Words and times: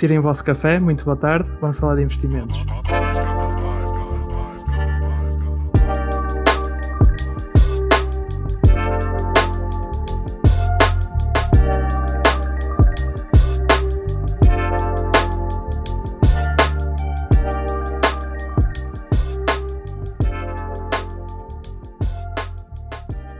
Tirem 0.00 0.18
o 0.18 0.22
vosso 0.22 0.42
café, 0.42 0.80
muito 0.80 1.04
boa 1.04 1.14
tarde, 1.14 1.52
vamos 1.60 1.78
falar 1.78 1.96
de 1.96 2.02
investimentos. 2.02 2.56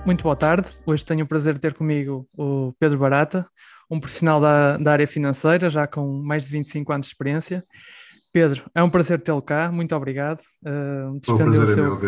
Muito 0.05 0.25
boa 0.25 0.37
tarde. 0.37 0.69
Hoje 0.85 1.07
tenho 1.07 1.25
o 1.25 1.27
prazer 1.27 1.55
de 1.55 1.61
ter 1.61 1.73
comigo 1.73 2.29
o 2.37 2.75
Pedro 2.79 2.99
Barata, 2.99 3.47
um 3.91 3.99
profissional 3.99 4.41
da, 4.41 4.77
da 4.77 4.93
área 4.93 5.07
financeira, 5.07 5.69
já 5.69 5.87
com 5.87 6.23
mais 6.23 6.47
de 6.47 6.53
25 6.53 6.93
anos 6.93 7.07
de 7.07 7.13
experiência. 7.13 7.65
Pedro, 8.33 8.71
é 8.75 8.83
um 8.83 8.89
prazer 8.89 9.21
tê-lo 9.21 9.43
cá, 9.43 9.73
muito 9.73 9.95
obrigado. 9.97 10.41
Uh, 10.63 11.19
despendeu, 11.19 11.63
o, 11.63 11.67
seu, 11.67 12.01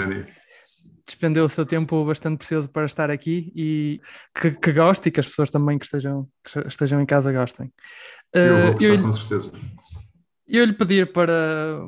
despendeu 1.04 1.44
o 1.44 1.48
seu 1.48 1.66
tempo 1.66 2.04
bastante 2.04 2.38
precioso 2.38 2.70
para 2.70 2.86
estar 2.86 3.10
aqui 3.10 3.52
e 3.56 4.00
que, 4.32 4.52
que 4.52 4.72
goste 4.72 5.08
e 5.08 5.12
que 5.12 5.18
as 5.18 5.26
pessoas 5.26 5.50
também 5.50 5.78
que 5.78 5.84
estejam, 5.84 6.28
que 6.44 6.68
estejam 6.68 7.00
em 7.00 7.06
casa 7.06 7.32
gostem. 7.32 7.66
Uh, 8.34 8.38
eu, 8.38 8.72
vou 8.72 8.80
eu, 8.80 9.02
com 9.02 9.12
certeza. 9.12 9.52
Eu 10.46 10.64
lhe 10.64 10.72
pedir 10.74 11.12
para, 11.12 11.80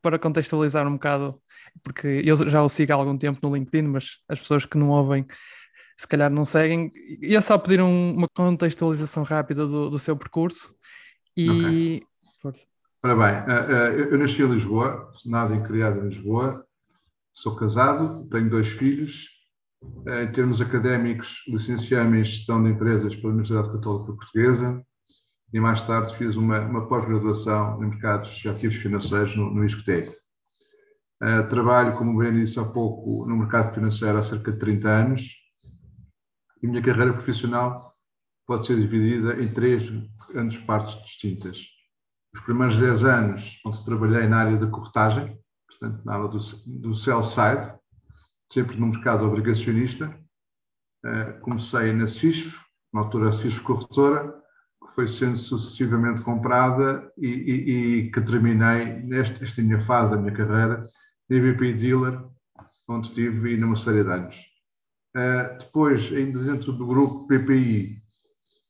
para 0.00 0.18
contextualizar 0.18 0.88
um 0.88 0.94
bocado, 0.94 1.38
porque 1.82 2.22
eu 2.24 2.36
já 2.48 2.62
o 2.62 2.68
sigo 2.70 2.92
há 2.92 2.96
algum 2.96 3.18
tempo 3.18 3.38
no 3.42 3.54
LinkedIn, 3.54 3.88
mas 3.88 4.18
as 4.26 4.40
pessoas 4.40 4.64
que 4.64 4.78
não 4.78 4.88
ouvem 4.88 5.26
se 6.02 6.08
calhar 6.08 6.28
não 6.28 6.44
seguem. 6.44 6.90
Ia 7.20 7.40
só 7.40 7.56
pedir 7.56 7.80
um, 7.80 8.14
uma 8.16 8.28
contextualização 8.28 9.22
rápida 9.22 9.66
do, 9.66 9.88
do 9.88 9.98
seu 9.98 10.16
percurso 10.16 10.74
e. 11.36 11.48
Okay. 11.48 12.02
Força. 12.42 12.66
Ora 13.04 13.14
bem, 13.14 13.54
uh, 13.54 13.68
uh, 13.68 14.12
eu, 14.12 14.18
nasci 14.18 14.42
em 14.42 14.52
Lisboa, 14.52 15.12
nada 15.24 15.54
em 15.54 15.62
criado 15.62 16.00
em 16.00 16.08
Lisboa, 16.08 16.64
sou 17.32 17.54
casado, 17.56 18.28
tenho 18.30 18.50
dois 18.50 18.68
filhos. 18.68 19.28
Uh, 19.82 20.22
em 20.24 20.32
termos 20.32 20.60
académicos, 20.60 21.44
licenciei-me 21.48 22.20
em 22.20 22.24
Gestão 22.24 22.62
de 22.62 22.70
Empresas 22.70 23.14
pela 23.14 23.32
Universidade 23.32 23.72
Católica 23.72 24.12
Portuguesa 24.12 24.84
e 25.52 25.60
mais 25.60 25.80
tarde 25.82 26.16
fiz 26.16 26.34
uma, 26.36 26.60
uma 26.60 26.86
pós-graduação 26.88 27.82
em 27.82 27.88
Mercados 27.88 28.44
Ativos 28.46 28.76
Financeiros 28.76 29.36
no, 29.36 29.52
no 29.52 29.64
ISCTEC. 29.64 30.10
Uh, 31.22 31.48
trabalho, 31.48 31.96
como 31.96 32.18
bem 32.18 32.32
disse 32.32 32.58
há 32.58 32.64
pouco, 32.64 33.26
no 33.28 33.36
mercado 33.36 33.74
financeiro 33.74 34.18
há 34.18 34.22
cerca 34.22 34.50
de 34.50 34.58
30 34.58 34.88
anos 34.88 35.41
e 36.62 36.66
a 36.66 36.70
minha 36.70 36.82
carreira 36.82 37.12
profissional 37.12 37.92
pode 38.46 38.66
ser 38.66 38.76
dividida 38.76 39.42
em 39.42 39.52
três 39.52 39.88
grandes 40.30 40.58
partes 40.64 40.94
distintas. 41.04 41.58
Os 42.34 42.40
primeiros 42.40 42.78
10 42.78 43.04
anos, 43.04 43.60
onde 43.66 43.84
trabalhei 43.84 44.26
na 44.26 44.38
área 44.38 44.56
da 44.56 44.66
corretagem, 44.66 45.38
portanto, 45.68 46.04
na 46.04 46.14
área 46.14 46.28
do, 46.28 46.38
do 46.66 46.94
sell 46.94 47.22
side, 47.22 47.74
sempre 48.52 48.76
no 48.76 48.86
mercado 48.88 49.24
obrigacionista. 49.24 50.18
Uh, 51.04 51.40
comecei 51.40 51.92
na 51.92 52.06
CISF, 52.06 52.56
na 52.92 53.00
altura 53.00 53.30
a 53.30 53.32
CISF 53.32 53.60
Corretora, 53.60 54.32
que 54.80 54.94
foi 54.94 55.08
sendo 55.08 55.36
sucessivamente 55.36 56.22
comprada 56.22 57.10
e, 57.18 57.26
e, 57.26 57.70
e 58.06 58.10
que 58.10 58.20
terminei 58.20 59.02
nesta 59.02 59.62
minha 59.62 59.84
fase 59.84 60.14
da 60.14 60.20
minha 60.20 60.32
carreira, 60.32 60.80
na 61.28 61.40
BP 61.40 61.74
Dealer, 61.74 62.24
onde 62.88 63.12
tive 63.12 63.56
numa 63.56 63.76
série 63.76 64.04
de 64.04 64.10
anos. 64.10 64.51
Uh, 65.14 65.58
depois, 65.58 66.10
ainda 66.12 66.42
dentro 66.42 66.72
do 66.72 66.86
grupo 66.86 67.26
PPI, 67.26 68.02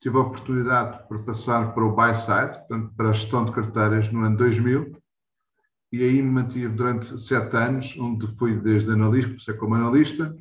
tive 0.01 0.17
a 0.17 0.21
oportunidade 0.21 1.07
para 1.07 1.19
passar 1.21 1.73
para 1.73 1.85
o 1.85 1.95
buy 1.95 2.15
side, 2.17 2.59
portanto, 2.59 2.93
para 2.97 3.11
a 3.11 3.13
gestão 3.13 3.45
de 3.45 3.53
carteiras 3.53 4.11
no 4.11 4.25
ano 4.25 4.37
2000, 4.37 5.01
e 5.93 6.03
aí 6.03 6.23
me 6.23 6.31
mantive 6.31 6.75
durante 6.75 7.17
sete 7.19 7.57
anos, 7.57 7.97
onde 7.99 8.27
fui 8.37 8.59
desde 8.59 8.91
analista, 8.91 9.29
comecei 9.29 9.55
como 9.55 9.75
analista, 9.75 10.35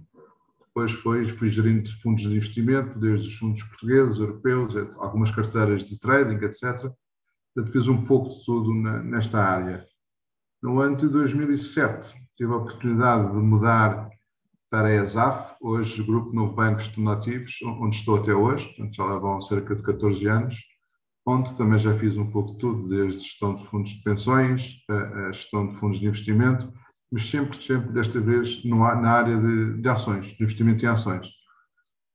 depois 0.73 0.93
fui, 0.93 1.27
fui 1.37 1.49
gerindo 1.49 1.89
fundos 2.01 2.23
de 2.23 2.29
investimento, 2.29 2.97
desde 2.97 3.27
os 3.27 3.35
fundos 3.35 3.61
portugueses, 3.63 4.17
europeus, 4.17 4.73
algumas 4.97 5.29
carteiras 5.29 5.83
de 5.83 5.99
trading, 5.99 6.43
etc. 6.45 6.89
Portanto, 7.53 7.73
fiz 7.73 7.87
um 7.89 8.05
pouco 8.05 8.29
de 8.29 8.45
tudo 8.45 8.73
na, 8.73 9.03
nesta 9.03 9.37
área. 9.37 9.85
No 10.63 10.79
ano 10.79 10.95
de 10.95 11.09
2007, 11.09 12.15
tive 12.37 12.53
a 12.53 12.55
oportunidade 12.55 13.31
de 13.33 13.37
mudar 13.37 14.09
para 14.69 14.87
a 14.87 15.03
ESAF, 15.03 15.50
hoje 15.61 16.03
Grupo 16.03 16.33
Novo 16.33 16.55
Banco 16.55 16.81
Alternativos, 16.81 17.59
onde 17.63 17.95
estou 17.95 18.17
até 18.17 18.33
hoje, 18.33 18.65
portanto 18.65 18.95
já 18.95 19.03
lá 19.03 19.19
vão 19.19 19.41
cerca 19.41 19.75
de 19.75 19.83
14 19.83 20.27
anos, 20.27 20.55
onde 21.25 21.55
também 21.55 21.79
já 21.79 21.97
fiz 21.99 22.17
um 22.17 22.29
pouco 22.31 22.53
de 22.53 22.57
tudo, 22.57 22.89
desde 22.89 23.19
gestão 23.19 23.55
de 23.55 23.67
fundos 23.67 23.91
de 23.91 24.01
pensões, 24.01 24.83
a, 24.89 25.27
a 25.27 25.31
gestão 25.31 25.71
de 25.71 25.79
fundos 25.79 25.99
de 25.99 26.07
investimento, 26.07 26.73
mas 27.11 27.29
sempre, 27.29 27.61
sempre 27.63 27.91
desta 27.91 28.19
vez 28.19 28.63
no, 28.65 28.77
na 28.79 29.11
área 29.11 29.37
de, 29.37 29.81
de 29.81 29.89
ações, 29.89 30.27
de 30.27 30.43
investimento 30.43 30.83
em 30.83 30.87
ações. 30.87 31.27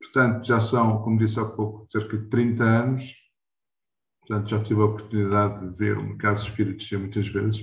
Portanto, 0.01 0.47
já 0.47 0.61
são, 0.61 1.03
como 1.03 1.19
disse 1.19 1.39
há 1.39 1.45
pouco, 1.45 1.87
cerca 1.91 2.17
de 2.19 2.29
30 2.29 2.65
anos, 2.65 3.15
portanto 4.21 4.51
já 4.51 4.63
tive 4.63 4.81
a 4.81 4.85
oportunidade 4.85 5.71
de 5.71 5.77
ver 5.77 5.99
o 5.99 6.03
mercado 6.03 6.37
de 6.37 6.49
espíritos 6.49 6.91
muitas 6.93 7.29
vezes, 7.29 7.61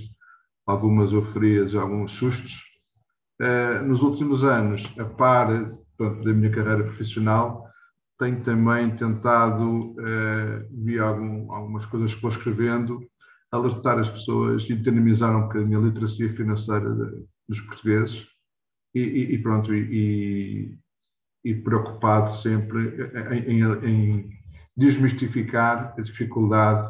algumas 0.66 1.12
euforias 1.12 1.74
alguns 1.74 2.12
sustos, 2.12 2.73
nos 3.84 4.02
últimos 4.02 4.42
anos, 4.42 4.82
a 4.98 5.04
par 5.04 5.48
da 5.98 6.32
minha 6.32 6.50
carreira 6.50 6.84
profissional, 6.84 7.64
tenho 8.18 8.42
também 8.42 8.96
tentado, 8.96 9.90
uh, 9.92 10.84
via 10.84 11.02
algum, 11.02 11.52
algumas 11.52 11.84
coisas 11.86 12.14
que 12.14 12.22
vou 12.22 12.30
escrevendo, 12.30 13.00
alertar 13.50 13.98
as 13.98 14.08
pessoas 14.08 14.68
e 14.68 14.74
dinamizar 14.74 15.36
um 15.36 15.42
bocadinho 15.42 15.80
a 15.80 15.82
literacia 15.82 16.34
financeira 16.34 16.92
de, 16.94 17.24
dos 17.48 17.60
portugueses 17.60 18.26
e, 18.94 19.00
e, 19.00 19.34
e 19.34 19.38
pronto, 19.42 19.74
e, 19.74 20.76
e, 21.44 21.54
preocupado 21.56 22.30
sempre 22.30 23.10
em, 23.30 23.60
em, 23.60 23.84
em 23.84 24.30
desmistificar 24.76 25.94
a 25.96 26.00
dificuldade 26.00 26.84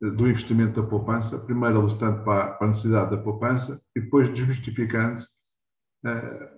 do 0.00 0.28
investimento 0.28 0.80
da 0.80 0.86
poupança, 0.86 1.38
primeiro 1.38 1.80
alertando 1.80 2.22
para 2.22 2.56
a 2.60 2.66
necessidade 2.66 3.10
da 3.10 3.16
poupança 3.16 3.80
e 3.96 4.00
depois 4.00 4.32
desmistificando 4.32 5.22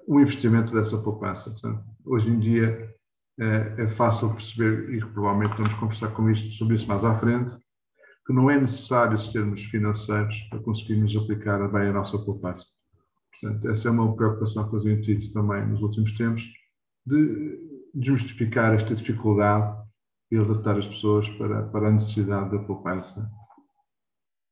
o 0.07 0.21
investimento 0.21 0.75
dessa 0.75 0.99
poupança. 0.99 1.51
Portanto, 1.51 1.85
hoje 2.05 2.29
em 2.29 2.39
dia 2.39 2.95
uh, 3.39 3.81
é 3.81 3.89
fácil 3.97 4.33
perceber, 4.35 4.95
e 4.95 5.01
provavelmente 5.01 5.57
vamos 5.57 5.75
conversar 5.75 6.09
com 6.09 6.29
isto, 6.31 6.53
sobre 6.53 6.77
isso 6.77 6.87
mais 6.87 7.05
à 7.05 7.19
frente, 7.19 7.57
que 8.27 8.33
não 8.33 8.51
é 8.51 8.61
necessário 8.61 9.19
termos 9.33 9.63
financeiros 9.65 10.37
para 10.51 10.63
conseguirmos 10.63 11.17
aplicar 11.17 11.67
bem 11.69 11.89
a 11.89 11.93
nossa 11.93 12.19
poupança. 12.19 12.65
Portanto, 13.41 13.69
essa 13.71 13.89
é 13.89 13.91
uma 13.91 14.15
preocupação 14.15 14.69
que 14.69 14.77
eu 14.77 14.83
tenho 14.83 15.03
tido 15.03 15.33
também 15.33 15.67
nos 15.67 15.81
últimos 15.81 16.17
tempos, 16.17 16.43
de 17.07 17.71
desmistificar 17.95 18.75
esta 18.75 18.95
dificuldade 18.95 19.75
e 20.31 20.37
alertar 20.37 20.79
as 20.79 20.87
pessoas 20.87 21.29
para, 21.31 21.63
para 21.69 21.89
a 21.89 21.93
necessidade 21.93 22.51
da 22.51 22.59
poupança, 22.59 23.21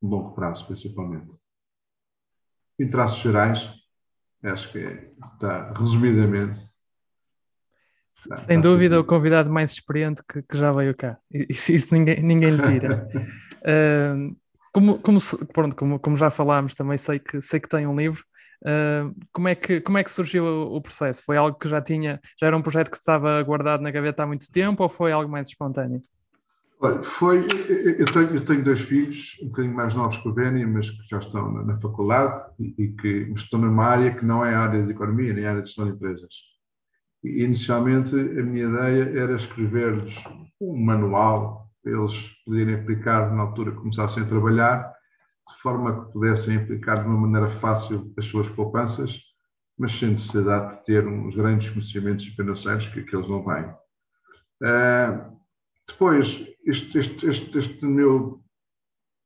a 0.03 0.06
longo 0.06 0.34
prazo, 0.34 0.66
principalmente. 0.66 1.31
Em 2.81 2.88
traços 2.91 3.20
gerais, 3.20 3.60
Acho 4.43 4.71
que 4.72 4.78
está, 5.34 5.72
resumidamente. 5.72 6.60
Está, 8.12 8.37
Sem 8.37 8.56
está 8.56 8.69
dúvida, 8.69 8.97
tudo. 8.97 9.04
o 9.04 9.09
convidado 9.09 9.50
mais 9.50 9.72
experiente 9.72 10.22
que, 10.28 10.43
que 10.43 10.56
já 10.56 10.72
veio 10.72 10.94
cá. 10.97 11.19
Isso, 11.31 11.72
isso 11.72 11.94
ninguém, 11.94 12.22
ninguém 12.22 12.50
lhe 12.50 12.62
tira. 12.62 13.09
uh, 13.62 14.37
como, 14.72 14.99
como, 14.99 15.19
pronto, 15.53 15.76
como, 15.76 15.99
como 15.99 16.16
já 16.16 16.31
falámos, 16.31 16.75
também 16.75 16.99
sei 16.99 17.19
que, 17.19 17.41
sei 17.41 17.60
que 17.60 17.69
tem 17.69 17.87
um 17.87 17.97
livro. 17.97 18.22
Uh, 18.62 19.15
como, 19.32 19.49
é 19.49 19.54
que, 19.54 19.81
como 19.81 19.99
é 19.99 20.04
que 20.04 20.10
surgiu 20.10 20.44
o, 20.44 20.76
o, 20.76 20.82
processo? 20.82 21.25
Foi 21.25 21.37
algo 21.37 21.56
que 21.56 21.69
já 21.69 21.81
tinha, 21.81 22.20
já 22.38 22.49
era 22.49 22.56
um 22.56 22.62
projeto 22.62 22.91
que 22.91 22.97
estava 22.97 23.41
guardado 23.43 23.82
na 23.82 23.91
gaveta 23.91 24.25
há 24.25 24.26
muito 24.26 24.50
tempo 24.50 24.82
ou 24.82 24.88
foi 24.88 25.12
algo 25.12 25.31
mais 25.31 25.49
espontâneo? 25.49 26.03
Olha, 26.81 27.03
foi. 27.03 27.44
Eu 27.99 28.05
tenho, 28.05 28.37
eu 28.37 28.44
tenho, 28.44 28.65
dois 28.65 28.81
filhos, 28.83 29.37
um 29.43 29.49
bocadinho 29.49 29.75
mais 29.75 29.94
novos 29.94 30.16
que 30.19 30.28
o 30.28 30.33
Benny, 30.33 30.65
mas 30.65 30.88
que 30.88 31.08
já 31.08 31.19
estão 31.19 31.53
na, 31.53 31.64
na 31.64 31.81
faculdade 31.81 32.53
e, 32.61 32.75
e, 32.79 32.93
que 32.93 33.32
estão 33.35 33.58
numa 33.58 33.85
área 33.85 34.14
que 34.14 34.25
não 34.25 34.44
é 34.44 34.55
a 34.55 34.61
área 34.61 34.85
de 34.85 34.93
economia, 34.93 35.35
nem 35.35 35.44
a 35.44 35.50
área 35.50 35.62
de 35.62 35.69
gestão 35.69 35.87
de 35.87 35.93
empresas. 35.93 36.32
E, 37.25 37.43
inicialmente, 37.43 38.14
a 38.14 38.43
minha 38.44 38.69
ideia 38.69 39.19
era 39.19 39.35
escrever-lhes 39.35 40.23
um 40.61 40.85
manual 40.85 41.69
para 41.82 41.93
eles 41.93 42.14
poderem 42.44 42.76
aplicar 42.76 43.35
na 43.35 43.43
altura 43.43 43.73
que 43.73 43.79
começassem 43.79 44.23
a 44.23 44.26
trabalhar, 44.26 44.93
de 45.49 45.62
forma 45.62 46.05
que 46.05 46.12
pudessem 46.12 46.58
aplicar 46.58 47.03
de 47.03 47.08
uma 47.08 47.26
maneira 47.26 47.50
fácil 47.58 48.12
as 48.17 48.26
suas 48.26 48.49
poupanças, 48.50 49.20
mas 49.76 49.99
sem 49.99 50.11
necessidade 50.11 50.76
de 50.76 50.85
ter 50.85 51.08
uns 51.08 51.35
grandes 51.35 51.70
conhecimentos 51.70 52.25
financeiros 52.26 52.87
que, 52.88 53.03
que 53.03 53.17
eles 53.17 53.29
não 53.29 53.44
têm. 53.44 53.64
Uh, 54.62 55.38
depois, 55.99 56.47
este, 56.65 56.97
este, 56.97 57.27
este, 57.27 57.59
este 57.59 57.85
meu 57.85 58.41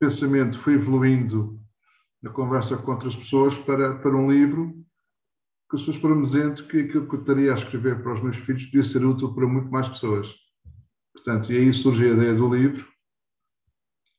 pensamento 0.00 0.58
foi 0.60 0.72
evoluindo 0.72 1.60
na 2.22 2.30
conversa 2.30 2.78
com 2.78 2.92
outras 2.92 3.14
pessoas 3.14 3.54
para, 3.58 3.98
para 3.98 4.16
um 4.16 4.32
livro 4.32 4.72
que 5.68 5.76
as 5.76 5.82
pessoas 5.82 6.22
dizendo 6.22 6.66
que 6.68 6.80
aquilo 6.80 7.06
que 7.06 7.14
eu 7.14 7.20
estaria 7.20 7.52
a 7.52 7.56
escrever 7.56 8.02
para 8.02 8.14
os 8.14 8.22
meus 8.22 8.36
filhos 8.36 8.64
podia 8.64 8.84
ser 8.84 9.04
útil 9.04 9.34
para 9.34 9.46
muito 9.46 9.70
mais 9.70 9.86
pessoas. 9.86 10.34
Portanto, 11.12 11.52
e 11.52 11.58
aí 11.58 11.74
surge 11.74 12.06
a 12.06 12.14
ideia 12.14 12.34
do 12.34 12.54
livro 12.54 12.90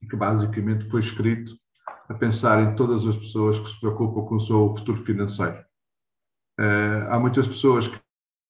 que 0.08 0.16
basicamente 0.16 0.88
foi 0.92 1.00
escrito 1.00 1.58
a 2.08 2.14
pensar 2.14 2.62
em 2.62 2.76
todas 2.76 3.04
as 3.08 3.16
pessoas 3.16 3.58
que 3.58 3.70
se 3.70 3.80
preocupam 3.80 4.28
com 4.28 4.36
o 4.36 4.40
seu 4.40 4.76
futuro 4.78 5.04
financeiro. 5.04 5.58
Uh, 6.60 7.10
há 7.10 7.20
muitas 7.20 7.48
pessoas 7.48 7.88
que 7.88 8.00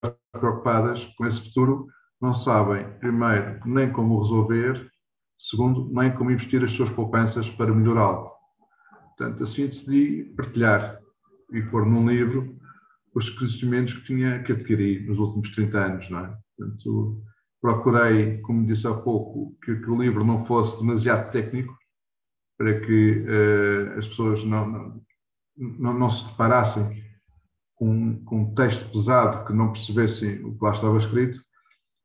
estão 0.04 0.18
preocupadas 0.34 1.06
com 1.16 1.26
esse 1.26 1.42
futuro, 1.46 1.88
não 2.24 2.34
sabem, 2.34 2.90
primeiro, 3.00 3.60
nem 3.66 3.92
como 3.92 4.22
resolver, 4.22 4.90
segundo, 5.38 5.90
nem 5.92 6.10
como 6.16 6.32
investir 6.32 6.64
as 6.64 6.72
suas 6.72 6.90
poupanças 6.90 7.50
para 7.50 7.76
melhorá-lo. 7.76 8.32
Portanto, 9.10 9.44
assim 9.44 9.66
decidi 9.66 10.34
partilhar 10.38 11.00
e 11.52 11.62
pôr 11.64 11.86
num 11.86 12.10
livro 12.10 12.58
os 13.14 13.30
conhecimentos 13.30 13.94
que 13.96 14.06
tinha 14.06 14.42
que 14.42 14.54
adquirir 14.54 15.06
nos 15.06 15.20
últimos 15.20 15.52
30 15.52 15.78
anos, 15.78 16.10
não 16.10 16.20
é? 16.20 16.38
Portanto, 16.58 17.22
procurei, 17.62 18.38
como 18.40 18.66
disse 18.66 18.88
há 18.88 18.94
pouco, 18.94 19.58
que, 19.62 19.76
que 19.76 19.90
o 19.90 20.02
livro 20.02 20.24
não 20.24 20.46
fosse 20.46 20.80
demasiado 20.80 21.30
técnico, 21.30 21.78
para 22.58 22.80
que 22.80 23.26
uh, 23.28 24.00
as 24.00 24.08
pessoas 24.08 24.46
não, 24.46 24.66
não, 24.66 25.02
não, 25.58 26.00
não, 26.00 26.10
se 26.10 26.26
deparassem 26.28 27.04
com, 27.76 28.24
com 28.24 28.44
um 28.44 28.56
texto 28.56 28.90
pesado 28.94 29.46
que 29.46 29.52
não 29.52 29.74
percebessem 29.74 30.42
o 30.46 30.58
que 30.58 30.64
lá 30.64 30.72
estava 30.72 30.98
escrito, 30.98 31.42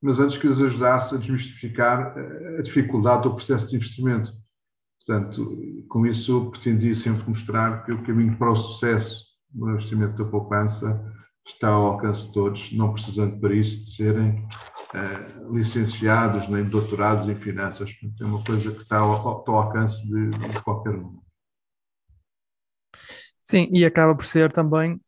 mas 0.00 0.19
antes 0.19 0.39
que 0.39 0.47
os 0.47 0.61
ajudasse 0.61 1.15
a 1.15 1.19
desmistificar 1.19 2.15
a 2.59 2.62
dificuldade 2.62 3.25
do 3.25 3.35
processo 3.35 3.69
de 3.69 3.77
investimento. 3.77 4.33
Portanto, 5.05 5.56
com 5.89 6.06
isso 6.06 6.50
pretendi 6.50 6.95
sempre 6.95 7.29
mostrar 7.29 7.85
que 7.85 7.93
o 7.93 8.03
caminho 8.03 8.37
para 8.37 8.53
o 8.53 8.56
sucesso 8.56 9.25
no 9.53 9.71
investimento 9.71 10.23
da 10.23 10.31
poupança 10.31 11.03
está 11.47 11.69
ao 11.69 11.87
alcance 11.87 12.27
de 12.27 12.33
todos, 12.35 12.73
não 12.73 12.93
precisando 12.93 13.41
para 13.41 13.55
isso 13.55 13.81
de 13.81 13.97
serem 13.97 14.47
uh, 14.95 15.56
licenciados 15.56 16.47
nem 16.49 16.65
doutorados 16.65 17.29
em 17.29 17.37
finanças. 17.37 17.91
Portanto, 17.94 18.23
é 18.23 18.27
uma 18.27 18.44
coisa 18.44 18.71
que 18.71 18.83
está 18.83 18.99
ao, 18.99 19.12
ao 19.12 19.56
alcance 19.56 20.06
de, 20.06 20.31
de 20.31 20.62
qualquer 20.62 20.94
um. 20.94 21.19
Sim, 23.41 23.69
e 23.73 23.85
acaba 23.87 24.15
por 24.15 24.27
ser 24.27 24.53
também 24.53 25.01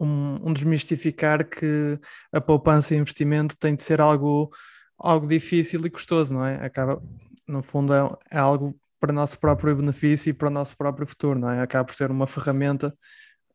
um, 0.00 0.48
um, 0.48 0.52
desmistificar 0.52 1.46
que 1.46 1.98
a 2.32 2.40
poupança 2.40 2.94
e 2.94 2.98
investimento 2.98 3.56
tem 3.58 3.74
de 3.74 3.82
ser 3.82 4.00
algo, 4.00 4.50
algo 4.98 5.28
difícil 5.28 5.84
e 5.84 5.90
custoso, 5.90 6.32
não 6.32 6.44
é? 6.44 6.64
Acaba, 6.64 7.02
no 7.46 7.62
fundo, 7.62 7.92
é, 7.92 8.08
é 8.30 8.38
algo 8.38 8.74
para 8.98 9.12
o 9.12 9.14
nosso 9.14 9.38
próprio 9.38 9.76
benefício 9.76 10.30
e 10.30 10.32
para 10.32 10.48
o 10.48 10.50
nosso 10.50 10.76
próprio 10.76 11.06
futuro, 11.06 11.38
não 11.38 11.50
é? 11.50 11.60
Acaba 11.60 11.84
por 11.84 11.94
ser 11.94 12.10
uma 12.10 12.26
ferramenta 12.26 12.94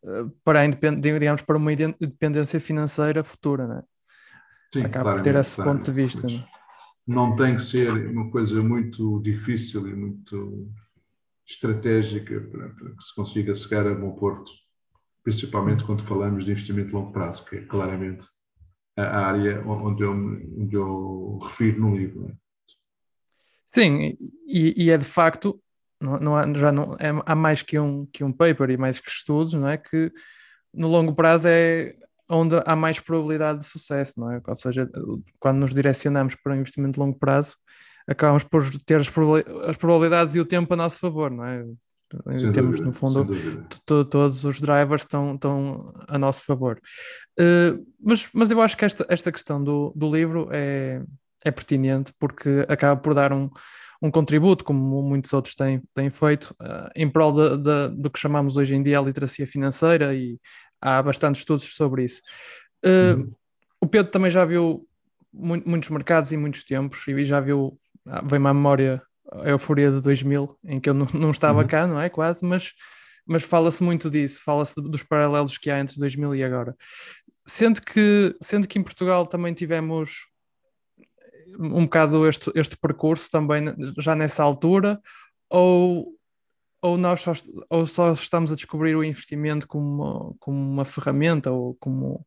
uh, 0.03 0.29
para 0.43 0.61
a 0.61 0.67
digamos, 0.67 1.41
para 1.41 1.57
uma 1.57 1.73
independência 1.73 2.59
financeira 2.59 3.23
futura, 3.23 3.67
não 3.67 3.77
é? 3.79 3.83
Sim, 4.73 4.83
Acaba 4.83 5.13
por 5.13 5.21
ter 5.21 5.35
esse 5.35 5.63
ponto 5.63 5.83
de 5.83 5.91
vista. 5.91 6.27
Não, 6.27 6.35
é? 6.35 6.47
não 7.07 7.35
tem 7.35 7.57
que 7.57 7.63
ser 7.63 7.89
uma 8.09 8.29
coisa 8.29 8.61
muito 8.61 9.21
difícil 9.21 9.87
e 9.87 9.95
muito 9.95 10.69
estratégica 11.47 12.41
para, 12.41 12.69
para 12.69 12.89
que 12.89 13.03
se 13.03 13.15
consiga 13.15 13.55
chegar 13.55 13.87
a 13.87 13.93
bom 13.93 14.11
porto 14.15 14.51
principalmente 15.25 15.83
quando 15.83 16.05
falamos 16.05 16.45
de 16.45 16.51
investimento 16.51 16.89
de 16.89 16.93
longo 16.93 17.11
prazo, 17.11 17.43
que 17.45 17.55
é 17.55 17.61
claramente 17.63 18.23
a 18.95 19.25
área 19.25 19.61
onde 19.67 20.03
eu, 20.03 20.11
onde 20.11 20.75
eu 20.75 21.39
refiro 21.41 21.81
no 21.81 21.97
livro. 21.97 22.29
É? 22.29 22.33
Sim, 23.65 24.15
e, 24.47 24.85
e, 24.85 24.91
é 24.91 24.97
de 24.97 25.03
facto, 25.03 25.59
não, 25.99 26.19
não 26.19 26.37
há, 26.37 26.53
já 26.53 26.71
não, 26.71 26.93
é, 26.93 27.09
há 27.25 27.35
mais 27.35 27.63
que 27.63 27.77
um, 27.77 28.05
que 28.05 28.23
um 28.23 28.31
paper 28.31 28.69
e 28.69 28.77
mais 28.77 28.99
que 28.99 29.09
estudos, 29.09 29.53
não 29.53 29.67
é? 29.67 29.77
Que 29.77 30.13
no 30.71 30.87
longo 30.87 31.13
prazo 31.15 31.49
é 31.49 31.95
onde 32.29 32.55
há 32.63 32.75
mais 32.75 32.99
probabilidade 32.99 33.59
de 33.59 33.65
sucesso, 33.65 34.19
não 34.19 34.31
é? 34.31 34.41
Ou 34.47 34.55
seja, 34.55 34.89
quando 35.39 35.57
nos 35.57 35.73
direcionamos 35.73 36.35
para 36.35 36.53
um 36.53 36.57
investimento 36.57 36.93
de 36.93 36.99
longo 36.99 37.17
prazo, 37.17 37.57
acabamos 38.07 38.43
por 38.43 38.63
ter 38.85 39.01
as, 39.01 39.09
probabilidades 39.09 40.35
e 40.35 40.39
o 40.39 40.45
tempo 40.45 40.71
a 40.73 40.77
nosso 40.77 40.99
favor, 40.99 41.31
não 41.31 41.45
é? 41.45 41.65
Sem 42.27 42.51
Temos, 42.51 42.79
dúvida, 42.79 42.85
no 42.85 42.93
fundo, 42.93 43.27
todos 43.85 44.45
os 44.45 44.59
drivers 44.61 45.03
estão, 45.03 45.35
estão 45.35 45.93
a 46.07 46.17
nosso 46.17 46.45
favor. 46.45 46.79
Uh, 47.39 47.85
mas, 47.99 48.29
mas 48.33 48.51
eu 48.51 48.61
acho 48.61 48.77
que 48.77 48.85
esta, 48.85 49.05
esta 49.09 49.31
questão 49.31 49.63
do, 49.63 49.91
do 49.95 50.13
livro 50.13 50.49
é, 50.51 51.03
é 51.43 51.51
pertinente 51.51 52.13
porque 52.19 52.65
acaba 52.67 52.99
por 52.99 53.13
dar 53.13 53.33
um, 53.33 53.49
um 54.01 54.11
contributo, 54.11 54.63
como 54.63 55.01
muitos 55.01 55.33
outros 55.33 55.55
têm, 55.55 55.81
têm 55.93 56.09
feito, 56.09 56.55
uh, 56.61 56.89
em 56.95 57.09
prol 57.09 57.31
de, 57.31 57.57
de, 57.57 57.89
do 57.97 58.09
que 58.09 58.19
chamamos 58.19 58.57
hoje 58.57 58.75
em 58.75 58.83
dia 58.83 58.99
a 58.99 59.01
literacia 59.01 59.47
financeira 59.47 60.13
e 60.13 60.39
há 60.81 61.01
bastantes 61.01 61.41
estudos 61.41 61.75
sobre 61.75 62.05
isso. 62.05 62.21
Uh, 62.85 63.17
uhum. 63.17 63.31
O 63.81 63.87
Pedro 63.87 64.11
também 64.11 64.31
já 64.31 64.45
viu 64.45 64.87
mu 65.33 65.61
muitos 65.65 65.89
mercados 65.89 66.31
e 66.31 66.37
muitos 66.37 66.63
tempos 66.63 67.05
e 67.07 67.25
já 67.25 67.39
viu, 67.39 67.77
ah, 68.07 68.21
vem-me 68.25 68.47
à 68.47 68.53
memória 68.53 69.01
a 69.43 69.49
euforia 69.49 69.91
de 69.91 70.01
2000, 70.01 70.57
em 70.65 70.79
que 70.79 70.89
eu 70.89 70.93
não, 70.93 71.07
não 71.13 71.31
estava 71.31 71.61
uhum. 71.61 71.67
cá, 71.67 71.87
não 71.87 71.99
é? 71.99 72.09
Quase, 72.09 72.45
mas, 72.45 72.73
mas 73.25 73.43
fala-se 73.43 73.83
muito 73.83 74.09
disso, 74.09 74.43
fala-se 74.43 74.81
dos 74.81 75.03
paralelos 75.03 75.57
que 75.57 75.69
há 75.69 75.79
entre 75.79 75.99
2000 75.99 76.35
e 76.35 76.43
agora. 76.43 76.75
Sendo 77.45 77.81
que, 77.81 78.35
sendo 78.41 78.67
que 78.67 78.79
em 78.79 78.83
Portugal 78.83 79.25
também 79.25 79.53
tivemos 79.53 80.27
um 81.59 81.83
bocado 81.83 82.27
este, 82.27 82.51
este 82.55 82.75
percurso 82.77 83.29
também 83.31 83.63
já 83.97 84.15
nessa 84.15 84.43
altura, 84.43 84.99
ou, 85.49 86.13
ou 86.81 86.97
nós 86.97 87.21
só, 87.21 87.33
ou 87.69 87.85
só 87.85 88.11
estamos 88.13 88.51
a 88.51 88.55
descobrir 88.55 88.95
o 88.95 89.03
investimento 89.03 89.67
como, 89.67 90.35
como 90.39 90.57
uma 90.57 90.85
ferramenta 90.85 91.51
ou 91.51 91.75
como, 91.75 92.25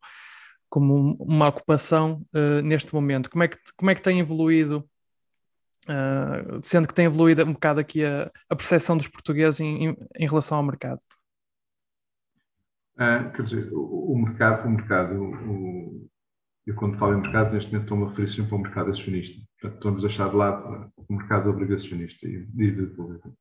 como 0.69 1.17
uma 1.21 1.49
ocupação 1.49 2.25
uh, 2.35 2.63
neste 2.63 2.95
momento? 2.95 3.31
Como 3.31 3.43
é, 3.43 3.49
que, 3.49 3.59
como 3.77 3.91
é 3.91 3.95
que 3.95 4.03
tem 4.03 4.21
evoluído 4.21 4.89
Uh, 5.89 6.61
sendo 6.63 6.87
que 6.87 6.93
tem 6.93 7.07
evoluído 7.07 7.43
um 7.45 7.55
bocado 7.55 7.81
aqui 7.81 8.05
a, 8.05 8.31
a 8.51 8.55
percepção 8.55 8.95
dos 8.95 9.09
portugueses 9.09 9.59
em, 9.59 9.87
em, 9.87 9.97
em 10.17 10.29
relação 10.29 10.59
ao 10.59 10.63
mercado. 10.63 10.99
Uh, 12.97 13.33
quer 13.35 13.43
dizer, 13.43 13.73
o, 13.73 14.13
o, 14.13 14.19
mercado, 14.19 14.67
o 14.67 14.71
mercado, 14.71 15.15
o, 15.23 16.11
eu 16.67 16.75
quando 16.75 16.99
falo 16.99 17.15
em 17.15 17.23
mercado, 17.23 17.55
neste 17.55 17.71
momento 17.71 17.85
estou-me 17.85 18.05
a 18.05 18.09
referir 18.09 18.29
sempre 18.29 18.53
ao 18.53 18.61
mercado 18.61 18.91
acionista. 18.91 19.41
Portanto, 19.59 19.79
estamos 19.79 20.05
a 20.05 20.09
deixar 20.09 20.29
de 20.29 20.37
lado 20.37 20.93
o 20.97 21.15
mercado 21.15 21.49
obrigacionista 21.49 22.29
e 22.29 22.45
dívida 22.49 22.95
pública. 22.95 23.33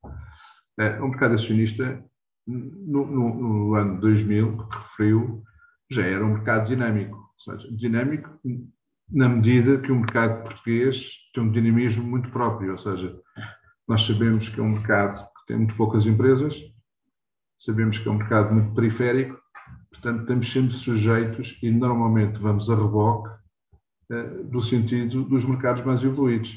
Uh, 0.79 1.03
o 1.03 1.09
mercado 1.09 1.35
acionista, 1.35 2.01
no, 2.47 3.05
no, 3.05 3.33
no 3.35 3.75
ano 3.75 3.99
2000, 3.99 4.57
que 4.69 4.77
referiu, 4.77 5.43
já 5.91 6.05
era 6.05 6.25
um 6.25 6.35
mercado 6.35 6.67
dinâmico. 6.69 7.17
Ou 7.17 7.39
seja, 7.39 7.75
dinâmico 7.75 8.39
na 9.09 9.29
medida 9.29 9.79
que 9.79 9.91
o 9.91 9.95
mercado 9.95 10.43
português 10.43 11.09
tem 11.33 11.43
um 11.43 11.51
dinamismo 11.51 12.03
muito 12.03 12.29
próprio, 12.29 12.73
ou 12.73 12.77
seja, 12.77 13.17
nós 13.87 14.05
sabemos 14.05 14.49
que 14.49 14.59
é 14.59 14.63
um 14.63 14.73
mercado 14.73 15.17
que 15.17 15.47
tem 15.47 15.57
muito 15.57 15.75
poucas 15.75 16.05
empresas, 16.05 16.55
sabemos 17.57 17.97
que 17.97 18.07
é 18.07 18.11
um 18.11 18.17
mercado 18.17 18.53
muito 18.53 18.73
periférico, 18.75 19.39
portanto, 19.89 20.21
estamos 20.21 20.51
sempre 20.51 20.73
sujeitos 20.73 21.57
e 21.63 21.71
normalmente 21.71 22.37
vamos 22.39 22.69
a 22.69 22.75
reboque 22.75 23.29
uh, 24.11 24.43
do 24.45 24.61
sentido 24.61 25.23
dos 25.23 25.45
mercados 25.45 25.83
mais 25.85 26.03
evoluídos. 26.03 26.55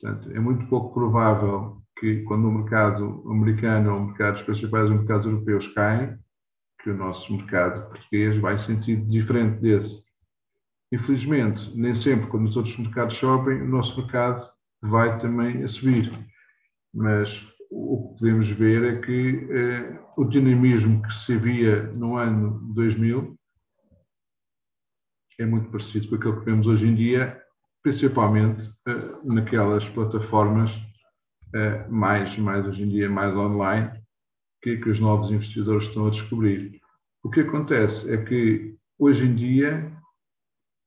Portanto, 0.00 0.30
é 0.32 0.40
muito 0.40 0.66
pouco 0.66 0.94
provável 0.94 1.82
que 1.98 2.22
quando 2.22 2.48
o 2.48 2.52
mercado 2.52 3.22
americano 3.30 3.94
ou 3.94 4.00
mercados 4.06 4.42
principais 4.42 4.90
ou 4.90 4.96
mercados 4.96 5.26
europeus 5.26 5.68
caem, 5.68 6.18
que 6.82 6.90
o 6.90 6.96
nosso 6.96 7.34
mercado 7.34 7.88
português 7.88 8.38
vai 8.40 8.54
em 8.54 8.58
sentido 8.58 9.08
diferente 9.08 9.60
desse. 9.60 10.05
Infelizmente, 10.92 11.76
nem 11.76 11.94
sempre, 11.94 12.28
quando 12.28 12.48
os 12.48 12.56
outros 12.56 12.76
mercados 12.78 13.16
sobem, 13.16 13.60
o 13.60 13.68
nosso 13.68 14.00
mercado 14.00 14.48
vai 14.80 15.18
também 15.18 15.64
a 15.64 15.68
subir. 15.68 16.12
Mas 16.94 17.44
o 17.70 18.08
que 18.08 18.18
podemos 18.18 18.48
ver 18.50 18.84
é 18.84 19.00
que 19.00 19.48
eh, 19.50 20.00
o 20.16 20.24
dinamismo 20.24 21.02
que 21.02 21.12
se 21.12 21.36
via 21.36 21.82
no 21.92 22.16
ano 22.16 22.60
2000 22.74 23.36
é 25.38 25.44
muito 25.44 25.70
parecido 25.70 26.08
com 26.08 26.14
aquilo 26.14 26.38
que 26.38 26.46
vemos 26.46 26.66
hoje 26.66 26.86
em 26.86 26.94
dia, 26.94 27.42
principalmente 27.82 28.70
eh, 28.86 29.14
naquelas 29.24 29.86
plataformas 29.88 30.70
eh, 31.54 31.86
mais, 31.88 32.38
mais 32.38 32.66
hoje 32.66 32.84
em 32.84 32.88
dia, 32.88 33.10
mais 33.10 33.36
online, 33.36 33.90
que, 34.62 34.76
que 34.78 34.88
os 34.88 35.00
novos 35.00 35.30
investidores 35.30 35.88
estão 35.88 36.06
a 36.06 36.10
descobrir. 36.10 36.80
O 37.22 37.30
que 37.30 37.40
acontece 37.40 38.10
é 38.12 38.16
que 38.16 38.76
hoje 38.98 39.26
em 39.26 39.34
dia 39.34 39.95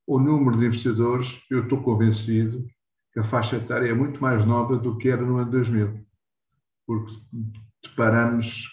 o 0.09 0.17
número 0.17 0.57
de 0.57 0.65
investidores, 0.65 1.39
eu 1.51 1.61
estou 1.61 1.83
convencido 1.83 2.65
que 3.13 3.19
a 3.19 3.23
faixa 3.25 3.57
etária 3.57 3.91
é 3.91 3.93
muito 3.93 4.19
mais 4.19 4.43
nova 4.43 4.75
do 4.75 4.97
que 4.97 5.07
era 5.07 5.21
no 5.21 5.37
ano 5.37 5.51
2000. 5.51 6.03
Porque 6.87 7.13
deparamos, 7.83 8.67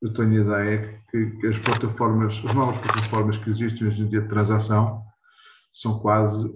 eu 0.00 0.14
tenho 0.14 0.30
a 0.30 0.44
ideia 0.44 1.02
que, 1.10 1.26
que 1.32 1.46
as 1.46 1.58
plataformas, 1.58 2.42
as 2.42 2.54
novas 2.54 2.80
plataformas 2.80 3.36
que 3.36 3.50
existem 3.50 3.86
hoje 3.86 4.00
em 4.00 4.08
dia 4.08 4.22
de 4.22 4.28
transação, 4.28 5.02
são 5.74 5.98
quase, 5.98 6.50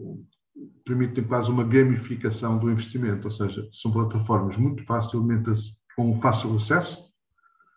permitem 0.87 1.25
quase 1.25 1.50
uma 1.50 1.64
gamificação 1.64 2.56
do 2.56 2.70
investimento, 2.70 3.26
ou 3.26 3.30
seja, 3.30 3.68
são 3.70 3.92
plataformas 3.92 4.56
muito 4.56 4.82
facilmente, 4.87 5.50
com 5.94 6.18
fácil 6.23 6.56
acesso, 6.56 7.04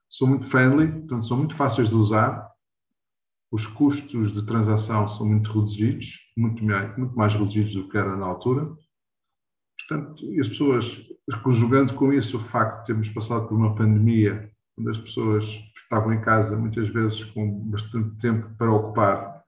são 0.10 0.26
muito 0.26 0.48
friendly, 0.48 0.88
portanto, 0.88 1.28
são 1.28 1.36
muito 1.36 1.56
fáceis 1.58 1.90
de 1.90 1.96
usar, 1.96 2.49
os 3.52 3.66
custos 3.66 4.32
de 4.32 4.46
transação 4.46 5.08
são 5.08 5.26
muito 5.26 5.52
reduzidos, 5.52 6.20
muito 6.38 6.64
mais, 6.64 6.98
muito 6.98 7.16
mais 7.16 7.34
reduzidos 7.34 7.74
do 7.74 7.90
que 7.90 7.98
era 7.98 8.16
na 8.16 8.26
altura. 8.26 8.70
Portanto, 9.80 10.24
as 10.40 10.50
pessoas, 10.50 11.08
conjugando 11.44 11.96
com 11.96 12.14
isso 12.14 12.38
o 12.38 12.44
facto 12.50 12.82
de 12.82 12.86
termos 12.88 13.10
passado 13.10 13.48
por 13.48 13.58
uma 13.58 13.76
pandemia, 13.76 14.52
onde 14.78 14.92
as 14.92 14.98
pessoas 15.00 15.46
estavam 15.82 16.14
em 16.14 16.22
casa 16.22 16.56
muitas 16.56 16.88
vezes 16.90 17.24
com 17.26 17.60
bastante 17.72 18.16
tempo 18.18 18.48
para 18.58 18.72
ocupar 18.72 19.44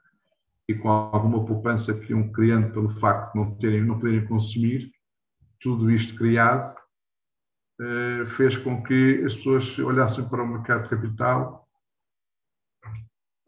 e 0.67 0.74
com 0.74 0.89
alguma 0.89 1.46
poupança 1.46 1.93
que 1.93 2.12
iam 2.12 2.31
criando 2.31 2.74
pelo 2.74 3.00
facto 3.00 3.34
de 3.34 3.39
não, 3.39 3.55
terem, 3.55 3.84
não 3.84 4.00
poderem 4.00 4.25
consumir, 4.25 4.91
tudo 5.60 5.91
isto 5.91 6.15
criado 6.15 6.75
eh, 7.79 8.25
fez 8.38 8.58
com 8.58 8.81
que 8.81 9.24
as 9.25 9.36
pessoas 9.36 9.77
olhassem 9.79 10.27
para 10.27 10.43
o 10.43 10.48
mercado 10.48 10.84
de 10.84 10.89
capital 10.89 11.61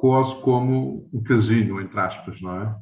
quase 0.04 0.36
como 0.42 1.10
um 1.14 1.24
casino, 1.24 1.80
entre 1.80 1.98
aspas, 1.98 2.42
não 2.42 2.62
é? 2.62 2.78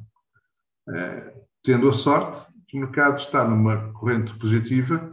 Eh, 0.88 1.44
tendo 1.62 1.88
a 1.88 1.92
sorte 1.92 2.52
de 2.66 2.76
o 2.76 2.80
mercado 2.80 3.20
estar 3.20 3.48
numa 3.48 3.92
corrente 3.92 4.36
positiva, 4.40 5.08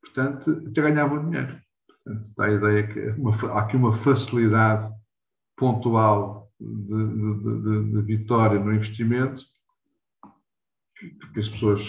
portanto, 0.00 0.62
até 0.68 0.82
ganhavam 0.82 1.28
dinheiro. 1.28 1.60
Portanto, 1.88 2.40
a 2.40 2.48
ideia 2.48 2.86
que 2.86 3.00
uma, 3.20 3.34
há 3.54 3.58
aqui 3.58 3.76
uma 3.76 3.92
facilidade 3.92 4.88
pontual 5.56 6.48
de, 6.60 7.08
de, 7.08 7.62
de, 7.62 7.90
de 7.90 8.02
vitória 8.02 8.60
no 8.60 8.72
investimento 8.72 9.42
que 11.34 11.40
as 11.40 11.48
pessoas 11.48 11.82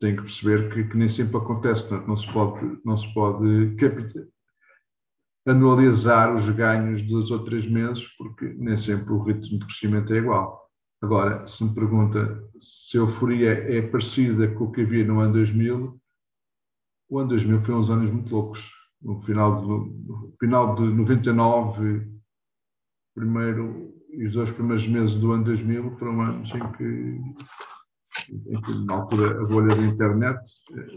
têm 0.00 0.16
que 0.16 0.22
perceber 0.22 0.72
que, 0.72 0.84
que, 0.84 0.96
nem 0.96 1.10
sempre 1.10 1.36
acontece, 1.36 1.82
portanto, 1.82 2.08
não 2.08 2.16
se 2.16 2.32
pode, 2.32 2.80
não 2.86 2.96
se 2.96 3.12
pode 3.12 3.76
anualizar 5.48 6.34
os 6.34 6.48
ganhos 6.50 7.02
dos 7.02 7.30
ou 7.30 7.44
três 7.44 7.66
meses, 7.66 8.04
porque 8.16 8.46
nem 8.58 8.76
sempre 8.76 9.12
o 9.12 9.22
ritmo 9.22 9.58
de 9.58 9.66
crescimento 9.66 10.12
é 10.12 10.18
igual. 10.18 10.68
Agora, 11.00 11.46
se 11.46 11.64
me 11.64 11.74
pergunta 11.74 12.42
se 12.60 12.98
a 12.98 13.00
euforia 13.00 13.52
é 13.52 13.82
parecida 13.82 14.48
com 14.54 14.64
o 14.64 14.72
que 14.72 14.82
havia 14.82 15.04
no 15.04 15.20
ano 15.20 15.34
2000, 15.34 15.98
o 17.10 17.18
ano 17.18 17.28
2000 17.28 17.64
foi 17.64 17.74
uns 17.74 17.90
anos 17.90 18.10
muito 18.10 18.34
loucos. 18.34 18.68
No 19.00 19.22
final 19.22 19.60
de, 19.60 19.66
no 20.06 20.36
final 20.40 20.74
de 20.74 20.82
99, 20.82 22.10
primeiro 23.14 23.94
e 24.10 24.26
os 24.26 24.32
dois 24.32 24.50
primeiros 24.50 24.86
meses 24.86 25.14
do 25.16 25.32
ano 25.32 25.44
2000 25.44 25.96
foram 25.98 26.20
anos 26.20 26.50
em 26.52 26.72
que 26.72 27.20
na 28.84 28.94
altura, 28.94 29.40
a 29.40 29.46
bolha 29.46 29.74
da 29.74 29.82
internet, 29.82 30.40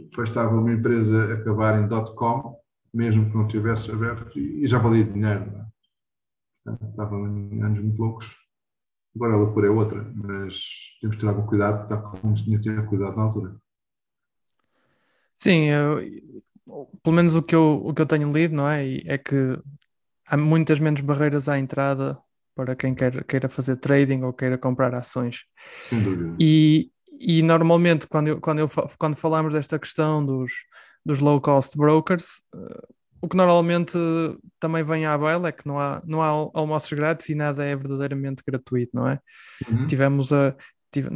depois 0.10 0.29
estava 0.29 0.55
uma 0.55 0.72
empresa 0.74 1.25
a 1.25 1.34
acabar 1.36 1.79
em 1.79 1.88
.com, 2.15 2.60
mesmo 2.93 3.29
que 3.29 3.38
não 3.38 3.48
tivesse 3.48 3.89
aberto, 3.91 4.38
e 4.38 4.67
já 4.67 4.77
valia 4.77 5.03
dinheiro. 5.03 5.43
É? 6.67 6.86
Estavam 6.89 7.27
em 7.27 7.62
anos 7.63 7.79
muito 7.79 8.01
loucos. 8.01 8.36
Agora 9.15 9.33
a 9.33 9.38
loucura 9.38 9.67
é 9.67 9.69
outra, 9.69 10.12
mas 10.15 10.57
temos 11.01 11.15
que 11.15 11.21
ter 11.21 11.27
algum 11.27 11.45
cuidado, 11.45 11.88
tal 11.88 12.12
como 12.12 12.38
se 12.38 12.45
tinha 12.45 12.57
que 12.57 12.63
ter 12.63 12.86
cuidado 12.88 13.15
na 13.17 13.24
altura. 13.24 13.55
Sim, 15.33 15.65
eu, 15.65 15.98
pelo 17.03 17.15
menos 17.15 17.36
o 17.36 17.41
que, 17.41 17.55
eu, 17.55 17.81
o 17.83 17.93
que 17.93 18.01
eu 18.01 18.05
tenho 18.05 18.31
lido, 18.31 18.55
não 18.55 18.69
é? 18.69 18.86
É 19.05 19.17
que 19.17 19.60
há 20.27 20.38
muitas 20.38 20.79
menos 20.79 21.01
barreiras 21.01 21.50
à 21.50 21.60
entrada 21.60 22.17
para 22.55 22.75
quem 22.75 22.93
quer, 22.93 23.24
queira 23.25 23.50
fazer 23.50 23.77
trading 23.77 24.21
ou 24.24 24.33
queira 24.33 24.57
comprar 24.57 24.93
ações. 24.93 25.45
Sem 25.89 26.01
dúvida. 26.03 26.36
E, 26.39 26.91
e 27.19 27.41
normalmente, 27.41 28.07
quando, 28.07 28.27
eu, 28.27 28.39
quando, 28.39 28.60
eu, 28.60 28.67
quando 28.98 29.15
falamos 29.15 29.53
desta 29.53 29.79
questão 29.79 30.25
dos, 30.25 30.51
dos 31.05 31.20
low 31.20 31.39
cost 31.41 31.77
brokers, 31.77 32.43
uh, 32.55 32.88
o 33.22 33.27
que 33.27 33.38
normalmente 33.38 33.98
também 34.60 34.84
vem 34.84 35.05
à 35.05 35.17
baila 35.17 35.50
é 35.50 35.51
que 35.51 35.67
não 35.67 35.79
há, 35.79 36.01
não 36.05 36.22
há 36.22 36.50
almoços 36.53 36.91
grátis 36.91 37.29
e 37.29 37.36
nada 37.36 37.63
é 37.63 37.75
verdadeiramente 37.75 38.43
gratuito, 38.46 38.91
não 38.96 39.08
é? 39.08 39.20
Uhum. 39.70 39.86
Tivemos 39.86 40.34
a. 40.34 40.55
Tive, 40.91 41.10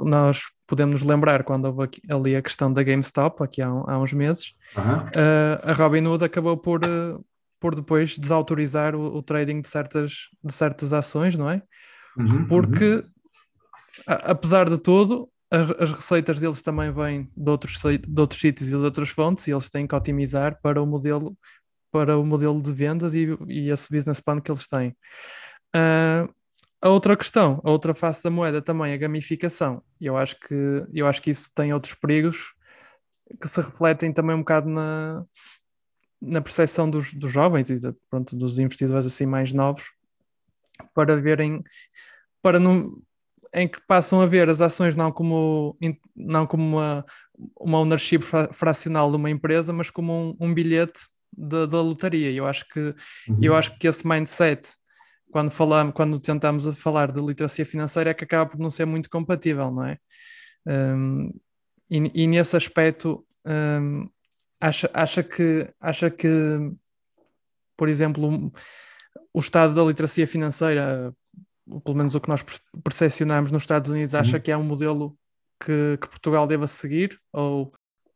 nós 0.00 0.42
podemos 0.66 1.00
nos 1.00 1.08
lembrar 1.08 1.44
quando 1.44 1.66
houve 1.66 1.88
ali 2.10 2.34
a 2.34 2.42
questão 2.42 2.72
da 2.72 2.82
GameStop, 2.82 3.42
aqui 3.42 3.62
há, 3.62 3.68
há 3.68 3.98
uns 3.98 4.12
meses, 4.12 4.54
uhum. 4.76 4.98
uh, 4.98 5.60
a 5.62 5.72
Robinhood 5.72 6.24
acabou 6.24 6.56
por, 6.56 6.84
uh, 6.84 7.24
por 7.60 7.74
depois 7.74 8.18
desautorizar 8.18 8.96
o, 8.96 9.18
o, 9.18 9.22
trading 9.22 9.60
de 9.60 9.68
certas, 9.68 10.28
de 10.42 10.52
certas 10.52 10.92
ações, 10.92 11.36
não 11.36 11.48
é? 11.50 11.62
Uhum. 12.16 12.46
Porque 12.46 12.96
uhum 12.96 13.16
apesar 14.06 14.68
de 14.68 14.78
tudo, 14.78 15.28
as, 15.50 15.70
as, 15.78 15.90
receitas 15.90 16.40
deles 16.40 16.62
também 16.62 16.92
vêm 16.92 17.28
de 17.36 17.50
outros, 17.50 17.80
de 17.80 18.20
outros 18.20 18.40
sítios 18.40 18.68
e 18.68 18.70
de 18.72 18.76
outras 18.76 19.10
fontes 19.10 19.46
e 19.46 19.52
eles 19.52 19.70
têm 19.70 19.86
que 19.86 19.94
otimizar 19.94 20.60
para 20.60 20.82
o 20.82 20.86
modelo, 20.86 21.36
para 21.90 22.18
o 22.18 22.24
modelo 22.24 22.60
de 22.60 22.72
vendas 22.72 23.14
e, 23.14 23.28
e 23.46 23.70
esse 23.70 23.90
business 23.92 24.20
plan 24.20 24.40
que 24.40 24.50
eles 24.50 24.66
têm. 24.66 24.90
Uh, 25.74 26.32
a 26.80 26.88
outra 26.88 27.16
questão, 27.16 27.60
a 27.64 27.70
outra 27.70 27.94
face 27.94 28.22
da 28.22 28.30
moeda 28.30 28.60
também, 28.60 28.92
a 28.92 28.96
gamificação. 28.96 29.82
Eu 30.00 30.16
acho 30.16 30.38
que, 30.38 30.84
eu 30.92 31.06
acho 31.06 31.22
que 31.22 31.30
isso 31.30 31.50
tem 31.54 31.72
outros 31.72 31.94
perigos 31.94 32.54
que 33.40 33.48
se 33.48 33.60
refletem 33.60 34.12
também 34.12 34.36
um 34.36 34.40
bocado 34.40 34.68
na, 34.68 35.24
na 36.20 36.40
percepção 36.40 36.88
dos, 36.88 37.12
dos 37.14 37.32
jovens 37.32 37.70
e 37.70 37.78
de, 37.78 37.92
pronto, 38.10 38.36
dos 38.36 38.58
investidores 38.58 39.06
assim 39.06 39.26
mais 39.26 39.52
novos 39.52 39.92
para 40.94 41.16
verem, 41.20 41.62
para 42.42 42.60
não, 42.60 43.00
em 43.54 43.68
que 43.68 43.80
passam 43.86 44.20
a 44.20 44.26
ver 44.26 44.48
as 44.48 44.60
ações 44.60 44.96
não 44.96 45.10
como, 45.12 45.76
não 46.14 46.46
como 46.46 46.62
uma, 46.62 47.04
uma 47.58 47.78
ownership 47.78 48.20
fracional 48.52 49.10
de 49.10 49.16
uma 49.16 49.30
empresa, 49.30 49.72
mas 49.72 49.90
como 49.90 50.12
um, 50.12 50.36
um 50.48 50.54
bilhete 50.54 51.00
da, 51.36 51.66
da 51.66 51.80
lotaria. 51.80 52.30
Eu 52.32 52.46
acho 52.46 52.66
que 52.68 52.80
uhum. 52.80 53.38
eu 53.40 53.54
acho 53.54 53.78
que 53.78 53.86
esse 53.86 54.06
mindset, 54.06 54.68
quando 55.30 55.50
falamos, 55.50 55.94
quando 55.94 56.18
tentamos 56.18 56.64
falar 56.78 57.12
de 57.12 57.20
literacia 57.20 57.66
financeira, 57.66 58.10
é 58.10 58.14
que 58.14 58.24
acaba 58.24 58.50
por 58.50 58.58
não 58.58 58.70
ser 58.70 58.84
muito 58.84 59.10
compatível, 59.10 59.70
não 59.70 59.86
é? 59.86 59.98
Um, 60.66 61.30
e, 61.90 62.22
e, 62.22 62.26
nesse 62.26 62.56
aspecto, 62.56 63.24
um, 63.46 64.08
acha, 64.60 64.90
acha 64.92 65.22
que 65.22 65.68
acha 65.80 66.10
que, 66.10 66.28
por 67.76 67.88
exemplo, 67.88 68.52
o 69.32 69.38
estado 69.38 69.74
da 69.74 69.84
literacia 69.84 70.26
financeira 70.26 71.14
pelo 71.84 71.96
menos 71.96 72.14
o 72.14 72.20
que 72.20 72.28
nós 72.28 72.44
percepcionamos 72.82 73.50
nos 73.50 73.62
Estados 73.62 73.90
Unidos, 73.90 74.14
acha 74.14 74.36
uhum. 74.36 74.42
que 74.42 74.50
é 74.50 74.56
um 74.56 74.62
modelo 74.62 75.16
que, 75.60 75.98
que, 76.00 76.08
Portugal 76.08 76.46
deva 76.46 76.66
seguir? 76.66 77.20
Ou, 77.32 77.72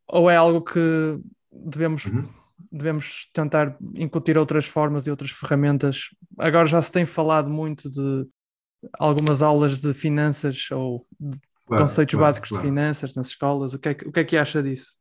ou 0.07 0.31
é 0.31 0.37
algo 0.37 0.63
que 0.63 1.19
devemos, 1.53 2.07
uhum. 2.07 2.29
devemos 2.71 3.29
tentar 3.33 3.77
incutir 3.95 4.39
outras 4.39 4.67
formas 4.67 5.07
e 5.07 5.11
outras 5.11 5.31
ferramentas? 5.31 6.11
Agora 6.39 6.67
já 6.67 6.81
se 6.81 6.93
tem 6.93 7.05
falado 7.05 7.51
muito 7.51 7.91
de 7.91 8.27
algumas 8.99 9.43
aulas 9.43 9.77
de 9.79 9.93
finanças 9.93 10.71
ou 10.71 11.07
de 11.19 11.39
claro, 11.67 11.83
conceitos 11.83 12.15
claro, 12.15 12.27
básicos 12.27 12.49
claro. 12.51 12.63
de 12.63 12.69
finanças 12.69 13.15
nas 13.15 13.27
escolas. 13.29 13.75
O 13.75 13.79
que, 13.79 13.89
é 13.89 13.95
que, 13.95 14.09
o 14.09 14.13
que 14.13 14.21
é 14.21 14.25
que 14.25 14.37
acha 14.37 14.63
disso? 14.63 15.01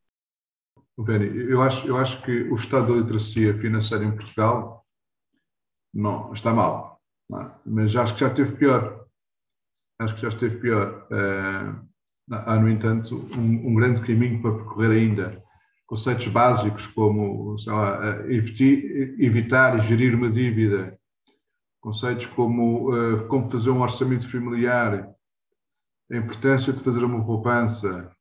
Benny, 0.97 1.49
eu 1.49 1.61
acho, 1.61 1.87
eu 1.87 1.97
acho 1.97 2.21
que 2.23 2.43
o 2.43 2.55
estado 2.55 2.93
da 2.93 3.01
literacia 3.01 3.57
financeira 3.57 4.03
em 4.03 4.15
Portugal 4.15 4.85
não, 5.93 6.33
está 6.33 6.53
mal? 6.53 6.88
Mas 7.65 7.95
acho 7.95 8.13
que 8.13 8.21
já 8.21 8.27
esteve 8.27 8.55
pior. 8.55 9.05
Acho 9.99 10.15
que 10.15 10.21
já 10.21 10.29
esteve 10.29 10.57
pior. 10.57 11.07
Uh, 11.11 11.89
há, 12.31 12.55
no 12.59 12.69
entanto, 12.69 13.15
um, 13.37 13.67
um, 13.67 13.75
grande 13.75 14.01
caminho 14.01 14.41
para 14.41 14.55
percorrer 14.55 14.91
ainda. 14.91 15.43
Conceitos 15.85 16.27
básicos 16.27 16.87
como 16.87 17.55
lá, 17.65 18.21
evitar, 18.27 19.21
evitar 19.21 19.79
e 19.79 19.87
gerir 19.87 20.15
uma 20.15 20.29
dívida, 20.29 20.97
conceitos 21.81 22.27
como 22.27 22.93
uh, 22.93 23.27
como 23.27 23.51
fazer 23.51 23.71
um 23.71 23.81
orçamento 23.81 24.29
familiar, 24.29 25.09
a 26.11 26.17
importância 26.17 26.71
de 26.71 26.83
fazer 26.83 27.03
uma 27.03 27.25
poupança, 27.25 28.11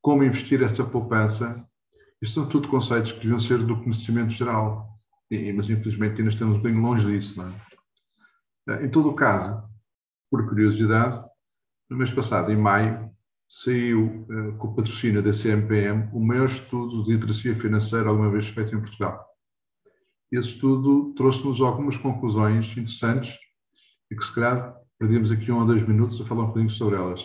como 0.00 0.22
investir 0.22 0.62
essa 0.62 0.84
poupança, 0.84 1.66
isto 2.20 2.34
são 2.34 2.48
tudo 2.48 2.68
conceitos 2.68 3.12
que 3.12 3.20
deviam 3.20 3.40
ser 3.40 3.58
do 3.58 3.82
conhecimento 3.82 4.30
geral. 4.30 4.88
E, 5.30 5.52
mas 5.52 5.68
infelizmente 5.68 6.18
ainda 6.18 6.30
estamos 6.30 6.60
bem 6.62 6.74
longe 6.74 7.06
disso. 7.06 7.38
Não 7.38 7.48
é? 7.48 7.73
Eh, 8.68 8.86
em 8.86 8.90
todo 8.90 9.10
o 9.10 9.14
caso, 9.14 9.62
por 10.30 10.48
curiosidade, 10.48 11.22
no 11.88 11.96
mês 11.96 12.10
passado, 12.10 12.50
em 12.50 12.56
maio, 12.56 13.10
saiu 13.48 14.26
uh, 14.28 14.56
com 14.56 14.68
o 14.68 14.74
patrocínio 14.74 15.22
da 15.22 15.32
CMPM 15.32 16.08
o 16.12 16.18
maior 16.18 16.46
estudo 16.46 17.04
de 17.04 17.12
literacia 17.12 17.54
financeira 17.54 18.08
alguma 18.08 18.30
vez 18.30 18.48
feito 18.48 18.74
em 18.74 18.80
Portugal. 18.80 19.24
Esse 20.32 20.48
estudo 20.48 21.14
trouxe-nos 21.14 21.60
algumas 21.60 21.96
conclusões 21.96 22.66
interessantes 22.72 23.38
e 24.10 24.16
que, 24.16 24.24
se 24.24 24.34
calhar, 24.34 24.74
perdíamos 24.98 25.30
aqui 25.30 25.52
um 25.52 25.60
ou 25.60 25.66
dois 25.66 25.86
minutos 25.86 26.20
a 26.20 26.24
falar 26.24 26.44
um 26.44 26.46
bocadinho 26.46 26.70
sobre 26.70 26.96
elas. 26.96 27.24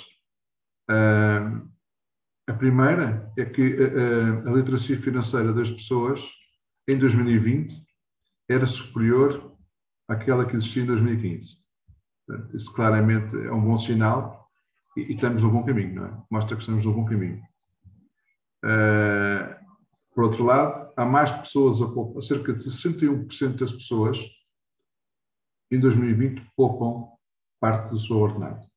A 2.47 2.53
primeira 2.53 3.31
é 3.37 3.45
que 3.45 3.61
a, 3.61 4.49
a 4.49 4.53
literacia 4.53 5.01
financeira 5.01 5.53
das 5.53 5.71
pessoas, 5.71 6.21
em 6.87 6.97
2020, 6.97 7.73
era 8.47 8.65
superior 8.65 9.55
àquela 10.09 10.45
que 10.45 10.55
existia 10.55 10.83
em 10.83 10.87
2015. 10.87 11.57
Portanto, 12.27 12.57
isso 12.57 12.73
claramente 12.73 13.35
é 13.37 13.51
um 13.51 13.61
bom 13.61 13.77
sinal 13.77 14.47
e, 14.97 15.01
e, 15.01 15.13
estamos 15.13 15.41
no 15.41 15.51
bom 15.51 15.63
caminho, 15.63 15.95
não 15.95 16.05
é? 16.05 16.23
Mostra 16.29 16.55
que 16.55 16.63
estamos 16.63 16.83
no 16.83 16.93
bom 16.93 17.05
caminho. 17.05 17.41
Uh, 18.65 19.55
por 20.13 20.25
outro 20.25 20.43
lado, 20.43 20.91
há 20.97 21.05
mais 21.05 21.31
pessoas 21.31 21.81
a 21.81 21.87
poupar, 21.87 22.21
cerca 22.21 22.53
de 22.53 22.63
61% 22.63 23.57
das 23.57 23.71
pessoas 23.71 24.19
em 25.71 25.79
2020 25.79 26.45
poupam 26.55 27.07
parte 27.59 27.91
do 27.91 27.99
seu 27.99 28.17
ordenado. 28.17 28.67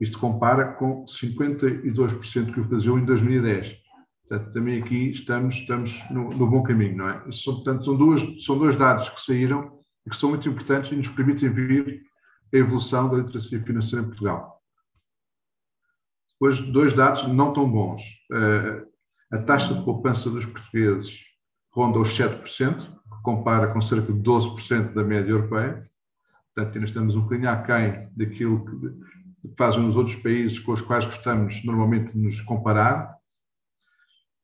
Isto 0.00 0.18
compara 0.18 0.72
com 0.74 1.04
52% 1.04 2.52
que 2.52 2.60
o 2.60 2.68
faziam 2.68 2.98
em 2.98 3.04
2010. 3.04 3.82
Portanto, 4.26 4.52
também 4.52 4.80
aqui 4.80 5.10
estamos, 5.10 5.54
estamos 5.54 6.10
no, 6.10 6.30
no 6.30 6.48
bom 6.48 6.62
caminho, 6.62 6.96
não 6.96 7.08
é? 7.08 7.32
São, 7.32 7.56
portanto, 7.56 7.84
são, 7.84 7.96
duas, 7.96 8.44
são 8.44 8.58
dois 8.58 8.76
dados 8.76 9.08
que 9.10 9.20
saíram 9.20 9.81
e 10.06 10.10
que 10.10 10.16
são 10.16 10.30
muito 10.30 10.48
importantes 10.48 10.92
e 10.92 10.96
nos 10.96 11.08
permitem 11.08 11.50
ver 11.50 12.02
a 12.52 12.56
evolução 12.56 13.08
da 13.08 13.18
literacia 13.18 13.62
financeira 13.62 14.04
em 14.04 14.08
Portugal. 14.08 14.60
Depois, 16.32 16.60
dois 16.72 16.94
dados 16.94 17.26
não 17.28 17.52
tão 17.52 17.70
bons. 17.70 18.02
Uh, 18.30 18.86
a 19.32 19.38
taxa 19.38 19.74
de 19.74 19.84
poupança 19.84 20.28
dos 20.28 20.44
portugueses 20.44 21.20
ronda 21.72 22.00
os 22.00 22.10
7%, 22.10 22.42
que 22.44 23.22
compara 23.22 23.72
com 23.72 23.80
cerca 23.80 24.12
de 24.12 24.18
12% 24.20 24.92
da 24.92 25.04
média 25.04 25.30
europeia. 25.30 25.88
Portanto, 26.54 26.74
ainda 26.74 26.86
estamos 26.86 27.14
um 27.14 27.22
bocadinho 27.22 27.48
aquém 27.48 28.10
daquilo 28.14 28.64
que 28.64 29.54
fazem 29.56 29.86
os 29.86 29.96
outros 29.96 30.16
países 30.16 30.58
com 30.58 30.72
os 30.72 30.80
quais 30.82 31.06
gostamos 31.06 31.64
normalmente 31.64 32.12
de 32.12 32.18
nos 32.18 32.40
comparar. 32.42 33.16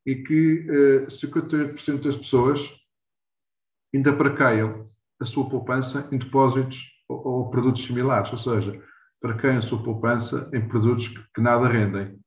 E 0.05 0.15
que 0.15 1.05
uh, 1.05 1.07
58% 1.07 2.01
das 2.01 2.15
pessoas 2.15 2.61
ainda 3.93 4.15
parqueiam 4.15 4.89
a 5.19 5.25
sua 5.25 5.49
poupança 5.49 6.07
em 6.11 6.17
depósitos 6.17 6.77
ou, 7.07 7.27
ou 7.27 7.49
produtos 7.49 7.83
similares, 7.85 8.31
ou 8.31 8.37
seja, 8.37 8.81
parqueiam 9.21 9.57
a 9.57 9.61
sua 9.61 9.83
poupança 9.83 10.49
em 10.53 10.67
produtos 10.67 11.07
que, 11.07 11.19
que 11.35 11.41
nada 11.41 11.67
rendem. 11.67 12.19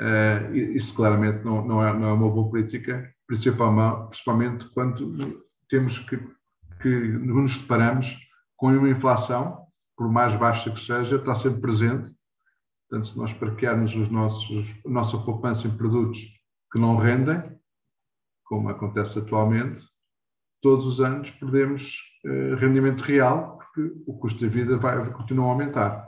Uh, 0.00 0.54
isso 0.54 0.94
claramente 0.94 1.44
não, 1.44 1.64
não, 1.64 1.86
é, 1.86 1.92
não, 1.92 2.08
é, 2.08 2.12
uma 2.12 2.28
boa 2.28 2.50
política, 2.50 3.10
principalmente, 3.26 4.68
quando 4.74 5.42
temos 5.70 5.98
que, 6.00 6.18
que 6.82 6.88
nos 6.88 7.56
deparamos 7.58 8.18
com 8.56 8.68
uma 8.68 8.90
inflação, 8.90 9.66
por 9.96 10.10
mais 10.10 10.34
baixa 10.34 10.70
que 10.70 10.80
seja, 10.80 11.16
está 11.16 11.34
sempre 11.34 11.60
presente. 11.60 12.14
Portanto, 12.88 13.08
se 13.08 13.18
nós 13.18 13.32
parquearmos 13.32 13.94
os 13.94 14.08
nossos, 14.10 14.74
a 14.84 14.90
nossa 14.90 15.18
poupança 15.18 15.66
em 15.66 15.76
produtos 15.76 16.20
que 16.72 16.78
não 16.78 16.96
rendem, 16.96 17.42
como 18.44 18.68
acontece 18.68 19.18
atualmente, 19.18 19.82
todos 20.62 20.86
os 20.86 21.00
anos 21.00 21.30
perdemos 21.30 21.98
rendimento 22.58 23.02
real, 23.02 23.58
porque 23.58 23.92
o 24.06 24.18
custo 24.18 24.40
da 24.40 24.48
vida 24.48 24.76
vai 24.76 25.10
continuar 25.12 25.48
a 25.48 25.50
aumentar. 25.52 26.06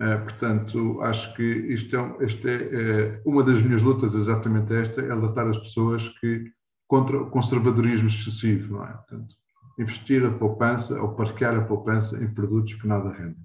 Eh, 0.00 0.16
portanto, 0.18 1.00
acho 1.02 1.34
que 1.34 1.42
isto 1.42 1.96
é, 1.96 2.24
isto 2.24 2.46
é, 2.46 2.54
é, 2.54 3.22
uma 3.24 3.42
das 3.42 3.60
minhas 3.60 3.82
lutas, 3.82 4.14
exatamente 4.14 4.72
esta, 4.72 5.00
é 5.00 5.10
alertar 5.10 5.48
as 5.48 5.58
pessoas 5.58 6.08
que 6.20 6.52
contra 6.86 7.20
o 7.20 7.30
conservadorismo 7.30 8.08
excessivo, 8.08 8.74
não 8.74 8.84
é? 8.84 8.92
Portanto, 8.92 9.34
investir 9.78 10.24
a 10.24 10.30
poupança 10.30 11.00
ou 11.00 11.14
parquear 11.14 11.56
a 11.56 11.64
poupança 11.64 12.16
em 12.22 12.32
produtos 12.32 12.74
que 12.74 12.86
nada 12.86 13.10
rendem. 13.10 13.44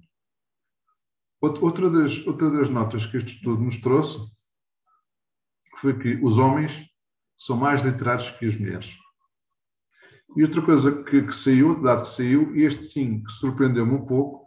Outra 1.40 1.90
das, 1.90 2.26
outra 2.26 2.50
das 2.50 2.70
notas 2.70 3.04
que 3.06 3.18
este 3.18 3.34
estudo 3.34 3.62
nos 3.62 3.80
trouxe 3.80 4.18
foi 5.80 5.98
que 5.98 6.14
os 6.24 6.38
homens 6.38 6.88
são 7.36 7.56
mais 7.56 7.82
literados 7.82 8.30
que 8.30 8.46
as 8.46 8.58
mulheres. 8.58 8.96
E 10.36 10.42
outra 10.42 10.62
coisa 10.62 11.02
que, 11.04 11.22
que 11.22 11.36
saiu, 11.36 11.80
dado 11.80 12.02
que 12.02 12.16
saiu, 12.16 12.56
e 12.56 12.64
este 12.64 12.92
sim 12.92 13.22
que 13.22 13.32
surpreendeu-me 13.32 13.94
um 13.94 14.04
pouco, 14.04 14.44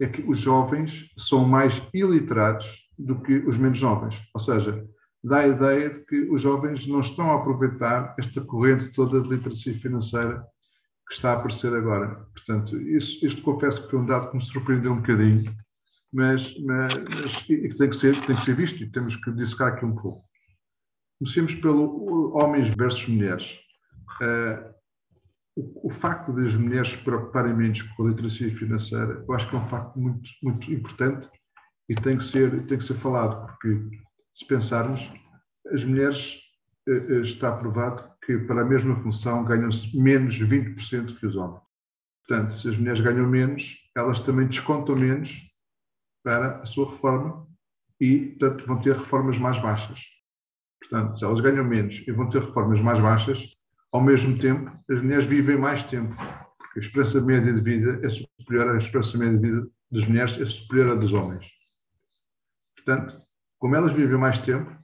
é 0.00 0.06
que 0.06 0.22
os 0.22 0.38
jovens 0.38 1.10
são 1.16 1.44
mais 1.44 1.80
iliterados 1.94 2.66
do 2.98 3.20
que 3.20 3.34
os 3.34 3.56
menos 3.56 3.78
jovens. 3.78 4.20
Ou 4.34 4.40
seja, 4.40 4.84
dá 5.22 5.38
a 5.40 5.48
ideia 5.48 5.90
de 5.90 6.04
que 6.04 6.16
os 6.30 6.42
jovens 6.42 6.86
não 6.86 7.00
estão 7.00 7.30
a 7.30 7.36
aproveitar 7.36 8.14
esta 8.18 8.40
corrente 8.40 8.92
toda 8.92 9.20
de 9.20 9.28
literacia 9.28 9.78
financeira 9.78 10.44
que 11.08 11.14
está 11.14 11.32
a 11.32 11.34
aparecer 11.34 11.72
agora. 11.72 12.26
Portanto, 12.34 12.76
isso, 12.80 13.24
isto 13.24 13.42
confesso 13.42 13.84
que 13.84 13.90
foi 13.90 14.00
um 14.00 14.06
dado 14.06 14.30
que 14.30 14.36
me 14.36 14.42
surpreendeu 14.42 14.92
um 14.92 14.96
bocadinho, 14.96 15.54
mas, 16.12 16.58
mas, 16.60 16.94
mas 16.94 17.48
e 17.48 17.68
que 17.68 17.76
tem 17.76 17.90
que, 17.90 17.96
ser, 17.96 18.20
tem 18.26 18.36
que 18.36 18.44
ser 18.44 18.56
visto 18.56 18.82
e 18.82 18.90
temos 18.90 19.16
que 19.16 19.30
dissecar 19.32 19.68
aqui 19.68 19.84
um 19.84 19.94
pouco. 19.94 20.24
Comecemos 21.18 21.54
pelo 21.54 22.36
homens 22.36 22.68
versus 22.76 23.06
mulheres. 23.06 23.60
Uh, 24.20 24.72
o, 25.56 25.88
o, 25.88 25.90
facto 25.90 26.32
das 26.32 26.54
mulheres 26.54 26.90
se 26.90 26.98
preocuparem 26.98 27.54
menos 27.54 27.82
com 27.82 28.06
a 28.06 28.10
literacia 28.10 28.56
financeira, 28.56 29.24
eu 29.26 29.34
acho 29.34 29.48
que 29.48 29.56
é 29.56 29.58
um 29.58 29.68
facto 29.68 29.98
muito, 29.98 30.30
muito 30.42 30.72
importante 30.72 31.28
e 31.88 31.94
tem 31.94 32.16
que 32.16 32.24
ser, 32.24 32.66
tem 32.66 32.78
que 32.78 32.84
ser 32.84 32.94
falado, 32.94 33.46
porque 33.46 34.00
se 34.34 34.46
pensarmos, 34.46 35.00
as 35.72 35.84
mulheres 35.84 36.40
eh, 36.88 36.92
eh 36.92 37.20
está 37.20 37.52
provado 37.52 38.10
que 38.24 38.38
para 38.38 38.62
a 38.62 38.64
mesma 38.64 38.96
função 39.02 39.44
ganham 39.44 39.70
menos 39.92 40.38
20% 40.38 41.18
que 41.18 41.26
os 41.26 41.36
homens. 41.36 41.62
Portanto, 42.26 42.54
se 42.54 42.68
as 42.68 42.76
mulheres 42.78 43.00
ganham 43.00 43.28
menos, 43.28 43.76
elas 43.96 44.20
também 44.20 44.46
descontam 44.46 44.96
menos 44.96 45.30
para 46.24 46.62
a 46.62 46.66
sua 46.66 46.90
reforma 46.90 47.46
e, 48.00 48.36
portanto, 48.38 48.66
vão 48.66 48.80
ter 48.80 48.96
reformas 48.96 49.36
mais 49.38 49.60
baixas. 49.60 50.00
Portanto, 50.80 51.18
se 51.18 51.24
elas 51.24 51.40
ganham 51.40 51.64
menos 51.64 52.02
e 52.06 52.12
vão 52.12 52.30
ter 52.30 52.42
reformas 52.42 52.80
mais 52.80 53.00
baixas, 53.00 53.38
ao 53.92 54.00
mesmo 54.00 54.38
tempo, 54.38 54.72
as 54.90 55.02
mulheres 55.02 55.26
vivem 55.26 55.58
mais 55.58 55.82
tempo, 55.84 56.14
porque 56.56 56.80
a 56.80 56.82
esperança 56.82 57.20
média 57.20 57.52
de 57.52 57.60
vida 57.60 58.00
é 58.02 58.08
superior 58.08 58.70
à 58.70 58.78
esperança 58.78 59.18
média 59.18 59.38
de 59.38 59.50
vida 59.50 59.68
das 59.90 60.08
mulheres, 60.08 60.40
é 60.40 60.46
superior 60.46 60.92
à 60.92 60.94
dos 60.94 61.12
homens. 61.12 61.46
Portanto, 62.74 63.14
como 63.58 63.76
elas 63.76 63.92
vivem 63.92 64.18
mais 64.18 64.38
tempo, 64.38 64.74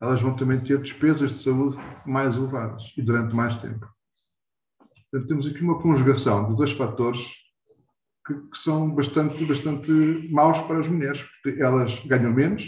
elas 0.00 0.22
vão 0.22 0.36
também 0.36 0.60
ter 0.60 0.80
despesas 0.80 1.32
de 1.32 1.42
saúde 1.42 1.76
mais 2.06 2.36
elevadas 2.36 2.92
e 2.96 3.02
durante 3.02 3.34
mais 3.34 3.56
tempo. 3.56 3.86
Portanto, 5.10 5.28
temos 5.28 5.46
aqui 5.46 5.60
uma 5.62 5.82
conjugação 5.82 6.48
de 6.48 6.56
dois 6.56 6.72
fatores 6.72 7.20
que, 8.26 8.34
que, 8.34 8.58
são 8.58 8.94
bastante, 8.94 9.44
bastante 9.44 9.90
maus 10.30 10.60
para 10.62 10.78
as 10.78 10.88
mulheres, 10.88 11.20
porque 11.42 11.60
elas 11.60 11.98
ganham 12.06 12.32
menos, 12.32 12.64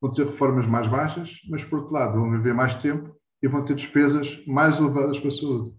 vão 0.00 0.12
ter 0.12 0.26
reformas 0.26 0.66
mais 0.66 0.86
baixas, 0.86 1.40
mas, 1.48 1.64
por 1.64 1.80
outro 1.80 1.94
lado, 1.94 2.20
vão 2.20 2.30
viver 2.30 2.54
mais 2.54 2.74
tempo 2.76 3.17
e 3.42 3.48
vão 3.48 3.64
ter 3.64 3.74
despesas 3.74 4.44
mais 4.46 4.76
elevadas 4.78 5.18
para 5.18 5.28
a 5.28 5.32
saúde. 5.32 5.74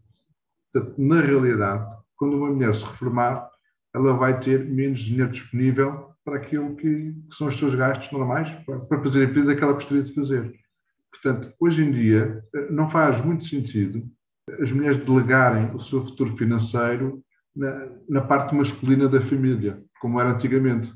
Portanto, 0.72 0.96
na 0.98 1.22
realidade, 1.22 1.96
quando 2.16 2.38
uma 2.38 2.50
mulher 2.50 2.76
se 2.76 2.84
reformar, 2.84 3.50
ela 3.94 4.14
vai 4.14 4.40
ter 4.40 4.66
menos 4.66 5.02
dinheiro 5.02 5.32
disponível 5.32 6.10
para 6.24 6.38
aquilo 6.38 6.76
que, 6.76 7.14
que 7.14 7.36
são 7.36 7.48
os 7.48 7.58
seus 7.58 7.74
gastos 7.76 8.12
normais, 8.12 8.50
para, 8.66 8.80
para 8.80 9.04
fazer 9.04 9.28
a 9.28 9.32
vida 9.32 9.56
que 9.56 9.64
ela 9.64 9.74
gostaria 9.74 10.04
de 10.04 10.14
fazer. 10.14 10.54
Portanto, 11.12 11.54
hoje 11.60 11.84
em 11.84 11.92
dia, 11.92 12.44
não 12.70 12.90
faz 12.90 13.24
muito 13.24 13.44
sentido 13.46 14.04
as 14.62 14.72
mulheres 14.72 15.06
delegarem 15.06 15.76
o 15.76 15.80
seu 15.80 16.04
futuro 16.06 16.36
financeiro 16.38 17.22
na, 17.56 17.88
na 18.08 18.22
parte 18.22 18.56
masculina 18.56 19.08
da 19.08 19.22
família, 19.22 19.82
como 20.02 20.20
era 20.20 20.32
antigamente. 20.32 20.92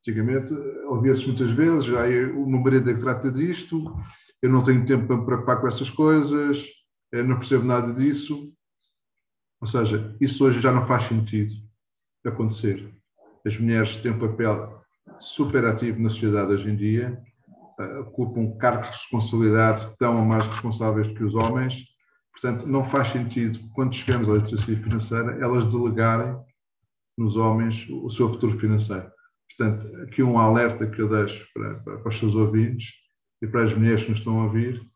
Antigamente, 0.00 0.52
ouvia-se 0.86 1.26
muitas 1.26 1.50
vezes, 1.52 1.84
já 1.84 2.04
o 2.04 2.48
meu 2.48 2.60
marido 2.60 2.90
é 2.90 2.94
que 2.94 3.00
trata 3.00 3.30
disto, 3.30 3.96
eu 4.42 4.50
não 4.50 4.64
tenho 4.64 4.84
tempo 4.84 5.06
para 5.06 5.16
me 5.16 5.24
preocupar 5.24 5.60
com 5.60 5.68
essas 5.68 5.88
coisas, 5.88 6.66
eu 7.12 7.24
não 7.24 7.38
percebo 7.38 7.64
nada 7.64 7.94
disso. 7.94 8.52
Ou 9.60 9.68
seja, 9.68 10.16
isso 10.20 10.44
hoje 10.44 10.60
já 10.60 10.72
não 10.72 10.86
faz 10.86 11.04
sentido 11.04 11.54
acontecer. 12.26 12.92
As 13.46 13.56
mulheres 13.56 13.96
têm 13.96 14.10
um 14.10 14.18
papel 14.18 14.82
super 15.20 15.64
ativo 15.64 16.00
na 16.00 16.10
sociedade 16.10 16.52
hoje 16.52 16.70
em 16.70 16.76
dia, 16.76 17.22
uh, 17.78 18.00
ocupam 18.00 18.56
cargos 18.58 18.86
de 18.86 18.92
responsabilidade 18.92 19.96
tão 19.98 20.16
ou 20.16 20.24
mais 20.24 20.44
responsáveis 20.46 21.06
que 21.06 21.22
os 21.22 21.34
homens. 21.34 21.84
Portanto, 22.32 22.66
não 22.66 22.88
faz 22.90 23.08
sentido, 23.12 23.60
quando 23.74 23.94
chegamos 23.94 24.28
à 24.28 24.34
literacia 24.34 24.82
financeira, 24.82 25.38
elas 25.40 25.72
delegarem 25.72 26.36
nos 27.16 27.36
homens 27.36 27.86
o 27.88 28.10
seu 28.10 28.30
futuro 28.30 28.58
financeiro. 28.58 29.08
Portanto, 29.56 29.96
aqui 30.02 30.22
um 30.22 30.38
alerta 30.38 30.86
que 30.86 31.00
eu 31.00 31.08
deixo 31.08 31.46
para, 31.54 31.74
para, 31.74 31.98
para 31.98 32.08
os 32.08 32.18
seus 32.18 32.34
ouvintes 32.34 33.01
e 33.42 33.46
para 33.46 33.64
as 33.64 33.74
mulheres 33.74 34.04
que 34.04 34.10
nos 34.10 34.18
estão 34.18 34.40
a 34.40 34.44
ouvir, 34.44 34.88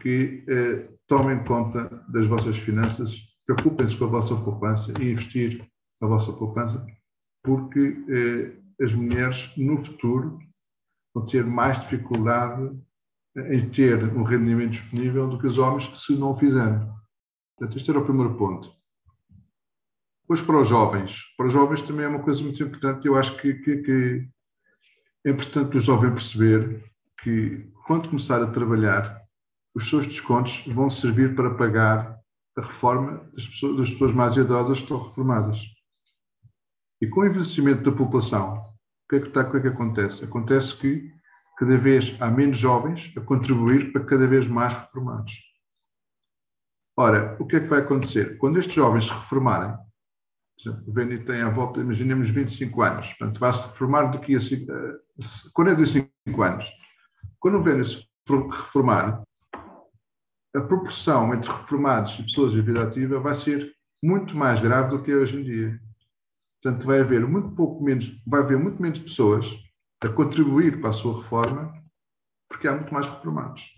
que 0.00 0.44
eh, 0.48 0.88
tomem 1.06 1.42
conta 1.44 2.04
das 2.08 2.26
vossas 2.26 2.58
finanças, 2.58 3.14
preocupem-se 3.46 3.96
com 3.96 4.04
a 4.04 4.08
vossa 4.08 4.36
poupança 4.36 4.92
e 5.00 5.12
investir 5.12 5.64
a 6.02 6.06
vossa 6.06 6.32
poupança, 6.32 6.84
porque 7.44 8.04
eh, 8.08 8.84
as 8.84 8.92
mulheres 8.92 9.52
no 9.56 9.84
futuro 9.84 10.38
vão 11.14 11.24
ter 11.26 11.44
mais 11.44 11.80
dificuldade 11.80 12.76
em 13.36 13.70
ter 13.70 14.02
um 14.16 14.24
rendimento 14.24 14.72
disponível 14.72 15.28
do 15.28 15.38
que 15.38 15.46
os 15.46 15.56
homens 15.56 15.88
que 15.88 15.98
se 15.98 16.16
não 16.16 16.32
o 16.32 16.38
fizerem. 16.38 16.80
Portanto, 17.56 17.78
este 17.78 17.90
era 17.90 18.00
o 18.00 18.04
primeiro 18.04 18.34
ponto. 18.34 18.70
Depois, 20.22 20.40
para 20.42 20.60
os 20.60 20.68
jovens. 20.68 21.16
Para 21.36 21.46
os 21.46 21.52
jovens 21.52 21.82
também 21.82 22.04
é 22.04 22.08
uma 22.08 22.22
coisa 22.22 22.42
muito 22.42 22.62
importante. 22.62 23.06
Eu 23.06 23.16
acho 23.16 23.36
que, 23.38 23.54
que, 23.54 23.76
que 23.82 24.28
é 25.26 25.30
importante 25.30 25.76
o 25.76 25.80
jovem 25.80 26.12
perceber 26.12 26.82
que, 27.22 27.66
quando 27.86 28.08
começar 28.08 28.42
a 28.42 28.50
trabalhar, 28.50 29.22
os 29.74 29.88
seus 29.88 30.06
descontos 30.06 30.64
vão 30.66 30.90
servir 30.90 31.34
para 31.34 31.54
pagar 31.54 32.18
a 32.56 32.60
reforma 32.60 33.18
das 33.32 33.46
pessoas, 33.46 33.76
das 33.78 33.90
pessoas 33.90 34.12
mais 34.12 34.36
idosas 34.36 34.78
que 34.78 34.84
estão 34.84 35.08
reformadas. 35.08 35.58
E 37.00 37.06
com 37.06 37.20
o 37.20 37.26
envelhecimento 37.26 37.90
da 37.90 37.96
população, 37.96 38.58
o 38.58 39.08
que 39.08 39.16
é 39.16 39.20
que, 39.20 39.28
está, 39.28 39.40
o 39.40 39.50
que, 39.50 39.56
é 39.56 39.60
que 39.60 39.68
acontece? 39.68 40.24
Acontece 40.24 40.76
que 40.78 41.10
cada 41.58 41.76
vez 41.78 42.16
há 42.20 42.30
menos 42.30 42.58
jovens 42.58 43.12
a 43.16 43.20
contribuir 43.20 43.92
para 43.92 44.04
cada 44.04 44.26
vez 44.26 44.46
mais 44.46 44.74
reformados. 44.74 45.32
Ora, 46.96 47.36
o 47.40 47.46
que 47.46 47.56
é 47.56 47.60
que 47.60 47.68
vai 47.68 47.80
acontecer? 47.80 48.36
Quando 48.38 48.58
estes 48.58 48.74
jovens 48.74 49.06
se 49.06 49.12
reformarem, 49.12 49.76
o 50.86 50.92
Veni 50.92 51.24
tem 51.24 51.42
à 51.42 51.48
volta, 51.48 51.80
imaginemos, 51.80 52.30
25 52.30 52.82
anos. 52.82 53.08
Portanto, 53.14 53.40
vai-se 53.40 53.62
reformar 53.62 54.12
daqui 54.12 54.36
a 54.36 54.40
45 55.52 56.10
eh, 56.30 56.48
anos. 56.48 56.81
Quando 57.42 57.58
o 57.58 57.62
Veni 57.64 57.84
se 57.84 58.06
reformar, 58.24 59.24
a 60.54 60.60
proporção 60.60 61.34
entre 61.34 61.50
reformados 61.50 62.16
e 62.20 62.22
pessoas 62.22 62.54
em 62.54 62.62
vida 62.62 62.84
ativa 62.84 63.18
vai 63.18 63.34
ser 63.34 63.74
muito 64.00 64.36
mais 64.36 64.60
grave 64.60 64.90
do 64.90 65.02
que 65.02 65.10
é 65.10 65.16
hoje 65.16 65.40
em 65.40 65.42
dia. 65.42 65.80
Portanto, 66.62 66.86
vai 66.86 67.00
haver 67.00 67.26
muito 67.26 67.50
pouco 67.56 67.82
menos, 67.82 68.06
vai 68.24 68.42
haver 68.42 68.56
muito 68.56 68.80
menos 68.80 69.00
pessoas 69.00 69.44
a 70.00 70.08
contribuir 70.08 70.80
para 70.80 70.90
a 70.90 70.92
sua 70.92 71.20
reforma, 71.20 71.82
porque 72.48 72.68
há 72.68 72.76
muito 72.76 72.94
mais 72.94 73.06
reformados. 73.06 73.74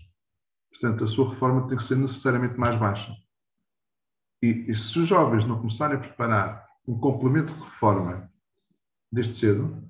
Portanto, 0.69 1.03
a 1.03 1.07
sua 1.07 1.33
reforma 1.33 1.67
tem 1.67 1.77
que 1.79 1.85
ser 1.85 1.95
necessariamente 1.95 2.59
mais 2.59 2.77
baixa. 2.77 3.15
E, 4.43 4.69
e 4.69 4.75
se 4.75 4.99
os 4.99 5.07
jovens 5.07 5.43
não 5.43 5.57
começarem 5.57 5.97
a 5.97 6.01
preparar 6.01 6.67
um 6.87 6.99
complemento 6.99 7.51
de 7.51 7.63
reforma 7.63 8.31
desde 9.11 9.33
cedo, 9.33 9.83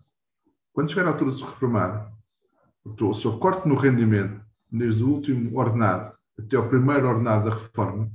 quando 0.72 0.92
chegar 0.92 1.08
a 1.08 1.12
altura 1.12 1.32
de 1.32 1.40
se 1.40 1.44
reformar, 1.44 2.14
o 2.86 3.13
seu 3.13 3.38
corte 3.39 3.67
no 3.67 3.76
rendimento, 3.76 4.39
desde 4.71 5.04
o 5.04 5.10
último 5.10 5.58
ordenado 5.58 6.15
até 6.39 6.56
ao 6.56 6.69
primeiro 6.69 7.08
ordenado 7.08 7.50
da 7.50 7.56
reforma, 7.56 8.10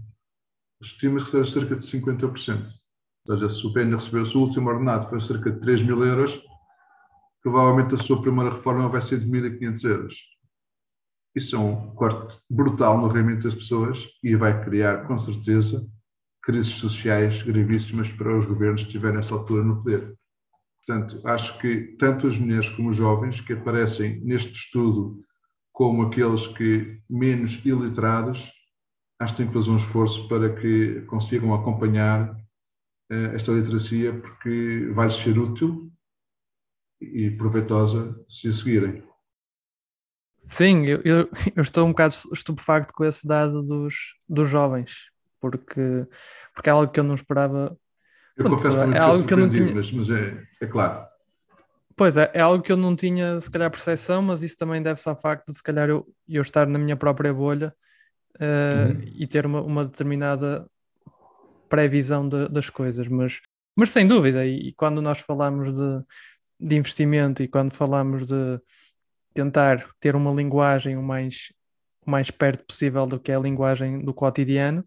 estima-se 0.81 1.27
que 1.27 1.31
seja 1.33 1.53
cerca 1.53 1.77
de 1.77 1.83
50%. 1.83 2.67
Ou 3.27 3.39
seja, 3.39 3.51
se 3.51 3.67
o 3.67 3.73
PN 3.73 3.95
recebeu 3.95 4.23
o 4.23 4.27
seu 4.27 4.41
último 4.41 4.69
ordenado 4.69 5.09
foi 5.09 5.21
cerca 5.21 5.51
de 5.51 5.61
3 5.61 5.83
mil 5.83 6.05
euros, 6.05 6.41
provavelmente 7.43 7.95
a 7.95 7.99
sua 7.99 8.21
primeira 8.21 8.55
reforma 8.55 8.89
vai 8.89 9.03
ser 9.03 9.21
de 9.21 9.27
1.500 9.27 9.85
euros. 9.85 10.15
Isso 11.35 11.57
é 11.57 11.59
um 11.59 11.95
corte 11.95 12.39
brutal 12.51 12.99
no 12.99 13.09
rendimento 13.09 13.45
das 13.45 13.55
pessoas 13.55 13.99
e 14.23 14.35
vai 14.35 14.65
criar, 14.65 15.07
com 15.07 15.19
certeza, 15.19 15.87
crises 16.43 16.75
sociais 16.75 17.43
gravíssimas 17.43 18.11
para 18.11 18.37
os 18.37 18.47
governos 18.47 18.83
que 18.83 18.89
estiverem 18.89 19.19
nessa 19.19 19.35
altura 19.35 19.63
no 19.63 19.77
poder. 19.77 20.19
Portanto, 20.91 21.21
acho 21.25 21.57
que 21.61 21.95
tanto 22.01 22.27
as 22.27 22.37
mulheres 22.37 22.69
como 22.71 22.91
os 22.91 22.97
jovens 22.97 23.41
que 23.41 23.53
aparecem 23.53 24.21
neste 24.25 24.53
estudo 24.53 25.23
como 25.71 26.03
aqueles 26.03 26.49
que 26.49 27.01
menos 27.09 27.65
iliterados, 27.65 28.53
acho 29.21 29.35
que 29.35 29.37
têm 29.37 29.47
que 29.47 29.55
fazer 29.55 29.71
um 29.71 29.77
esforço 29.77 30.27
para 30.27 30.53
que 30.57 31.03
consigam 31.03 31.55
acompanhar 31.55 32.33
uh, 32.33 33.37
esta 33.37 33.53
literacia, 33.53 34.13
porque 34.21 34.91
vai 34.93 35.13
ser 35.13 35.39
útil 35.39 35.93
e 37.01 37.31
proveitosa 37.31 38.21
se 38.29 38.49
a 38.49 38.53
seguirem. 38.53 39.05
Sim, 40.41 40.87
eu, 40.87 41.01
eu, 41.05 41.31
eu, 41.55 41.63
estou 41.63 41.87
um 41.87 41.91
bocado 41.91 42.15
estupefacto 42.33 42.93
com 42.93 43.05
esse 43.05 43.29
dado 43.29 43.63
dos, 43.63 44.17
dos 44.29 44.49
jovens, 44.49 45.09
porque, 45.41 46.05
porque 46.53 46.69
é 46.69 46.73
algo 46.73 46.91
que 46.91 46.99
eu 46.99 47.05
não 47.05 47.15
esperava. 47.15 47.79
Eu 48.41 48.47
Pronto, 48.47 48.63
confesso 48.63 48.93
é 48.93 48.99
algo 48.99 49.27
que 49.27 49.35
eu 49.35 49.39
não 49.39 49.51
tinha. 49.51 49.75
Mas, 49.75 49.93
mas 49.93 50.11
é, 50.11 50.43
é 50.63 50.67
claro. 50.67 51.07
Pois 51.95 52.17
é, 52.17 52.31
é 52.33 52.41
algo 52.41 52.65
que 52.65 52.73
eu 52.73 52.77
não 52.77 52.97
tinha, 52.97 53.39
se 53.39 53.51
calhar, 53.51 53.71
percepção, 53.71 54.23
mas 54.23 54.43
isso 54.43 54.57
também 54.57 54.83
deve-se 54.83 55.07
ao 55.11 55.15
facto 55.15 55.49
de, 55.49 55.55
se 55.55 55.63
calhar, 55.63 55.91
eu, 55.91 56.09
eu 56.27 56.41
estar 56.41 56.67
na 56.67 56.79
minha 56.79 56.97
própria 56.97 57.35
bolha 57.35 57.75
uh, 58.37 58.93
uhum. 58.95 59.01
e 59.15 59.27
ter 59.27 59.45
uma, 59.45 59.61
uma 59.61 59.85
determinada 59.85 60.67
previsão 61.69 62.27
de, 62.27 62.49
das 62.49 62.71
coisas. 62.71 63.07
Mas, 63.09 63.41
mas 63.77 63.91
sem 63.91 64.09
dúvida, 64.09 64.47
e, 64.47 64.69
e 64.69 64.73
quando 64.73 65.03
nós 65.03 65.19
falamos 65.21 65.75
de, 65.75 66.03
de 66.59 66.77
investimento 66.77 67.43
e 67.43 67.49
quando 67.49 67.75
falamos 67.75 68.25
de 68.25 68.59
tentar 69.35 69.87
ter 70.01 70.17
uma 70.17 70.33
linguagem 70.33 70.97
o 70.97 71.03
mais, 71.03 71.53
o 72.07 72.11
mais 72.11 72.31
perto 72.31 72.65
possível 72.65 73.05
do 73.05 73.21
que 73.21 73.31
é 73.31 73.37
a 73.37 73.41
linguagem 73.41 73.99
do 73.99 74.15
cotidiano, 74.15 74.83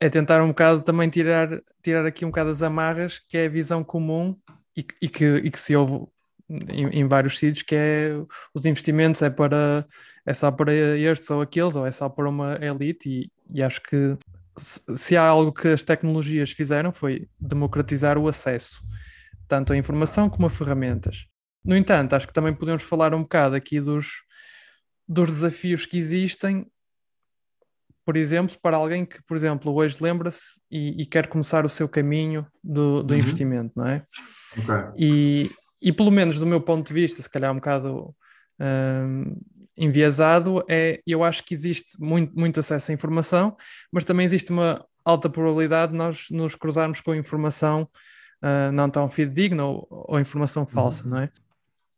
é 0.00 0.08
tentar 0.08 0.42
um 0.42 0.48
bocado 0.48 0.80
também 0.80 1.10
tirar, 1.10 1.60
tirar 1.82 2.06
aqui 2.06 2.24
um 2.24 2.28
bocado 2.28 2.48
as 2.50 2.62
amarras, 2.62 3.18
que 3.18 3.36
é 3.36 3.44
a 3.44 3.50
visão 3.50 3.84
comum 3.84 4.34
e, 4.74 4.84
e, 5.02 5.08
que, 5.08 5.24
e 5.36 5.50
que 5.50 5.60
se 5.60 5.76
ouve 5.76 6.06
em, 6.48 6.88
em, 6.88 7.06
vários 7.06 7.38
sítios, 7.38 7.62
que 7.62 7.74
é 7.76 8.12
os 8.54 8.64
investimentos 8.64 9.20
é 9.22 9.30
para 9.30 9.86
é 10.26 10.34
só 10.34 10.50
para 10.50 10.72
estes 10.74 11.30
ou 11.30 11.40
aqueles, 11.40 11.76
ou 11.76 11.86
é 11.86 11.92
só 11.92 12.08
para 12.08 12.28
uma 12.28 12.58
elite, 12.62 13.08
e, 13.08 13.32
e 13.52 13.62
acho 13.62 13.82
que 13.82 14.16
se, 14.56 14.80
se 14.96 15.16
há 15.16 15.24
algo 15.24 15.52
que 15.52 15.68
as 15.68 15.84
tecnologias 15.84 16.50
fizeram 16.50 16.92
foi 16.92 17.28
democratizar 17.38 18.18
o 18.18 18.28
acesso, 18.28 18.82
tanto 19.48 19.72
à 19.72 19.76
informação 19.76 20.28
como 20.28 20.46
a 20.46 20.50
ferramentas. 20.50 21.26
No 21.64 21.76
entanto, 21.76 22.14
acho 22.14 22.26
que 22.26 22.32
também 22.32 22.54
podemos 22.54 22.82
falar 22.82 23.14
um 23.14 23.22
bocado 23.22 23.54
aqui 23.54 23.80
dos, 23.80 24.22
dos 25.06 25.28
desafios 25.28 25.84
que 25.84 25.98
existem, 25.98 26.66
por 28.04 28.16
exemplo, 28.16 28.56
para 28.62 28.76
alguém 28.76 29.04
que, 29.04 29.22
por 29.22 29.36
exemplo, 29.36 29.72
hoje 29.74 29.98
lembra-se 30.00 30.60
e, 30.70 31.02
e, 31.02 31.06
quer 31.06 31.28
começar 31.28 31.64
o 31.64 31.68
seu 31.68 31.88
caminho 31.88 32.46
do, 32.62 33.02
do 33.02 33.14
uhum. 33.14 33.20
investimento, 33.20 33.72
não 33.76 33.86
é? 33.86 34.02
Okay. 34.58 34.84
E, 34.96 35.50
e 35.80 35.92
pelo 35.92 36.10
menos 36.10 36.38
do 36.38 36.46
meu 36.46 36.60
ponto 36.60 36.86
de 36.86 36.94
vista, 36.94 37.22
se 37.22 37.30
calhar 37.30 37.52
um 37.52 37.56
bocado 37.56 38.14
um, 38.60 39.36
enviesado, 39.76 40.64
é 40.68 41.00
eu 41.06 41.22
acho 41.22 41.44
que 41.44 41.54
existe 41.54 42.00
muito, 42.00 42.38
muito 42.38 42.60
acesso 42.60 42.90
à 42.90 42.94
informação, 42.94 43.56
mas 43.92 44.04
também 44.04 44.24
existe 44.24 44.50
uma 44.50 44.84
alta 45.04 45.28
probabilidade 45.28 45.92
de 45.92 45.98
nós 45.98 46.26
nos 46.30 46.54
cruzarmos 46.54 47.00
com 47.00 47.14
informação 47.14 47.88
uh, 48.42 48.72
não 48.72 48.90
tão 48.90 49.08
fidedigna 49.10 49.64
ou, 49.64 49.86
ou 49.90 50.20
informação 50.20 50.66
falsa, 50.66 51.04
uhum. 51.04 51.10
não 51.10 51.18
é? 51.18 51.30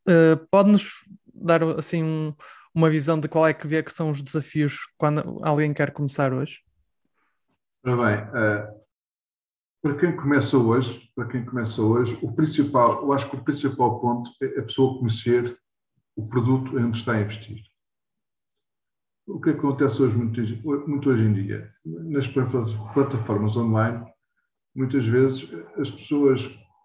Uh, 0.08 0.46
Pode-nos 0.50 0.90
dar 1.34 1.62
assim 1.78 2.02
um, 2.02 2.34
uma 2.74 2.90
visão 2.90 3.18
de 3.18 3.28
qual 3.28 3.46
é 3.46 3.54
que 3.54 3.66
vê 3.66 3.82
que 3.82 3.92
são 3.92 4.10
os 4.10 4.22
desafios 4.22 4.78
quando 4.96 5.40
alguém 5.42 5.72
quer 5.74 5.92
começar 5.92 6.32
hoje? 6.32 6.60
Ora 7.84 7.96
bem, 7.96 8.24
uh, 8.28 8.82
para 9.82 9.96
quem 9.96 10.16
começa 10.16 10.56
hoje, 10.56 11.10
para 11.14 11.26
quem 11.26 11.44
começa 11.44 11.82
hoje, 11.82 12.16
o 12.22 12.32
principal, 12.32 13.02
eu 13.02 13.12
acho 13.12 13.28
que 13.28 13.36
o 13.36 13.44
principal 13.44 14.00
ponto 14.00 14.30
é 14.40 14.60
a 14.60 14.62
pessoa 14.62 14.98
conhecer 14.98 15.58
o 16.16 16.28
produto 16.28 16.78
onde 16.78 16.98
está 16.98 17.12
a 17.12 17.20
investir. 17.20 17.60
O 19.26 19.40
que 19.40 19.50
acontece 19.50 20.00
hoje 20.00 20.16
muito, 20.16 20.40
muito 20.88 21.10
hoje 21.10 21.22
em 21.24 21.32
dia? 21.32 21.72
Nas 21.84 22.26
plataformas 22.28 23.56
online, 23.56 24.04
muitas 24.74 25.04
vezes 25.04 25.48
as 25.78 25.90
pessoas, 25.90 26.42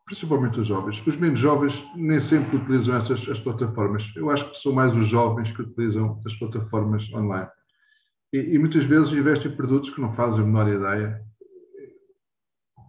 principalmente 0.07 0.59
os 0.61 0.67
jovens, 0.67 1.05
os 1.05 1.17
menos 1.17 1.37
jovens 1.37 1.85
nem 1.93 2.19
sempre 2.19 2.55
utilizam 2.55 2.95
essas 2.95 3.27
as 3.29 3.39
plataformas. 3.41 4.09
Eu 4.15 4.31
acho 4.31 4.49
que 4.49 4.57
são 4.57 4.71
mais 4.71 4.95
os 4.95 5.05
jovens 5.07 5.51
que 5.51 5.61
utilizam 5.61 6.21
as 6.25 6.33
plataformas 6.35 7.11
online. 7.13 7.49
E, 8.33 8.37
e 8.37 8.57
muitas 8.57 8.85
vezes 8.85 9.11
investem 9.11 9.51
em 9.51 9.55
produtos 9.55 9.89
que 9.89 9.99
não 9.99 10.13
fazem 10.15 10.39
a 10.39 10.45
menor 10.45 10.69
ideia 10.69 11.21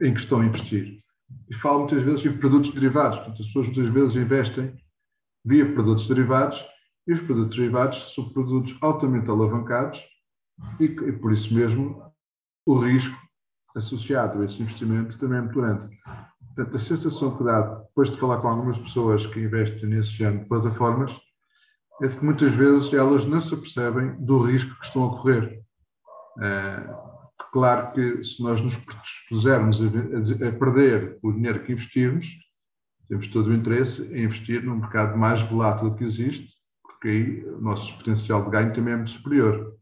em 0.00 0.14
que 0.14 0.20
estão 0.20 0.40
a 0.40 0.46
investir. 0.46 0.98
E 1.50 1.54
falo 1.56 1.80
muitas 1.80 2.02
vezes 2.04 2.24
em 2.24 2.38
produtos 2.38 2.72
derivados. 2.72 3.18
Portanto, 3.18 3.42
as 3.42 3.46
pessoas 3.48 3.66
muitas 3.66 3.92
vezes 3.92 4.16
investem 4.16 4.76
via 5.44 5.72
produtos 5.72 6.06
derivados 6.06 6.64
e 7.08 7.12
os 7.14 7.20
produtos 7.20 7.56
derivados 7.56 8.14
são 8.14 8.28
produtos 8.28 8.76
altamente 8.80 9.28
alavancados 9.28 10.00
e, 10.78 10.84
e 10.84 11.12
por 11.12 11.32
isso 11.32 11.52
mesmo 11.52 12.00
o 12.64 12.78
risco 12.78 13.16
associado 13.74 14.40
a 14.40 14.44
esse 14.44 14.62
investimento 14.62 15.18
também 15.18 15.38
é 15.38 15.42
muito 15.42 15.60
grande. 15.60 15.88
Portanto, 16.58 16.76
a 16.76 16.80
sensação 16.80 17.38
que 17.38 17.44
dá 17.44 17.60
depois 17.60 18.10
de 18.10 18.18
falar 18.18 18.40
com 18.40 18.48
algumas 18.48 18.78
pessoas 18.78 19.24
que 19.26 19.38
investem 19.38 19.88
nesse 19.88 20.10
género 20.10 20.40
de 20.40 20.48
plataformas 20.48 21.16
é 22.02 22.08
de 22.08 22.16
que 22.16 22.24
muitas 22.24 22.52
vezes 22.52 22.92
elas 22.92 23.24
não 23.24 23.40
se 23.40 23.54
apercebem 23.54 24.16
do 24.24 24.42
risco 24.42 24.76
que 24.80 24.86
estão 24.86 25.06
a 25.06 25.10
correr. 25.10 25.62
Uh, 26.36 27.08
Claro 27.52 27.92
que 27.92 28.22
se 28.24 28.42
nós 28.42 28.60
nos 28.60 28.76
predispusermos 28.76 29.80
a 29.80 30.52
perder 30.58 31.18
o 31.22 31.32
dinheiro 31.32 31.62
que 31.64 31.72
investirmos, 31.72 32.26
temos 33.08 33.28
todo 33.28 33.48
o 33.48 33.54
interesse 33.54 34.02
em 34.14 34.24
investir 34.24 34.62
num 34.62 34.76
mercado 34.76 35.16
mais 35.16 35.40
volátil 35.42 35.94
que 35.94 36.04
existe, 36.04 36.48
porque 36.82 37.08
aí 37.08 37.44
o 37.46 37.60
nosso 37.60 37.96
potencial 37.96 38.44
de 38.44 38.50
ganho 38.50 38.74
também 38.74 38.92
é 38.92 38.96
muito 38.96 39.12
superior. 39.12 39.74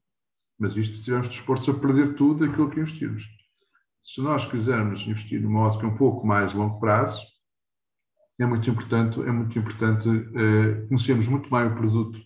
Mas 0.58 0.76
isto 0.76 0.92
se 0.92 0.98
estivermos 1.00 1.28
dispostos 1.28 1.74
a 1.74 1.78
perder 1.78 2.14
tudo 2.14 2.44
aquilo 2.44 2.70
que 2.70 2.80
investimos. 2.80 3.24
Se 4.06 4.20
nós 4.20 4.46
quisermos 4.46 5.02
investir 5.02 5.42
numa 5.42 5.62
ótica 5.62 5.86
um 5.88 5.96
pouco 5.96 6.24
mais 6.24 6.54
longo 6.54 6.78
prazo, 6.78 7.20
é 8.40 8.46
muito 8.46 8.70
importante, 8.70 9.20
é 9.20 9.32
muito 9.32 9.58
importante 9.58 10.08
uh, 10.08 10.86
conhecermos 10.86 11.26
muito 11.26 11.50
bem 11.50 11.66
o 11.66 11.74
produto 11.74 12.20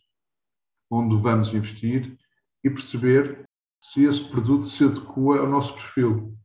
onde 0.90 1.16
vamos 1.23 1.55
investir 1.55 2.19
e 2.62 2.69
perceber 2.69 3.49
se 3.81 4.05
esse 4.05 4.23
produto 4.29 4.66
se 4.66 4.85
adequa 4.85 5.38
ao 5.38 5.49
nosso 5.49 5.73
perfil. 5.73 6.37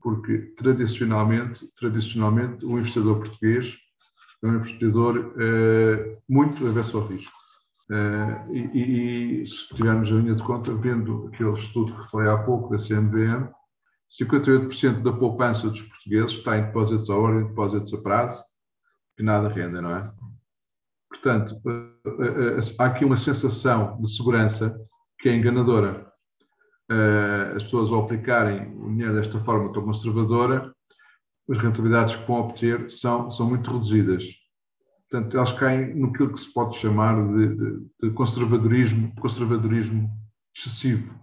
Porque, 0.00 0.54
tradicionalmente, 0.56 1.68
tradicionalmente 1.76 2.64
o 2.64 2.78
investidor 2.78 3.18
português 3.18 3.76
é 4.42 4.46
um 4.46 4.56
investidor 4.56 5.34
eh, 5.38 6.18
muito 6.28 6.66
avesso 6.66 6.96
ao 6.96 7.06
risco. 7.06 7.36
Eh, 7.90 8.44
e, 8.52 9.42
e, 9.42 9.46
se 9.46 9.74
tivermos 9.74 10.10
a 10.10 10.14
linha 10.14 10.34
de 10.34 10.42
conta, 10.42 10.72
vendo 10.74 11.26
aquele 11.26 11.52
estudo 11.52 11.92
que 11.94 12.10
falei 12.10 12.28
há 12.28 12.38
pouco 12.38 12.70
da 12.70 12.78
CNBM, 12.78 13.50
58% 14.18 15.02
da 15.02 15.12
poupança 15.12 15.68
dos 15.68 15.82
portugueses 15.82 16.32
está 16.32 16.58
em 16.58 16.64
depósitos 16.64 17.08
a 17.10 17.16
hora 17.16 17.40
e 17.40 17.44
depósitos 17.44 17.92
a 17.94 17.98
prazo, 17.98 18.42
que 19.16 19.22
nada 19.22 19.48
renda, 19.48 19.80
não 19.80 19.96
é? 19.96 20.12
Portanto, 21.08 21.54
eh, 21.66 22.58
eh, 22.58 22.60
há 22.78 22.86
aqui 22.86 23.04
uma 23.04 23.16
sensação 23.16 24.00
de 24.00 24.16
segurança 24.16 24.76
que 25.18 25.28
é 25.28 25.34
enganadora 25.34 26.10
as 27.54 27.62
pessoas 27.62 27.90
ao 27.90 28.02
aplicarem 28.04 28.76
o 28.76 28.88
dinheiro 28.90 29.14
desta 29.14 29.38
forma 29.44 29.72
tão 29.72 29.84
conservadora, 29.84 30.74
as 31.48 31.58
rentabilidades 31.58 32.16
que 32.16 32.26
vão 32.26 32.40
obter 32.40 32.90
são, 32.90 33.30
são 33.30 33.48
muito 33.48 33.70
reduzidas. 33.70 34.24
Portanto, 35.08 35.36
elas 35.36 35.52
caem 35.52 35.94
no 35.94 36.12
que 36.12 36.36
se 36.36 36.52
pode 36.52 36.76
chamar 36.78 37.14
de, 37.14 37.56
de, 37.56 37.86
de 38.02 38.10
conservadorismo, 38.12 39.12
conservadorismo 39.16 40.08
excessivo. 40.56 41.14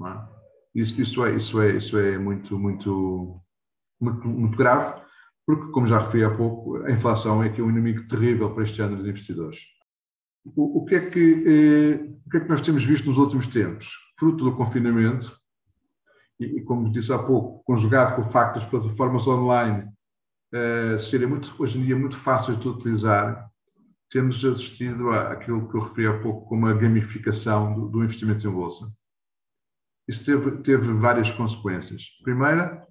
É? 0.00 0.39
Isso, 0.74 1.00
isso, 1.00 1.24
é, 1.24 1.36
isso, 1.36 1.60
é, 1.60 1.76
isso 1.76 1.98
é 1.98 2.18
muito, 2.18 2.58
muito, 2.58 3.40
muito, 4.00 4.28
muito 4.28 4.56
grave, 4.56 5.02
porque, 5.46 5.72
como 5.72 5.86
já 5.86 5.98
referi 5.98 6.24
há 6.24 6.30
pouco, 6.30 6.76
a 6.84 6.90
inflação 6.90 7.42
é 7.42 7.48
aqui 7.48 7.60
um 7.60 7.70
inimigo 7.70 8.06
terrível 8.08 8.54
para 8.54 8.64
este 8.64 8.76
género 8.76 9.02
de 9.02 9.10
investidores. 9.10 9.58
O, 10.44 10.82
o, 10.82 10.84
que 10.84 10.94
é 10.94 11.10
que, 11.10 11.44
eh, 11.46 12.08
o 12.26 12.30
que 12.30 12.36
é 12.36 12.40
que 12.40 12.48
nós 12.48 12.62
temos 12.62 12.84
visto 12.84 13.06
nos 13.06 13.18
últimos 13.18 13.48
tempos? 13.48 13.88
Fruto 14.18 14.44
do 14.44 14.56
confinamento, 14.56 15.36
e, 16.38 16.44
e 16.58 16.62
como 16.62 16.90
disse 16.90 17.12
há 17.12 17.18
pouco, 17.18 17.62
conjugado 17.64 18.16
com 18.16 18.22
o 18.22 18.32
facto 18.32 18.60
das 18.60 18.68
plataformas 18.68 19.26
online 19.26 19.90
eh, 20.52 20.98
serem 20.98 21.28
muito, 21.28 21.54
hoje 21.58 21.78
em 21.78 21.84
dia 21.84 21.96
muito 21.96 22.16
fáceis 22.18 22.58
de 22.58 22.68
utilizar, 22.68 23.48
temos 24.10 24.44
assistido 24.44 25.10
àquilo 25.10 25.68
que 25.68 25.76
eu 25.76 25.82
referi 25.82 26.06
há 26.06 26.18
pouco 26.20 26.48
como 26.48 26.66
a 26.66 26.74
gamificação 26.74 27.74
do, 27.74 27.88
do 27.88 28.04
investimento 28.04 28.46
em 28.46 28.50
bolsa. 28.50 28.86
Isso 30.10 30.24
teve, 30.24 30.50
teve 30.62 30.92
várias 30.94 31.30
consequências. 31.30 32.02
Primeira, 32.24 32.84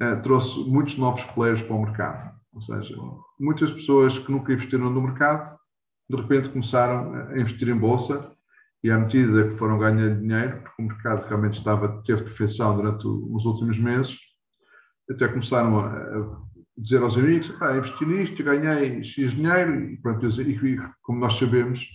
eh, 0.00 0.16
trouxe 0.16 0.58
muitos 0.66 0.96
novos 0.96 1.22
players 1.26 1.60
para 1.60 1.76
o 1.76 1.82
mercado. 1.82 2.34
Ou 2.54 2.62
seja, 2.62 2.96
muitas 3.38 3.70
pessoas 3.70 4.18
que 4.18 4.32
nunca 4.32 4.50
investiram 4.50 4.88
no 4.88 5.02
mercado, 5.02 5.58
de 6.08 6.16
repente 6.16 6.48
começaram 6.48 7.12
a 7.12 7.38
investir 7.38 7.68
em 7.68 7.76
bolsa 7.76 8.32
e 8.82 8.90
à 8.90 8.98
medida 8.98 9.50
que 9.50 9.58
foram 9.58 9.78
ganhando 9.78 10.20
dinheiro, 10.20 10.62
porque 10.62 10.82
o 10.82 10.86
mercado 10.86 11.28
realmente 11.28 11.58
estava, 11.58 12.02
teve 12.06 12.22
perfeição 12.22 12.76
durante 12.76 13.06
os 13.06 13.44
últimos 13.44 13.78
meses, 13.78 14.16
até 15.10 15.28
começaram 15.28 15.80
a, 15.80 16.42
dizer 16.78 17.02
aos 17.02 17.16
amigos, 17.16 17.52
ah, 17.60 17.76
investi 17.76 18.06
nisto, 18.06 18.42
ganhei 18.42 19.04
X 19.04 19.32
dinheiro, 19.32 19.84
e, 19.84 19.96
pronto, 19.98 20.26
e 20.26 20.78
como 21.02 21.20
nós 21.20 21.34
sabemos, 21.38 21.86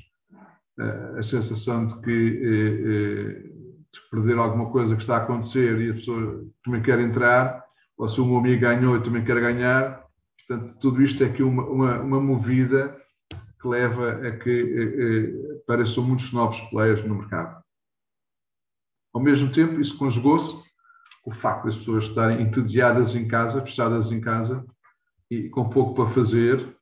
eh, 0.80 1.16
a 1.18 1.24
sensação 1.24 1.88
de 1.88 2.02
que 2.02 2.42
eh, 2.44 3.59
perder 4.12 4.38
alguma 4.38 4.72
coisa 4.72 4.96
que 4.96 5.02
está 5.02 5.18
a 5.18 5.24
acontecer 5.24 5.80
e 5.80 5.92
a 5.92 5.94
pessoa 5.94 6.46
também 6.64 6.82
quer 6.82 7.00
entrar, 7.00 7.64
ou 7.98 8.08
se 8.08 8.20
o 8.22 8.26
meu 8.26 8.38
amigo 8.38 8.62
ganhou 8.62 8.98
e 8.98 9.04
também 9.04 9.24
quer 9.24 9.40
ganhar, 9.40 10.06
portanto, 10.48 10.78
tudo 10.80 11.02
isto 11.02 11.24
é 11.24 11.28
aqui 11.28 11.44
uma, 11.44 11.64
uma, 11.64 12.00
uma 12.00 12.22
movida 12.22 12.98
que 13.62 13.68
leva 13.68 14.12
a 14.28 14.38
que 14.38 14.50
eh, 14.50 15.56
eh, 15.56 15.58
apareçam 15.64 16.04
muitos 16.04 16.32
novos 16.32 16.60
players 16.70 17.04
no 17.04 17.16
mercado. 17.16 17.62
Ao 19.14 19.22
mesmo 19.22 19.52
tempo, 19.52 19.82
isso 19.82 19.98
conjugou-se 19.98 20.54
com 21.24 21.32
o 21.32 21.36
facto 21.36 21.66
das 21.66 21.76
pessoas 21.76 22.06
estarem 22.06 22.42
entediadas 22.42 23.16
em 23.16 23.28
casa, 23.28 23.62
fechadas 23.62 24.12
em 24.12 24.22
casa 24.22 24.66
e 25.30 25.50
com 25.50 25.70
pouco 25.70 25.94
para 25.94 26.14
fazer, 26.14 26.76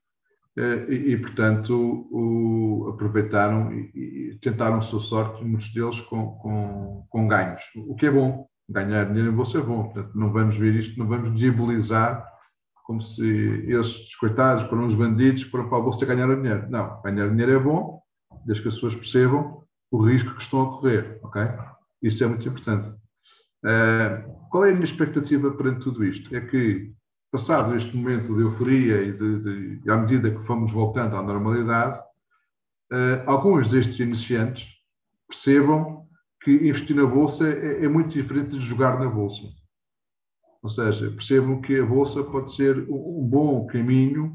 e, 0.57 1.13
e 1.13 1.17
portanto, 1.17 2.07
o, 2.11 2.89
aproveitaram 2.89 3.71
e, 3.73 3.91
e, 3.93 4.39
tentaram 4.41 4.77
a 4.77 4.81
sua 4.81 4.99
sorte, 4.99 5.43
muitos 5.43 5.71
deles 5.73 5.99
com, 6.01 6.31
com, 6.37 7.05
com 7.09 7.27
ganhos, 7.27 7.61
o 7.75 7.95
que 7.95 8.07
é 8.07 8.11
bom. 8.11 8.47
Ganhar 8.69 9.05
dinheiro 9.05 9.31
em 9.31 9.35
bolsa 9.35 9.59
é 9.59 9.61
bom, 9.61 9.83
portanto, 9.83 10.11
não 10.13 10.31
vamos 10.31 10.57
ver 10.57 10.75
isto, 10.75 10.99
não 10.99 11.07
vamos 11.07 11.33
diabolizar 11.37 12.27
como 12.83 13.01
se 13.01 13.25
esses 13.67 14.15
coitados 14.15 14.67
foram 14.69 14.85
uns 14.85 14.93
bandidos 14.93 15.43
foram 15.43 15.67
para 15.67 15.77
a 15.77 15.81
bolsa 15.81 16.05
ganhar 16.05 16.33
dinheiro. 16.33 16.69
Não, 16.69 17.01
ganhar 17.01 17.29
dinheiro 17.29 17.51
é 17.51 17.59
bom, 17.59 18.01
desde 18.45 18.63
que 18.63 18.69
as 18.69 18.75
pessoas 18.75 18.95
percebam 18.95 19.61
o 19.91 20.01
risco 20.01 20.33
que 20.35 20.41
estão 20.41 20.61
a 20.61 20.65
correr, 20.67 21.19
ok? 21.21 21.41
Isso 22.01 22.23
é 22.23 22.27
muito 22.27 22.47
importante. 22.47 22.89
Uh, 23.65 24.47
qual 24.49 24.65
é 24.65 24.69
a 24.69 24.73
minha 24.73 24.85
expectativa 24.85 25.51
perante 25.51 25.81
tudo 25.81 26.03
isto? 26.05 26.33
É 26.33 26.41
que, 26.41 26.93
passado 27.31 27.75
este 27.75 27.95
momento 27.95 28.35
de 28.35 28.41
euforia 28.41 29.01
e 29.01 29.11
de, 29.11 29.79
de, 29.79 29.91
à 29.91 29.97
medida 29.97 30.31
que 30.31 30.45
fomos 30.45 30.71
voltando 30.71 31.15
à 31.15 31.21
normalidade, 31.21 31.99
uh, 32.91 33.29
alguns 33.29 33.69
destes 33.69 33.99
iniciantes 33.99 34.67
percebam 35.27 36.07
que 36.41 36.51
investir 36.51 36.95
na 36.95 37.05
bolsa 37.05 37.47
é, 37.47 37.83
é 37.83 37.87
muito 37.87 38.09
diferente 38.09 38.51
de 38.51 38.59
jogar 38.59 38.99
na 38.99 39.09
bolsa. 39.09 39.47
Ou 40.61 40.69
seja, 40.69 41.11
percebam 41.11 41.61
que 41.61 41.79
a 41.79 41.85
Bolsa 41.85 42.23
pode 42.23 42.53
ser 42.55 42.77
um 42.89 43.27
bom 43.27 43.67
caminho 43.67 44.33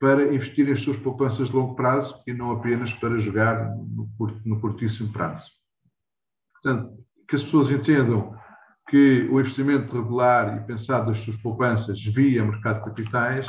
para 0.00 0.34
investir 0.34 0.68
em 0.68 0.76
suas 0.76 0.96
poupanças 0.96 1.48
de 1.48 1.54
longo 1.54 1.74
prazo 1.74 2.22
e 2.26 2.32
não 2.32 2.52
apenas 2.52 2.92
para 2.94 3.18
jogar 3.18 3.76
no, 3.76 4.08
no 4.44 4.60
curtíssimo 4.60 5.12
prazo. 5.12 5.50
Portanto, 6.54 6.96
que 7.28 7.36
as 7.36 7.42
pessoas 7.42 7.70
entendam 7.70 8.36
que 8.92 9.26
o 9.30 9.40
investimento 9.40 9.96
regular 9.96 10.58
e 10.58 10.66
pensado 10.66 11.06
das 11.06 11.16
suas 11.20 11.38
poupanças 11.38 11.98
via 12.04 12.44
mercado 12.44 12.80
de 12.80 12.84
capitais 12.84 13.46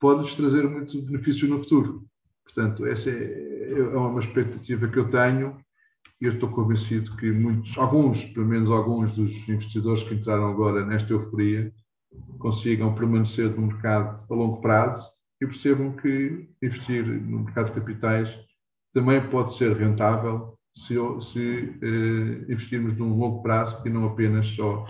pode-lhes 0.00 0.34
trazer 0.34 0.66
muito 0.66 1.02
benefício 1.02 1.46
no 1.46 1.58
futuro. 1.58 2.06
Portanto, 2.44 2.86
essa 2.86 3.10
é, 3.10 3.72
é 3.72 3.96
uma 3.98 4.20
expectativa 4.20 4.88
que 4.88 4.98
eu 4.98 5.10
tenho 5.10 5.60
eu 6.18 6.32
estou 6.32 6.50
convencido 6.50 7.14
que 7.16 7.30
muitos, 7.30 7.76
alguns, 7.78 8.24
pelo 8.26 8.46
menos 8.46 8.70
alguns 8.70 9.14
dos 9.14 9.48
investidores 9.48 10.02
que 10.02 10.14
entraram 10.14 10.48
agora 10.48 10.84
nesta 10.84 11.12
euforia, 11.12 11.72
consigam 12.38 12.94
permanecer 12.94 13.50
no 13.50 13.68
mercado 13.68 14.26
a 14.30 14.34
longo 14.34 14.60
prazo 14.60 15.06
e 15.40 15.46
percebam 15.46 15.92
que 15.92 16.48
investir 16.62 17.06
no 17.06 17.44
mercado 17.44 17.66
de 17.66 17.80
capitais 17.80 18.38
também 18.92 19.26
pode 19.28 19.56
ser 19.56 19.74
rentável 19.76 20.58
se, 20.74 20.94
se 21.32 21.78
eh, 21.82 22.52
investirmos 22.52 22.96
num 22.96 23.16
longo 23.16 23.42
prazo 23.42 23.82
e 23.86 23.90
não 23.90 24.06
apenas 24.06 24.48
só 24.48 24.86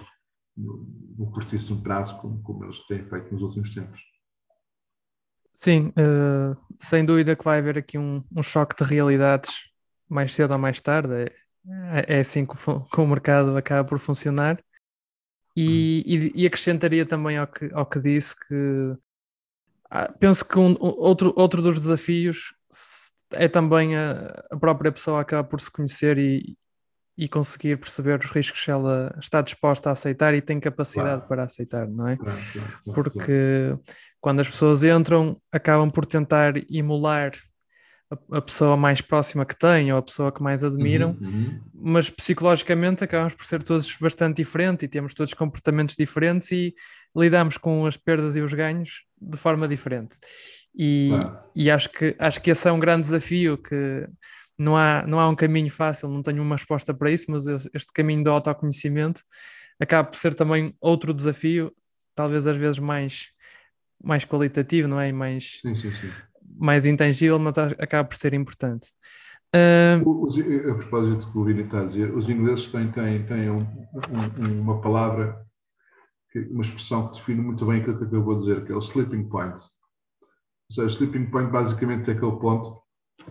no, 0.57 0.87
no 1.19 1.31
curtíssimo 1.33 1.83
prazo, 1.83 2.19
como, 2.21 2.43
como 2.43 2.65
eles 2.65 2.79
têm 2.87 3.05
feito 3.09 3.33
nos 3.33 3.43
últimos 3.43 3.75
tempos. 3.75 4.01
Sim, 5.55 5.89
uh, 5.89 6.57
sem 6.79 7.05
dúvida 7.05 7.37
que 7.37 7.45
vai 7.45 7.59
haver 7.59 7.77
aqui 7.79 7.99
um, 7.99 8.25
um 8.35 8.43
choque 8.43 8.83
de 8.83 8.89
realidades 8.89 9.71
mais 10.09 10.35
cedo 10.35 10.53
ou 10.55 10.59
mais 10.59 10.81
tarde. 10.81 11.31
É, 11.93 12.17
é 12.17 12.21
assim 12.21 12.47
que 12.47 12.55
o, 12.71 12.81
que 12.81 13.01
o, 13.01 13.07
mercado 13.07 13.57
acaba 13.57 13.87
por 13.87 13.99
funcionar. 13.99 14.63
E, 15.55 16.03
e, 16.07 16.43
e, 16.43 16.47
acrescentaria 16.47 17.05
também 17.05 17.37
ao 17.37 17.47
que, 17.47 17.71
ao 17.75 17.85
que 17.85 18.01
disse 18.01 18.35
que 18.49 18.97
ah, 19.91 20.11
penso 20.19 20.49
que 20.49 20.59
um, 20.59 20.77
outro, 20.81 21.35
outro 21.37 21.61
dos 21.61 21.79
desafios 21.79 22.55
é 23.33 23.49
também 23.49 23.97
a, 23.97 24.45
a 24.51 24.57
própria 24.57 24.93
pessoa 24.93 25.21
acaba 25.21 25.47
por 25.47 25.61
se 25.61 25.71
conhecer 25.71 26.19
e, 26.19 26.57
e 27.17 27.29
conseguir 27.29 27.79
perceber 27.79 28.19
os 28.19 28.31
riscos 28.31 28.65
que 28.65 28.71
ela 28.71 29.15
está 29.19 29.43
disposta 29.43 29.89
a 29.89 29.93
aceitar 29.93 30.35
e 30.35 30.41
tem 30.41 30.59
capacidade 30.59 31.11
claro. 31.11 31.29
para 31.29 31.45
aceitar, 31.45 31.87
não 31.89 32.09
é? 32.09 32.17
Claro, 32.17 32.39
claro, 32.53 32.95
Porque 32.95 33.77
quando 34.21 34.41
as 34.41 34.49
pessoas 34.49 34.85
entram, 34.85 35.37
acabam 35.53 35.91
por 35.91 36.07
tentar 36.07 36.55
emular 36.71 37.33
a, 38.11 38.39
a, 38.39 38.43
pessoa 38.43 38.77
mais 38.77 39.01
próxima 39.01 39.47
que 39.47 39.57
têm 39.57 39.93
ou 39.93 39.99
a 39.99 40.03
pessoa 40.03 40.33
que 40.33 40.43
mais 40.43 40.65
admiram, 40.65 41.17
uhum, 41.21 41.29
uhum. 41.29 41.61
mas 41.73 42.11
psicologicamente 42.11 43.05
acabamos 43.05 43.35
por 43.35 43.47
ser 43.47 43.63
todos 43.63 43.97
bastante 43.97 44.39
diferentes 44.39 44.83
e 44.83 44.89
temos 44.89 45.15
todos 45.15 45.33
comportamentos 45.33 45.97
diferentes 45.97 46.51
e 46.51 46.75
lidamos 47.17 47.57
com 47.57 47.87
as 47.87 47.97
perdas 47.97 48.35
e 48.35 48.41
os 48.41 48.53
ganhos 48.53 49.05
de 49.21 49.39
forma 49.39 49.69
diferente. 49.69 50.19
E, 50.75 51.11
e 51.55 51.71
acho, 51.71 51.89
que, 51.91 52.17
acho 52.19 52.41
que 52.41 52.51
esse 52.51 52.69
é 52.69 52.73
um 52.73 52.81
grande 52.81 53.03
desafio 53.03 53.57
que 53.57 54.09
não 54.59 54.77
há, 54.77 55.05
não 55.07 55.21
há 55.21 55.29
um 55.29 55.37
caminho 55.37 55.71
fácil, 55.71 56.09
não 56.09 56.23
tenho 56.23 56.43
uma 56.43 56.57
resposta 56.57 56.93
para 56.93 57.11
isso, 57.11 57.31
mas 57.31 57.47
este 57.47 57.93
caminho 57.95 58.25
do 58.25 58.31
autoconhecimento 58.31 59.23
acaba 59.81 60.09
por 60.09 60.17
ser 60.17 60.35
também 60.35 60.75
outro 60.81 61.15
desafio, 61.15 61.73
talvez 62.15 62.47
às 62.47 62.57
vezes 62.57 62.79
mais, 62.79 63.29
mais 64.03 64.25
qualitativo, 64.25 64.89
não 64.89 65.01
é? 65.01 65.09
E 65.09 65.13
mais, 65.13 65.61
sim, 65.63 65.75
sim, 65.77 65.91
sim 65.91 66.11
mais 66.61 66.87
intangível, 66.87 67.39
mas 67.39 67.57
acaba 67.59 68.09
por 68.09 68.17
ser 68.17 68.35
importante. 68.35 68.89
Uh... 69.55 70.25
Os, 70.25 70.39
a 70.39 70.75
propósito 70.75 71.27
do 71.27 71.33
que 71.33 71.39
o 71.39 71.45
Vini 71.45 71.63
está 71.63 71.81
a 71.81 71.87
dizer, 71.87 72.15
os 72.15 72.29
ingleses 72.29 72.71
têm, 72.71 72.91
têm, 72.93 73.25
têm 73.27 73.51
um, 73.51 73.67
um, 74.39 74.61
uma 74.61 74.81
palavra, 74.81 75.45
uma 76.51 76.63
expressão 76.63 77.09
que 77.09 77.17
define 77.17 77.41
muito 77.41 77.67
bem 77.67 77.81
aquilo 77.81 78.09
que 78.09 78.15
eu 78.15 78.23
vou 78.23 78.39
dizer, 78.39 78.65
que 78.65 78.73
é 78.73 78.75
o 78.77 78.81
sleeping 78.81 79.29
point. 79.29 79.59
Ou 79.59 80.75
seja, 80.75 80.87
o 80.87 80.91
sleeping 80.91 81.31
point 81.31 81.51
basicamente 81.51 82.11
é 82.11 82.15
aquele 82.15 82.37
ponto 82.37 82.81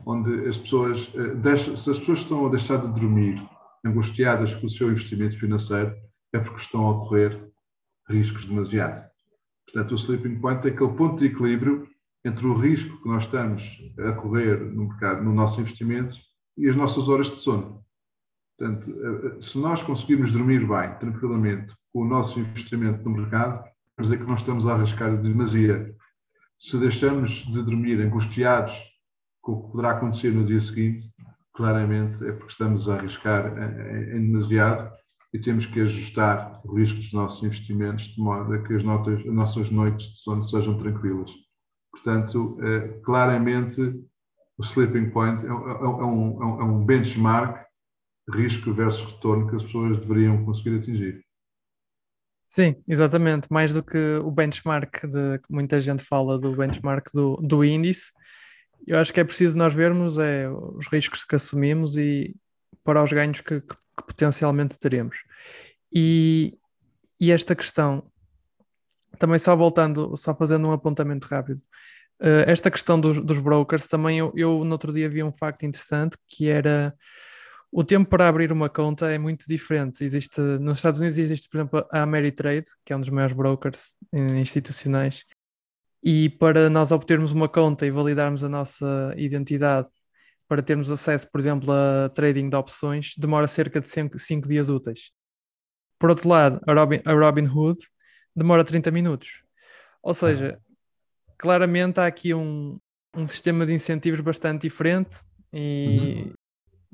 onde 0.06 0.48
as 0.48 0.58
pessoas, 0.58 1.12
eh, 1.16 1.58
se 1.58 1.90
as 1.90 2.00
pessoas 2.00 2.20
estão 2.20 2.46
a 2.46 2.50
deixar 2.50 2.78
de 2.78 3.00
dormir 3.00 3.42
angustiadas 3.86 4.54
com 4.56 4.68
o 4.68 4.70
seu 4.70 4.92
investimento 4.92 5.40
financeiro, 5.40 5.96
é 6.34 6.40
porque 6.40 6.62
estão 6.62 6.90
a 6.90 7.08
correr 7.08 7.50
riscos 8.10 8.46
demasiado. 8.46 9.08
Portanto, 9.66 9.92
o 9.92 9.96
sleeping 9.96 10.40
point 10.40 10.68
é 10.68 10.72
aquele 10.72 10.94
ponto 10.94 11.20
de 11.20 11.28
equilíbrio 11.28 11.88
entre 12.26 12.46
o 12.46 12.58
risco 12.58 13.02
que 13.02 13.08
nós 13.08 13.24
estamos 13.24 13.64
a 13.98 14.12
correr 14.14 14.60
no 14.60 14.90
mercado, 14.90 15.24
no 15.24 15.34
nosso 15.34 15.62
investimento 15.62 16.18
e 16.58 16.68
as 16.68 16.76
nossas 16.76 17.08
horas 17.08 17.28
de 17.28 17.38
sono. 17.38 17.84
Portanto, 18.58 18.92
eh, 18.92 19.28
eh, 19.28 19.42
se 19.42 19.58
nós 19.58 19.82
conseguirmos 19.82 20.34
dormir 20.34 20.68
bem, 20.68 20.94
tranquilamente, 21.00 21.74
com 21.94 22.02
o 22.02 22.08
nosso 22.08 22.40
investimento 22.40 23.04
no 23.04 23.18
mercado, 23.18 23.64
quer 23.96 24.04
dizer 24.04 24.18
que 24.18 24.26
não 24.26 24.36
estamos 24.36 24.68
a 24.68 24.74
arriscar 24.74 25.16
demasiado. 25.22 25.96
Se 26.60 26.78
deixamos 26.78 27.46
de 27.46 27.64
dormir 27.64 28.02
angustiados 28.02 28.76
com 29.42 29.54
o 29.54 29.64
que 29.64 29.72
poderá 29.72 29.92
acontecer 29.92 30.34
no 30.34 30.46
dia 30.46 30.60
seguinte, 30.60 31.10
claramente 31.54 32.24
é 32.26 32.34
porque 32.34 32.52
estamos 32.52 32.90
a 32.90 32.96
arriscar 32.96 33.48
em 34.14 34.32
demasiado 34.32 34.92
e 35.34 35.40
temos 35.40 35.66
que 35.66 35.80
ajustar 35.80 36.62
o 36.66 36.76
risco 36.76 36.98
dos 36.98 37.14
nossos 37.14 37.44
investimentos 37.44 38.06
de 38.06 38.22
modo 38.22 38.54
a 38.54 38.62
que 38.62 38.74
as, 38.74 38.84
as 38.86 39.26
nossas 39.26 39.70
noites 39.70 40.08
de 40.08 40.18
sono 40.20 40.44
sejam 40.44 40.78
tranquilas. 40.78 41.32
Portanto, 42.04 42.58
eh, 42.62 43.00
claramente, 43.04 43.82
o 44.58 44.64
sleeping 44.64 45.10
point 45.10 45.46
é, 45.46 45.48
é, 45.48 45.52
é, 45.52 45.54
um, 45.54 46.62
é 46.62 46.64
um 46.64 46.86
benchmark 46.86 47.66
risco 48.30 48.74
versus 48.74 49.14
retorno 49.14 49.50
que 49.50 49.56
as 49.56 49.64
pessoas 49.64 49.98
deveriam 49.98 50.44
conseguir 50.46 50.78
atingir. 50.78 51.26
Sim, 52.46 52.76
exatamente. 52.88 53.48
Mais 53.52 53.74
do 53.74 53.84
que 53.84 54.18
o 54.24 54.32
benchmark 54.32 55.06
de 55.06 55.40
muita 55.50 55.80
gente 55.80 56.04
fala 56.04 56.38
do 56.40 56.56
benchmark 56.56 57.10
do, 57.14 57.36
do 57.38 57.64
índice, 57.64 58.12
eu 58.88 58.98
acho 58.98 59.14
que 59.14 59.20
é 59.20 59.24
preciso 59.24 59.58
nós 59.58 59.74
vermos 59.74 60.18
é, 60.18 60.50
os 60.50 60.88
riscos 60.88 61.24
que 61.24 61.36
assumimos 61.36 61.96
e 61.96 62.36
para 62.84 63.04
os 63.04 63.12
ganhos 63.12 63.42
que, 63.42 63.62
que, 63.62 63.76
que 63.76 64.04
potencialmente 64.08 64.80
teremos. 64.80 65.18
E, 65.94 66.58
e, 67.20 67.32
esta 67.32 67.56
questão, 67.56 68.04
também 69.20 69.38
só 69.38 69.56
voltando, 69.56 70.16
só 70.16 70.34
fazendo 70.34 70.68
um 70.68 70.72
apontamento 70.72 71.28
rápido, 71.28 71.62
uh, 72.22 72.44
esta 72.48 72.70
questão 72.72 73.00
dos, 73.00 73.24
dos 73.24 73.40
brokers, 73.40 73.88
também 73.88 74.20
eu, 74.20 74.32
eu 74.36 74.64
no 74.64 74.72
outro 74.72 74.94
dia 74.94 75.10
vi 75.10 75.24
um 75.24 75.32
facto 75.32 75.64
interessante 75.64 76.18
que 76.28 76.48
era 76.48 76.94
o 77.72 77.84
tempo 77.84 78.10
para 78.10 78.28
abrir 78.28 78.52
uma 78.52 78.70
conta 78.70 79.12
é 79.12 79.18
muito 79.18 79.46
diferente. 79.48 80.04
Existe, 80.04 80.42
nos 80.42 80.76
Estados 80.76 81.00
Unidos 81.00 81.20
existe, 81.20 81.48
por 81.50 81.58
exemplo, 81.58 81.88
a 81.92 82.02
Ameritrade, 82.02 82.68
que 82.84 82.92
é 82.92 82.96
um 82.96 83.00
dos 83.00 83.10
maiores 83.10 83.36
brokers 83.36 83.96
eh, 84.12 84.40
institucionais, 84.40 85.24
e 86.04 86.30
para 86.30 86.70
nós 86.70 86.92
obtermos 86.92 87.32
uma 87.32 87.48
conta 87.48 87.86
e 87.86 87.92
validarmos 87.92 88.44
a 88.44 88.50
nossa 88.50 89.14
identidade, 89.18 89.88
para 90.48 90.64
termos 90.64 90.90
acesso, 90.90 91.30
por 91.32 91.40
exemplo, 91.40 91.72
a 91.72 92.10
trading 92.10 92.50
de 92.50 92.56
opções, 92.56 93.14
demora 93.18 93.46
cerca 93.46 93.80
de 93.80 93.88
5 93.88 94.48
dias 94.48 94.70
úteis. 94.70 95.12
Por 96.00 96.10
outro 96.10 96.28
lado, 96.28 96.60
a 96.66 96.74
Robin, 96.74 97.02
a 97.06 97.14
Robinhood 97.14 97.80
demora 98.36 98.64
30 98.64 98.90
minutos. 98.90 99.44
Ou 100.02 100.14
seja, 100.14 100.60
claramente 101.40 102.00
há 102.00 102.06
aqui 102.06 102.34
um, 102.34 102.78
um 103.16 103.26
sistema 103.26 103.66
de 103.66 103.74
incentivos 103.74 104.20
bastante 104.20 104.64
diferente 104.64 105.16
e, 105.52 106.26
uhum 106.26 106.34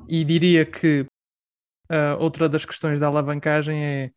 e 0.07 0.23
diria 0.23 0.65
que 0.65 1.05
uh, 1.91 2.19
outra 2.19 2.49
das 2.49 2.65
questões 2.65 2.99
da 2.99 3.07
alavancagem 3.07 3.83
é 3.83 4.11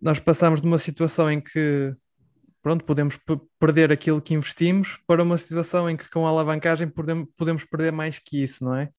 nós 0.00 0.20
passamos 0.20 0.60
de 0.60 0.66
uma 0.66 0.78
situação 0.78 1.30
em 1.30 1.40
que 1.40 1.94
pronto, 2.62 2.84
podemos 2.84 3.18
perder 3.58 3.92
aquilo 3.92 4.22
que 4.22 4.34
investimos 4.34 4.98
para 5.06 5.22
uma 5.22 5.38
situação 5.38 5.88
em 5.88 5.96
que 5.96 6.08
com 6.10 6.26
a 6.26 6.30
alavancagem 6.30 6.88
podemos, 6.88 7.28
podemos 7.36 7.64
perder 7.64 7.92
mais 7.92 8.18
que 8.18 8.42
isso, 8.42 8.64
não 8.64 8.76
é? 8.76 8.90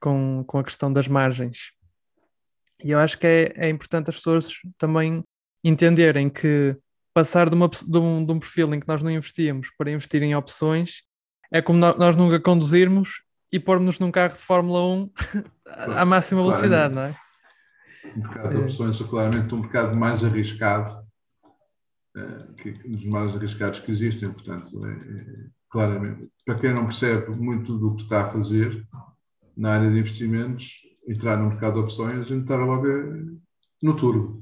Com, 0.00 0.42
com 0.46 0.58
a 0.58 0.64
questão 0.64 0.92
das 0.92 1.06
margens. 1.06 1.72
E 2.82 2.90
eu 2.90 2.98
acho 2.98 3.18
que 3.18 3.26
é, 3.26 3.52
é 3.54 3.68
importante 3.68 4.10
as 4.10 4.16
pessoas 4.16 4.48
também 4.78 5.22
entenderem 5.62 6.28
que 6.28 6.76
passar 7.14 7.48
de, 7.48 7.54
uma, 7.54 7.68
de, 7.68 7.98
um, 7.98 8.24
de 8.24 8.32
um 8.32 8.38
perfil 8.38 8.72
em 8.74 8.80
que 8.80 8.88
nós 8.88 9.02
não 9.02 9.10
investíamos 9.10 9.68
para 9.76 9.90
investir 9.90 10.22
em 10.22 10.34
opções 10.34 11.02
é 11.52 11.60
como 11.60 11.78
nós 11.78 12.16
nunca 12.16 12.40
conduzirmos 12.40 13.22
e 13.52 13.60
pôr-nos 13.60 14.00
num 14.00 14.10
carro 14.10 14.32
de 14.32 14.42
Fórmula 14.42 14.82
1 14.86 15.10
à 15.96 16.04
máxima 16.06 16.40
velocidade, 16.40 16.94
não 16.94 17.02
é? 17.02 17.16
Um 18.16 18.20
mercado 18.20 18.48
de 18.48 18.56
opções 18.62 19.00
é 19.00 19.04
claramente 19.04 19.54
um 19.54 19.60
mercado 19.60 19.94
mais 19.94 20.24
arriscado, 20.24 21.06
é, 22.16 22.62
que, 22.62 22.72
dos 22.88 23.04
mais 23.04 23.36
arriscados 23.36 23.80
que 23.80 23.92
existem, 23.92 24.32
portanto, 24.32 24.84
é, 24.86 24.92
é, 24.92 25.46
claramente, 25.70 26.30
para 26.44 26.58
quem 26.58 26.72
não 26.72 26.86
percebe 26.86 27.30
muito 27.30 27.78
do 27.78 27.96
que 27.96 28.02
está 28.02 28.22
a 28.22 28.32
fazer 28.32 28.86
na 29.54 29.74
área 29.74 29.90
de 29.90 29.98
investimentos, 29.98 30.72
entrar 31.06 31.36
no 31.36 31.50
mercado 31.50 31.74
de 31.74 31.80
opções, 31.80 32.30
entrar 32.30 32.64
logo 32.64 32.86
no 33.82 33.96
turbo. 33.96 34.41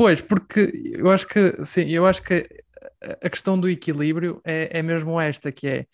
Pois, 0.00 0.22
porque 0.22 0.94
eu 0.94 1.10
acho 1.10 1.26
que, 1.26 1.62
sim, 1.62 1.90
eu 1.90 2.06
acho 2.06 2.22
que 2.22 2.48
a 3.22 3.28
questão 3.28 3.60
do 3.60 3.68
equilíbrio 3.68 4.40
é, 4.42 4.78
é 4.78 4.82
mesmo 4.82 5.20
esta, 5.20 5.52
que 5.52 5.68
é 5.68 5.86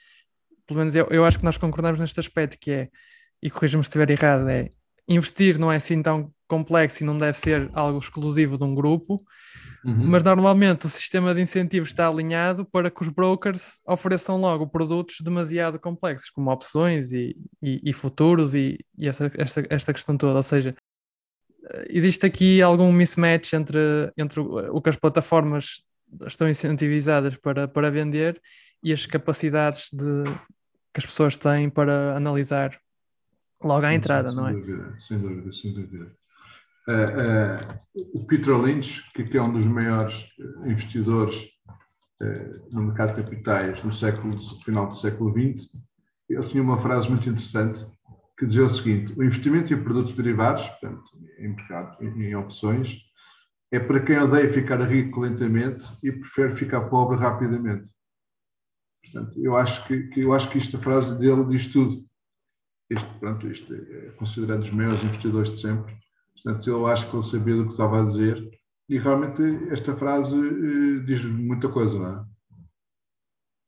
pelo 0.64 0.78
menos 0.78 0.94
eu, 0.94 1.08
eu 1.10 1.24
acho 1.24 1.40
que 1.40 1.44
nós 1.44 1.58
concordamos 1.58 1.98
neste 1.98 2.20
aspecto 2.20 2.56
que 2.56 2.70
é, 2.70 2.88
e 3.42 3.50
corrija-me 3.50 3.82
se 3.82 3.88
estiver 3.88 4.08
errado, 4.08 4.48
é 4.48 4.70
investir 5.08 5.58
não 5.58 5.72
é 5.72 5.76
assim 5.76 6.00
tão 6.00 6.32
complexo 6.46 7.02
e 7.02 7.06
não 7.06 7.18
deve 7.18 7.36
ser 7.36 7.68
algo 7.74 7.98
exclusivo 7.98 8.56
de 8.56 8.62
um 8.62 8.76
grupo, 8.76 9.20
uhum. 9.84 10.06
mas 10.06 10.22
normalmente 10.22 10.86
o 10.86 10.88
sistema 10.88 11.34
de 11.34 11.40
incentivos 11.40 11.88
está 11.88 12.06
alinhado 12.06 12.64
para 12.64 12.92
que 12.92 13.02
os 13.02 13.08
brokers 13.08 13.80
ofereçam 13.88 14.36
logo 14.40 14.68
produtos 14.68 15.16
demasiado 15.20 15.80
complexos, 15.80 16.30
como 16.30 16.52
opções 16.52 17.10
e, 17.10 17.36
e, 17.60 17.80
e 17.82 17.92
futuros 17.92 18.54
e, 18.54 18.78
e 18.96 19.08
essa, 19.08 19.32
esta, 19.36 19.64
esta 19.68 19.92
questão 19.92 20.16
toda. 20.16 20.36
Ou 20.36 20.44
seja, 20.44 20.76
existe 21.88 22.26
aqui 22.26 22.62
algum 22.62 22.92
mismatch 22.92 23.55
entre, 23.55 24.12
entre 24.16 24.40
o 24.40 24.81
que 24.81 24.88
as 24.88 24.96
plataformas 24.96 25.85
estão 26.26 26.48
incentivizadas 26.48 27.37
para, 27.37 27.66
para 27.66 27.90
vender 27.90 28.40
e 28.83 28.92
as 28.92 29.07
capacidades 29.07 29.88
de, 29.92 30.24
que 30.92 31.00
as 31.00 31.07
pessoas 31.07 31.37
têm 31.37 31.68
para 31.68 32.16
analisar 32.16 32.79
logo 33.62 33.85
à 33.85 33.94
entrada, 33.94 34.29
sem, 34.31 34.37
não 34.37 34.48
é? 34.48 34.52
Dúvida, 34.52 34.96
sem 35.00 35.18
dúvida, 35.18 35.52
sem 35.52 35.74
dúvida. 35.74 36.12
Uh, 36.88 38.00
uh, 38.00 38.00
o 38.14 38.24
Peter 38.26 38.57
Lynch, 38.57 39.02
que 39.12 39.37
é 39.37 39.42
um 39.42 39.52
dos 39.52 39.66
maiores 39.66 40.14
investidores 40.64 41.37
uh, 42.22 42.68
no 42.70 42.85
mercado 42.85 43.16
de 43.16 43.22
capitais 43.22 43.83
no 43.83 43.92
século, 43.92 44.38
final 44.64 44.88
do 44.88 44.94
século 44.94 45.33
XX, 45.33 45.68
ele 46.29 46.48
tinha 46.48 46.62
uma 46.62 46.81
frase 46.81 47.09
muito 47.09 47.29
interessante 47.29 47.85
que 48.38 48.46
dizia 48.46 48.64
o 48.64 48.70
seguinte: 48.70 49.18
o 49.18 49.24
investimento 49.24 49.72
em 49.72 49.83
produtos 49.83 50.14
derivados, 50.14 50.64
portanto, 50.66 51.02
em 51.46 51.54
mercado, 51.54 52.02
em, 52.02 52.24
em 52.24 52.35
opções, 52.35 52.98
é 53.72 53.80
para 53.80 54.04
quem 54.04 54.18
odeia 54.18 54.52
ficar 54.52 54.80
rico 54.82 55.20
lentamente 55.20 55.87
e 56.02 56.12
prefere 56.12 56.56
ficar 56.56 56.82
pobre 56.88 57.16
rapidamente. 57.16 57.88
Portanto, 59.04 59.40
eu 59.42 59.56
acho 59.56 59.87
que, 59.87 60.09
que, 60.09 60.20
eu 60.20 60.32
acho 60.32 60.50
que 60.50 60.59
esta 60.59 60.78
frase 60.78 61.18
dele 61.18 61.44
diz 61.46 61.72
tudo. 61.72 62.04
Este, 62.88 63.09
pronto, 63.18 63.46
este 63.48 63.74
é 63.74 64.11
considerado 64.12 64.62
os 64.62 64.70
maiores 64.70 65.02
investidores 65.02 65.50
de 65.50 65.61
sempre. 65.61 65.96
Portanto, 66.35 66.68
eu 66.68 66.87
acho 66.87 67.09
que 67.11 67.16
ele 67.16 67.24
sabia 67.24 67.56
do 67.56 67.64
que 67.66 67.72
estava 67.72 68.02
a 68.02 68.06
dizer. 68.06 68.50
E 68.88 68.98
realmente 68.98 69.42
esta 69.70 69.96
frase 69.96 70.35
uh, 70.35 71.04
diz 71.04 71.24
muita 71.24 71.68
coisa, 71.68 71.98
não 71.98 72.20
é? 72.20 72.24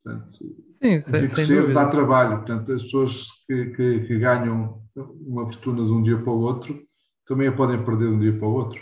Portanto, 0.01 0.37
Sim, 0.65 0.99
sem, 0.99 1.25
sem 1.25 1.47
dúvida. 1.47 1.73
dá 1.73 1.87
trabalho. 1.89 2.37
Portanto, 2.37 2.71
as 2.71 2.83
pessoas 2.83 3.25
que, 3.45 3.65
que, 3.71 3.99
que, 4.07 4.19
ganham 4.19 4.81
uma 4.95 5.45
fortuna 5.45 5.83
de 5.83 5.91
um 5.91 6.01
dia 6.01 6.17
para 6.17 6.31
o 6.31 6.39
outro 6.39 6.88
também 7.29 7.47
a 7.47 7.53
podem 7.53 7.81
perder 7.85 8.09
de 8.09 8.15
um 8.15 8.19
dia 8.19 8.37
para 8.37 8.47
o 8.47 8.53
outro. 8.53 8.81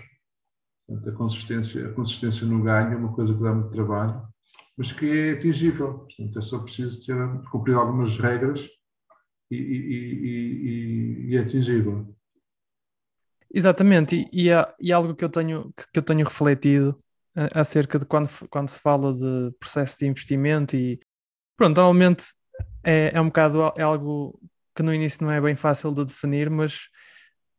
Portanto, 0.87 1.09
a 1.09 1.13
consistência, 1.13 1.87
a 1.87 1.93
consistência 1.93 2.47
no 2.47 2.63
ganho 2.63 2.93
é 2.93 2.95
uma 2.95 3.13
coisa 3.13 3.31
que 3.31 3.43
dá 3.43 3.53
muito 3.53 3.69
trabalho 3.69 4.27
mas 4.77 4.91
que 4.91 5.09
é 5.09 5.31
atingível. 5.31 5.99
Portanto, 5.99 6.39
é 6.39 6.41
só 6.41 6.59
preciso 6.59 7.03
ter, 7.03 7.15
cumprir 7.49 7.75
algumas 7.75 8.17
regras 8.19 8.69
e, 9.49 9.55
e, 9.55 11.25
e, 11.25 11.29
e 11.29 11.35
é 11.35 11.39
atingível. 11.39 12.15
Exatamente, 13.51 14.29
e, 14.31 14.49
é, 14.49 14.75
e, 14.79 14.91
algo 14.91 15.15
que 15.15 15.23
eu 15.23 15.29
tenho, 15.29 15.73
que 15.91 15.97
eu 15.97 16.03
tenho 16.03 16.25
refletido 16.25 16.95
uh, 17.35 17.47
acerca 17.55 17.97
de 17.97 18.05
quando, 18.05 18.29
quando 18.49 18.67
se 18.67 18.79
fala 18.81 19.13
de 19.13 19.55
processo 19.57 19.99
de 19.99 20.05
investimento 20.05 20.75
e 20.75 20.99
pronto, 21.55 21.77
normalmente 21.77 22.25
é, 22.83 23.11
é 23.13 23.21
um 23.21 23.27
bocado 23.27 23.73
é 23.77 23.83
algo 23.83 24.37
que 24.75 24.83
no 24.83 24.93
início 24.93 25.25
não 25.25 25.31
é 25.31 25.39
bem 25.39 25.55
fácil 25.55 25.93
de 25.93 26.03
definir, 26.05 26.49
mas 26.49 26.89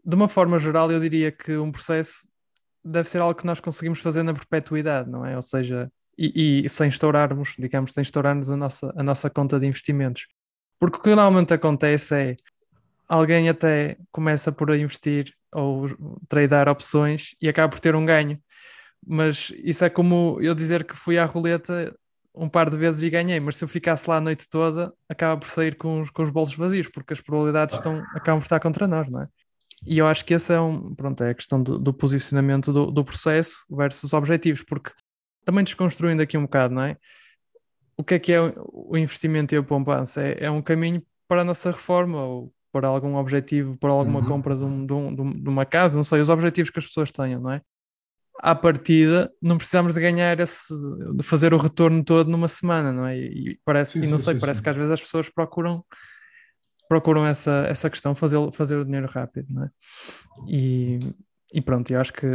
de 0.05 0.15
uma 0.15 0.29
forma 0.29 0.59
geral 0.59 0.91
eu 0.91 1.01
diria 1.01 1.31
que 1.33 1.57
um 1.57 1.71
processo 1.71 2.29
deve 2.85 3.09
ser 3.09 3.21
algo 3.21 3.35
que 3.35 3.47
nós 3.47 3.61
conseguimos 3.61 4.01
fazer 4.01 4.23
na 4.23 4.33
perpetuidade, 4.33 5.11
não 5.11 5.25
é? 5.25 5.37
Ou 5.37 5.43
seja, 5.43 5.91
e, 6.17 6.65
e, 6.65 6.69
sem 6.69 6.89
estourarmos, 6.89 7.55
digamos, 7.59 7.93
sem 7.93 8.03
estourarmos 8.03 8.51
a 8.51 8.57
nossa, 8.57 8.93
a 8.97 9.03
nossa 9.03 9.31
conta 9.31 9.61
de 9.61 9.67
investimentos. 9.67 10.27
Porque 10.79 10.99
o 10.99 11.01
que 11.01 11.09
normalmente 11.11 11.55
acontece 11.55 12.15
é 12.15 12.37
alguém 13.09 13.49
até 13.49 13.97
começa 14.11 14.51
por 14.51 14.75
investir 14.75 15.33
ou 15.53 15.87
tradear 16.29 16.69
opções 16.69 17.35
e 17.41 17.49
acaba 17.49 17.69
por 17.69 17.81
ter 17.81 17.95
um 17.95 18.05
ganho. 18.05 18.41
Mas 19.07 19.53
isso 19.63 19.85
é 19.85 19.91
como 19.91 20.39
eu 20.41 20.55
dizer 20.55 20.85
que 20.85 20.97
fui 20.97 21.19
à 21.19 21.25
roleta 21.25 21.95
um 22.35 22.49
par 22.49 22.71
de 22.71 22.77
vezes 22.77 23.03
e 23.03 23.11
ganhei, 23.11 23.41
mas 23.41 23.57
se 23.57 23.65
eu 23.65 23.69
ficasse 23.69 24.09
lá 24.09 24.17
a 24.17 24.21
noite 24.21 24.49
toda, 24.49 24.93
acaba 25.09 25.37
por 25.41 25.49
sair 25.49 25.77
com 25.77 26.03
os, 26.03 26.11
com 26.11 26.23
os 26.23 26.31
bolsos 26.31 26.55
vazios, 26.55 26.89
porque 26.89 27.13
as 27.13 27.21
probabilidades 27.21 27.75
estão, 27.75 27.99
acabam 28.15 28.39
por 28.39 28.45
estar 28.45 28.61
contra 28.61 28.87
nós, 28.87 29.11
não 29.11 29.23
é? 29.23 29.29
E 29.87 29.99
eu 29.99 30.07
acho 30.07 30.25
que 30.25 30.35
esse 30.35 30.53
é 30.53 30.61
um, 30.61 30.95
pronto, 30.95 31.23
é 31.23 31.31
a 31.31 31.35
questão 31.35 31.63
do, 31.63 31.79
do 31.79 31.93
posicionamento 31.93 32.73
do, 32.73 32.91
do 32.91 33.05
processo 33.05 33.65
versus 33.71 34.13
objetivos, 34.13 34.63
porque 34.63 34.91
também 35.45 35.65
desconstruindo 35.65 36.23
aqui 36.23 36.37
um 36.37 36.43
bocado, 36.43 36.75
não 36.75 36.83
é? 36.83 36.97
O 37.97 38.05
que 38.05 38.15
é 38.15 38.19
que 38.19 38.33
é 38.33 38.41
o 38.41 38.97
investimento 38.97 39.55
e 39.55 39.59
a 39.59 39.63
poupança? 39.63 40.23
É, 40.23 40.45
é 40.45 40.51
um 40.51 40.63
caminho 40.63 41.03
para 41.27 41.43
a 41.43 41.45
nossa 41.45 41.71
reforma 41.71 42.23
ou 42.23 42.53
para 42.73 42.87
algum 42.87 43.17
objetivo, 43.17 43.77
para 43.77 43.91
alguma 43.91 44.21
uhum. 44.21 44.27
compra 44.27 44.57
de, 44.57 44.63
um, 44.63 44.87
de, 44.87 44.93
um, 44.93 45.43
de, 45.43 45.49
uma 45.49 45.65
casa, 45.65 45.97
não 45.97 46.05
sei, 46.05 46.21
os 46.21 46.29
objetivos 46.29 46.71
que 46.71 46.79
as 46.79 46.87
pessoas 46.87 47.11
tenham, 47.11 47.41
não 47.41 47.53
é? 47.53 47.63
À 48.41 48.55
partida, 48.55 49.33
não 49.43 49.57
precisamos 49.57 49.95
de 49.95 50.01
ganhar 50.01 50.39
esse, 50.39 50.73
de 51.17 51.23
fazer 51.25 51.53
o 51.53 51.59
retorno 51.59 52.05
todo 52.05 52.31
numa 52.31 52.47
semana, 52.47 52.93
não 52.93 53.07
é? 53.07 53.17
E, 53.19 53.59
parece, 53.65 53.93
sim, 53.93 54.05
e 54.05 54.07
não 54.07 54.19
sei, 54.19 54.35
sim, 54.35 54.41
parece 54.41 54.59
sim. 54.59 54.65
que 54.65 54.71
às 54.71 54.77
vezes 54.77 54.93
as 54.93 55.01
pessoas 55.01 55.29
procuram 55.29 55.85
procuram 56.89 57.27
essa, 57.27 57.67
essa 57.69 57.91
questão, 57.91 58.15
fazer, 58.15 58.39
fazer 58.53 58.79
o 58.79 58.85
dinheiro 58.85 59.07
rápido, 59.07 59.47
não 59.51 59.65
é? 59.65 59.71
E, 60.47 60.99
e 61.53 61.61
pronto, 61.61 61.91
eu 61.91 62.01
acho 62.01 62.13
que 62.13 62.27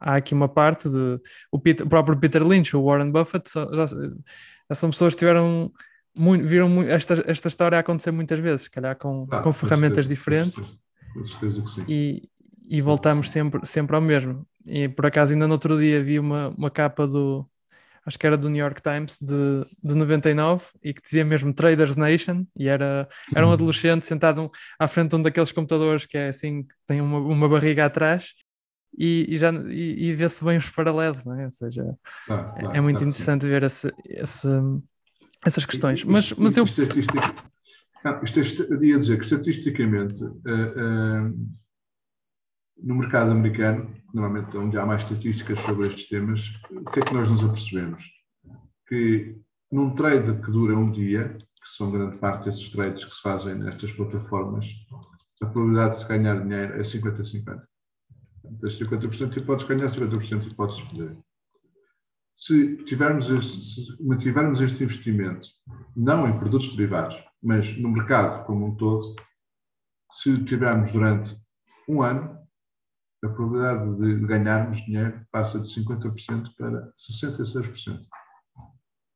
há 0.00 0.16
aqui 0.16 0.34
uma 0.34 0.48
parte 0.48 0.88
de 0.88 1.20
o, 1.50 1.58
Peter, 1.58 1.86
o 1.86 1.88
próprio 1.88 2.18
Peter 2.18 2.42
Lynch, 2.46 2.76
o 2.76 2.84
Warren 2.84 3.10
Buffett, 3.10 3.48
já, 3.52 3.86
já 3.86 4.74
são 4.74 4.90
pessoas 4.90 5.14
que 5.14 5.20
tiveram 5.20 5.72
muito, 6.16 6.46
viram 6.46 6.68
muito, 6.68 6.90
esta, 6.90 7.22
esta 7.26 7.48
história 7.48 7.78
acontecer 7.78 8.10
muitas 8.10 8.38
vezes, 8.38 8.62
se 8.62 8.70
calhar 8.70 8.96
com, 8.96 9.26
ah, 9.30 9.40
com 9.40 9.52
ferramentas 9.52 10.06
certeza, 10.06 10.14
diferentes. 10.14 10.76
Com 11.12 11.24
certeza 11.24 11.62
que 11.62 11.70
sim. 11.70 11.84
E, 11.88 12.28
e 12.68 12.80
voltamos 12.80 13.30
sempre, 13.30 13.64
sempre 13.64 13.94
ao 13.94 14.02
mesmo. 14.02 14.46
E 14.66 14.88
por 14.88 15.06
acaso, 15.06 15.32
ainda 15.32 15.46
no 15.46 15.54
outro 15.54 15.76
dia 15.76 16.02
vi 16.02 16.18
uma, 16.18 16.48
uma 16.48 16.70
capa 16.70 17.06
do, 17.06 17.46
acho 18.06 18.18
que 18.18 18.26
era 18.26 18.36
do 18.36 18.48
New 18.48 18.62
York 18.62 18.80
Times 18.82 19.18
de, 19.20 19.64
de 19.82 19.94
99 19.96 20.66
e 20.82 20.92
que 20.92 21.02
dizia 21.02 21.24
mesmo 21.24 21.52
Traders 21.52 21.96
Nation 21.96 22.44
e 22.56 22.68
era, 22.68 23.08
era 23.34 23.44
um 23.44 23.48
uhum. 23.48 23.54
adolescente 23.54 24.06
sentado 24.06 24.50
à 24.78 24.86
frente 24.86 25.10
de 25.10 25.16
um 25.16 25.22
daqueles 25.22 25.52
computadores 25.52 26.06
que 26.06 26.18
é 26.18 26.28
assim, 26.28 26.62
que 26.62 26.74
tem 26.86 27.00
uma, 27.00 27.18
uma 27.18 27.48
barriga 27.48 27.86
atrás 27.86 28.34
e, 28.96 29.26
e 29.28 29.36
já 29.36 29.52
e, 29.52 30.08
e 30.08 30.14
vê-se 30.14 30.44
bem 30.44 30.56
os 30.56 30.70
paralelos, 30.70 31.24
não 31.24 31.38
é? 31.38 31.44
Ou 31.46 31.50
seja, 31.50 31.96
ah, 32.28 32.54
é, 32.56 32.78
é, 32.78 32.80
muito 32.80 33.02
interessante 33.02 33.46
ver 33.46 33.62
esse, 33.64 33.92
esse, 34.06 34.48
essas 35.44 35.66
questões. 35.66 36.04
Mas, 36.04 36.32
mas 36.34 36.56
eu. 36.56 36.64
Isto, 36.64 36.82
eu 38.70 38.84
ia 38.84 38.98
dizer 38.98 39.18
que 39.18 39.24
estatisticamente 39.24 40.22
uh, 40.22 40.28
uh, 40.28 41.34
no 42.82 42.94
mercado 42.96 43.30
americano, 43.30 43.94
normalmente 44.14 44.56
onde 44.56 44.78
há 44.78 44.86
mais 44.86 45.02
estatísticas 45.02 45.58
sobre 45.60 45.88
estes 45.88 46.08
temas, 46.08 46.40
o 46.70 46.90
que 46.90 47.00
é 47.00 47.02
que 47.04 47.12
nós 47.12 47.28
nos 47.28 47.44
apercebemos? 47.44 48.04
Que 48.86 49.36
num 49.72 49.94
trade 49.94 50.40
que 50.40 50.52
dura 50.52 50.78
um 50.78 50.92
dia, 50.92 51.36
que 51.36 51.70
são 51.76 51.90
grande 51.90 52.16
parte 52.18 52.44
desses 52.44 52.70
trades 52.70 53.04
que 53.04 53.12
se 53.12 53.20
fazem 53.20 53.56
nestas 53.56 53.90
plataformas, 53.90 54.66
a 55.42 55.46
probabilidade 55.46 55.96
de 55.96 56.02
se 56.02 56.08
ganhar 56.08 56.40
dinheiro 56.40 56.74
é 56.74 56.82
50-50. 56.82 57.62
Das 58.60 58.78
50% 58.78 59.36
e 59.36 59.42
podes 59.42 59.66
ganhar, 59.66 59.90
50% 59.90 60.46
e 60.46 60.54
podes 60.54 60.80
perder. 60.82 61.18
Se, 62.36 62.76
tivermos 62.84 63.28
este, 63.30 63.60
se 63.60 64.02
mantivermos 64.02 64.60
este 64.60 64.84
investimento, 64.84 65.48
não 65.96 66.28
em 66.28 66.38
produtos 66.38 66.74
derivados, 66.76 67.16
mas 67.42 67.76
no 67.78 67.90
mercado 67.90 68.44
como 68.46 68.66
um 68.66 68.76
todo, 68.76 69.14
se 70.12 70.44
tivermos 70.44 70.92
durante 70.92 71.34
um 71.88 72.02
ano, 72.02 72.43
a 73.24 73.28
probabilidade 73.28 73.96
de 73.96 74.26
ganharmos 74.26 74.84
dinheiro 74.84 75.26
passa 75.32 75.58
de 75.58 75.68
50% 75.68 76.54
para 76.56 76.92
66%. 76.98 78.00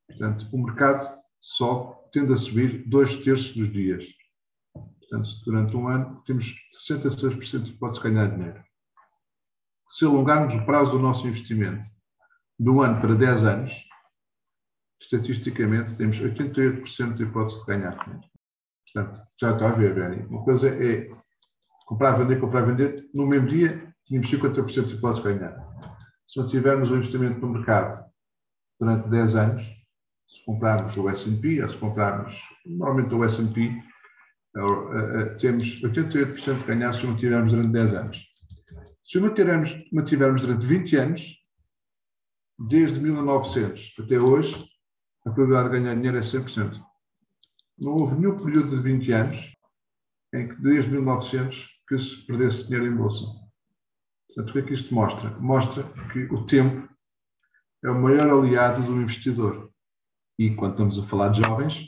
Portanto, 0.07 0.47
o 0.51 0.57
mercado 0.57 1.05
só 1.39 2.09
tende 2.11 2.33
a 2.33 2.37
subir 2.37 2.87
dois 2.89 3.15
terços 3.23 3.55
dos 3.55 3.71
dias. 3.71 4.05
Portanto, 4.73 5.29
durante 5.45 5.75
um 5.75 5.87
ano 5.87 6.23
temos 6.25 6.55
66% 6.89 7.63
de 7.63 7.71
hipótese 7.71 8.01
de 8.01 8.09
ganhar 8.09 8.31
dinheiro. 8.31 8.63
Se 9.89 10.05
alongarmos 10.05 10.55
o 10.55 10.65
prazo 10.65 10.91
do 10.91 10.99
nosso 10.99 11.27
investimento 11.27 11.87
de 12.59 12.69
um 12.69 12.81
ano 12.81 12.99
para 13.01 13.15
10 13.15 13.43
anos, 13.43 13.73
estatisticamente 15.01 15.95
temos 15.95 16.19
88% 16.19 17.13
de 17.13 17.23
hipótese 17.23 17.59
de 17.59 17.65
ganhar 17.65 17.97
dinheiro. 18.03 18.27
Portanto, 18.91 19.21
já 19.39 19.53
está 19.53 19.69
a 19.69 19.71
ver, 19.71 19.93
Benny. 19.93 20.25
Uma 20.27 20.43
coisa 20.43 20.67
é 20.67 21.11
comprar, 21.85 22.13
vender, 22.13 22.39
comprar, 22.39 22.61
vender 22.61 23.07
no 23.13 23.25
mesmo 23.25 23.47
dia 23.47 23.88
tínhamos 24.09 24.29
50% 24.31 24.87
de 24.87 24.95
hipótese 24.95 25.21
de 25.21 25.33
ganhar. 25.33 25.69
Se 26.27 26.39
não 26.39 26.47
tivermos 26.47 26.91
o 26.91 26.95
investimento 26.95 27.39
no 27.39 27.53
mercado 27.53 28.03
durante 28.79 29.07
10 29.07 29.35
anos, 29.35 29.63
se 29.63 30.45
comprarmos 30.45 30.97
o 30.97 31.09
S&P, 31.09 31.61
ou 31.61 31.69
se 31.69 31.77
comprarmos 31.77 32.35
normalmente 32.65 33.13
o 33.13 33.23
S&P, 33.23 33.61
eh, 33.61 34.59
eh, 34.59 35.25
temos 35.39 35.81
88% 35.83 36.59
de 36.59 36.65
ganhar 36.65 36.93
se 36.93 37.05
o 37.05 37.09
mantivermos 37.09 37.51
durante 37.51 37.71
10 37.71 37.93
anos. 37.93 38.27
Se 39.03 39.17
o 39.17 39.21
mantivermos, 39.21 39.89
mantivermos 39.91 40.41
durante 40.41 40.65
20 40.65 40.95
anos, 40.97 41.35
desde 42.67 42.99
1900 42.99 43.95
até 43.99 44.19
hoje, 44.19 44.53
a 45.25 45.31
probabilidade 45.31 45.69
de 45.69 45.79
ganhar 45.79 45.95
dinheiro 45.95 46.17
é 46.17 46.21
100%. 46.21 46.79
Não 47.77 47.91
houve 47.91 48.15
nenhum 48.15 48.37
período 48.37 48.69
de 48.69 48.81
20 48.81 49.11
anos 49.11 49.55
em 50.33 50.47
que, 50.47 50.61
desde 50.61 50.91
1900, 50.91 51.67
que 51.87 51.97
se 51.97 52.25
perdesse 52.25 52.67
dinheiro 52.67 52.87
em 52.87 52.95
bolsa. 52.95 53.48
Portanto, 54.29 54.49
o 54.49 54.53
que 54.53 54.59
é 54.59 54.61
que 54.61 54.73
isto 54.73 54.93
mostra? 54.93 55.29
Mostra 55.39 55.83
que 56.13 56.19
o 56.33 56.45
tempo 56.45 56.87
é 57.83 57.89
o 57.89 58.01
maior 58.01 58.29
aliado 58.29 58.83
do 58.83 59.01
investidor. 59.01 59.71
E 60.37 60.55
quando 60.55 60.71
estamos 60.71 60.99
a 60.99 61.07
falar 61.07 61.29
de 61.29 61.41
jovens, 61.41 61.87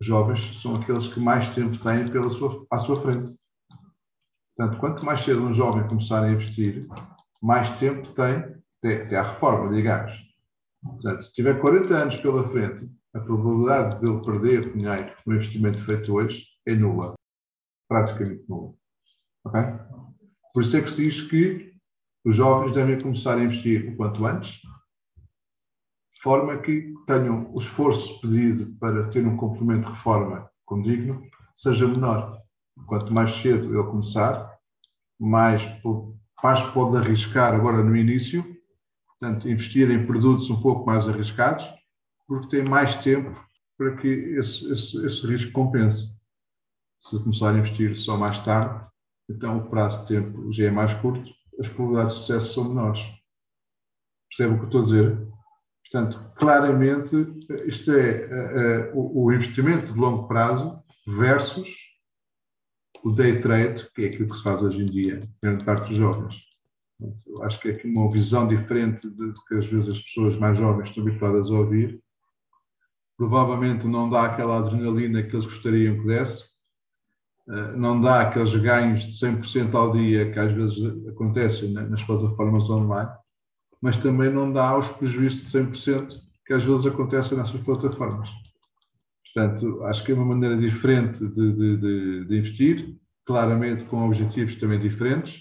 jovens 0.00 0.60
são 0.60 0.76
aqueles 0.76 1.08
que 1.08 1.20
mais 1.20 1.54
tempo 1.54 1.78
têm 1.78 2.10
pela 2.10 2.30
sua, 2.30 2.66
à 2.70 2.78
sua 2.78 3.00
frente. 3.02 3.36
Portanto, 4.56 4.80
quanto 4.80 5.04
mais 5.04 5.20
cedo 5.20 5.42
um 5.42 5.52
jovem 5.52 5.86
começar 5.86 6.24
a 6.24 6.30
investir, 6.30 6.86
mais 7.40 7.78
tempo 7.78 8.12
tem 8.14 8.36
até, 8.78 9.04
até 9.04 9.16
à 9.16 9.22
reforma, 9.22 9.74
digamos. 9.74 10.12
Portanto, 10.82 11.22
se 11.22 11.32
tiver 11.32 11.60
40 11.60 11.94
anos 11.94 12.16
pela 12.16 12.48
frente, 12.48 12.90
a 13.14 13.20
probabilidade 13.20 14.00
de 14.00 14.10
ele 14.10 14.22
perder 14.22 14.72
dinheiro 14.72 15.14
no 15.26 15.34
investimento 15.34 15.84
feito 15.84 16.12
hoje 16.14 16.46
é 16.66 16.74
nula. 16.74 17.14
Praticamente 17.88 18.44
nula. 18.48 18.74
Ok? 19.44 19.60
Por 20.52 20.62
isso 20.62 20.76
é 20.76 20.82
que 20.82 20.90
se 20.90 21.04
diz 21.04 21.20
que 21.22 21.72
os 22.24 22.36
jovens 22.36 22.72
devem 22.72 23.00
começar 23.00 23.36
a 23.36 23.42
investir 23.42 23.92
o 23.92 23.96
quanto 23.96 24.24
antes, 24.26 24.60
de 26.14 26.22
forma 26.22 26.58
que 26.58 26.94
tenham 27.06 27.52
o 27.52 27.58
esforço 27.58 28.20
pedido 28.20 28.76
para 28.78 29.08
ter 29.10 29.26
um 29.26 29.36
complemento 29.36 29.88
de 29.88 29.94
reforma 29.94 30.48
condigno 30.64 31.22
seja 31.56 31.86
menor. 31.86 32.40
Quanto 32.86 33.12
mais 33.12 33.30
cedo 33.42 33.74
ele 33.74 33.90
começar, 33.90 34.56
mais, 35.18 35.62
mais 36.42 36.62
pode 36.72 36.96
arriscar 36.96 37.54
agora 37.54 37.82
no 37.82 37.96
início, 37.96 38.44
portanto, 39.08 39.48
investir 39.48 39.90
em 39.90 40.06
produtos 40.06 40.48
um 40.50 40.60
pouco 40.60 40.86
mais 40.86 41.08
arriscados, 41.08 41.64
porque 42.26 42.56
tem 42.56 42.64
mais 42.64 43.02
tempo 43.02 43.38
para 43.76 43.96
que 43.96 44.08
esse, 44.08 44.72
esse, 44.72 45.06
esse 45.06 45.26
risco 45.26 45.52
compense. 45.52 46.20
Se 47.00 47.18
começar 47.22 47.50
a 47.50 47.58
investir 47.58 47.96
só 47.96 48.16
mais 48.16 48.38
tarde, 48.44 48.91
então 49.32 49.58
o 49.58 49.68
prazo 49.68 50.02
de 50.02 50.08
tempo 50.08 50.52
já 50.52 50.66
é 50.66 50.70
mais 50.70 50.94
curto, 50.94 51.30
as 51.58 51.68
probabilidades 51.68 52.14
de 52.14 52.20
sucesso 52.20 52.54
são 52.54 52.68
menores. 52.68 53.00
Percebe 54.28 54.54
o 54.54 54.58
que 54.60 54.64
estou 54.66 54.80
a 54.80 54.84
dizer? 54.84 55.32
Portanto, 55.90 56.32
claramente, 56.36 57.14
isto 57.66 57.92
é 57.92 58.90
uh, 58.92 58.96
uh, 58.96 59.24
o, 59.24 59.32
investimento 59.32 59.92
de 59.92 59.98
longo 59.98 60.26
prazo 60.26 60.82
versus 61.06 61.68
o 63.04 63.10
day 63.10 63.40
trade, 63.40 63.90
que 63.94 64.04
é 64.04 64.06
aquilo 64.06 64.30
que 64.30 64.36
se 64.36 64.42
faz 64.42 64.62
hoje 64.62 64.82
em 64.82 64.86
dia, 64.86 65.28
grande 65.42 65.64
parte 65.64 65.88
dos 65.88 65.96
jovens. 65.96 66.36
Portanto, 66.98 67.42
acho 67.42 67.60
que 67.60 67.68
é 67.68 67.72
aqui 67.72 67.88
uma 67.88 68.10
visão 68.10 68.48
diferente 68.48 69.08
de, 69.10 69.32
de 69.32 69.44
que 69.44 69.54
às 69.56 69.66
vezes 69.66 69.90
as 69.90 70.00
pessoas 70.00 70.38
mais 70.38 70.56
jovens 70.56 70.88
estão 70.88 71.02
habituadas 71.02 71.50
a 71.50 71.54
ouvir. 71.54 72.02
Provavelmente 73.18 73.86
não 73.86 74.08
dá 74.08 74.24
aquela 74.24 74.58
adrenalina 74.58 75.22
que 75.22 75.36
eles 75.36 75.44
gostariam 75.44 76.00
que 76.00 76.06
desse, 76.06 76.42
não 77.46 78.00
dá 78.00 78.22
aqueles 78.22 78.54
ganhos 78.56 79.02
de 79.02 79.18
100% 79.18 79.74
ao 79.74 79.92
dia 79.92 80.30
que 80.32 80.38
às 80.38 80.52
vezes 80.52 80.78
acontecem 81.08 81.72
nas 81.72 82.02
plataformas 82.02 82.68
online, 82.70 83.10
mas 83.80 83.96
também 83.96 84.32
não 84.32 84.52
dá 84.52 84.78
os 84.78 84.88
prejuízos 84.88 85.50
de 85.50 85.58
100% 85.58 86.20
que 86.46 86.52
às 86.52 86.64
vezes 86.64 86.86
acontecem 86.86 87.36
nessas 87.36 87.60
plataformas. 87.60 88.30
Portanto, 89.34 89.82
acho 89.84 90.04
que 90.04 90.12
é 90.12 90.14
uma 90.14 90.24
maneira 90.24 90.56
diferente 90.56 91.18
de, 91.18 91.52
de, 91.52 91.76
de, 91.76 92.24
de 92.26 92.38
investir, 92.38 92.96
claramente 93.24 93.84
com 93.84 94.06
objetivos 94.06 94.56
também 94.56 94.78
diferentes, 94.78 95.40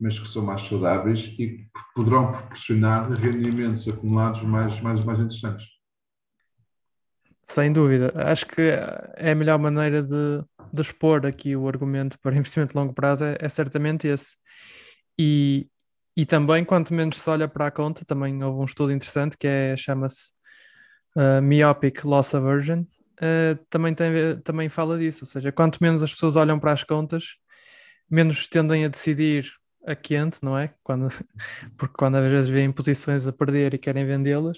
mas 0.00 0.18
que 0.18 0.28
são 0.28 0.44
mais 0.44 0.62
saudáveis 0.62 1.34
e 1.38 1.46
que 1.48 1.66
poderão 1.94 2.32
proporcionar 2.32 3.10
rendimentos 3.12 3.86
acumulados 3.86 4.42
mais, 4.42 4.80
mais, 4.80 5.04
mais 5.04 5.20
interessantes. 5.20 5.64
Sem 7.52 7.70
dúvida. 7.70 8.10
Acho 8.14 8.46
que 8.46 8.62
é 8.62 9.30
a 9.30 9.34
melhor 9.34 9.58
maneira 9.58 10.02
de, 10.02 10.42
de 10.72 10.80
expor 10.80 11.26
aqui 11.26 11.54
o 11.54 11.68
argumento 11.68 12.18
para 12.18 12.32
investimento 12.36 12.72
de 12.72 12.78
longo 12.78 12.94
prazo 12.94 13.26
é, 13.26 13.36
é 13.38 13.48
certamente 13.48 14.08
esse. 14.08 14.38
E, 15.18 15.68
e 16.16 16.24
também, 16.24 16.64
quanto 16.64 16.94
menos 16.94 17.20
se 17.20 17.28
olha 17.28 17.46
para 17.46 17.66
a 17.66 17.70
conta, 17.70 18.06
também 18.06 18.42
houve 18.42 18.58
um 18.58 18.64
estudo 18.64 18.90
interessante 18.90 19.36
que 19.36 19.46
é, 19.46 19.76
chama-se 19.76 20.30
uh, 21.14 21.42
Myopic 21.42 22.02
Loss 22.04 22.34
Aversion, 22.34 22.80
uh, 22.80 23.56
também, 23.68 23.94
tem, 23.94 24.40
também 24.42 24.70
fala 24.70 24.98
disso, 24.98 25.24
ou 25.24 25.28
seja, 25.28 25.52
quanto 25.52 25.78
menos 25.82 26.02
as 26.02 26.10
pessoas 26.10 26.36
olham 26.36 26.58
para 26.58 26.72
as 26.72 26.82
contas, 26.82 27.34
menos 28.10 28.48
tendem 28.48 28.86
a 28.86 28.88
decidir 28.88 29.46
a 29.86 29.94
quente, 29.94 30.42
não 30.42 30.56
é? 30.58 30.72
Quando, 30.82 31.08
porque 31.76 31.94
quando 31.98 32.14
às 32.14 32.32
vezes 32.32 32.50
vêem 32.50 32.72
posições 32.72 33.26
a 33.26 33.32
perder 33.32 33.74
e 33.74 33.78
querem 33.78 34.06
vendê-las, 34.06 34.56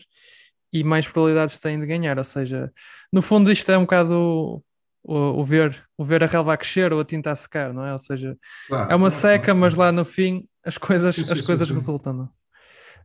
e 0.74 0.82
mais 0.82 1.06
probabilidades 1.06 1.60
têm 1.60 1.78
de 1.78 1.86
ganhar. 1.86 2.18
Ou 2.18 2.24
seja, 2.24 2.72
no 3.12 3.22
fundo, 3.22 3.52
isto 3.52 3.70
é 3.70 3.78
um 3.78 3.82
bocado 3.82 4.62
o, 5.04 5.40
o, 5.40 5.44
ver, 5.44 5.86
o 5.96 6.04
ver 6.04 6.24
a 6.24 6.26
relva 6.26 6.54
a 6.54 6.56
crescer 6.56 6.92
ou 6.92 7.00
a 7.00 7.04
tinta 7.04 7.30
a 7.30 7.36
secar, 7.36 7.72
não 7.72 7.86
é? 7.86 7.92
Ou 7.92 7.98
seja, 7.98 8.36
claro, 8.66 8.90
é 8.90 8.96
uma 8.96 9.10
seca, 9.10 9.44
claro. 9.44 9.60
mas 9.60 9.76
lá 9.76 9.92
no 9.92 10.04
fim 10.04 10.42
as 10.64 10.76
coisas, 10.76 11.16
as 11.30 11.40
coisas 11.40 11.70
resultam. 11.70 12.12
Não? 12.12 12.30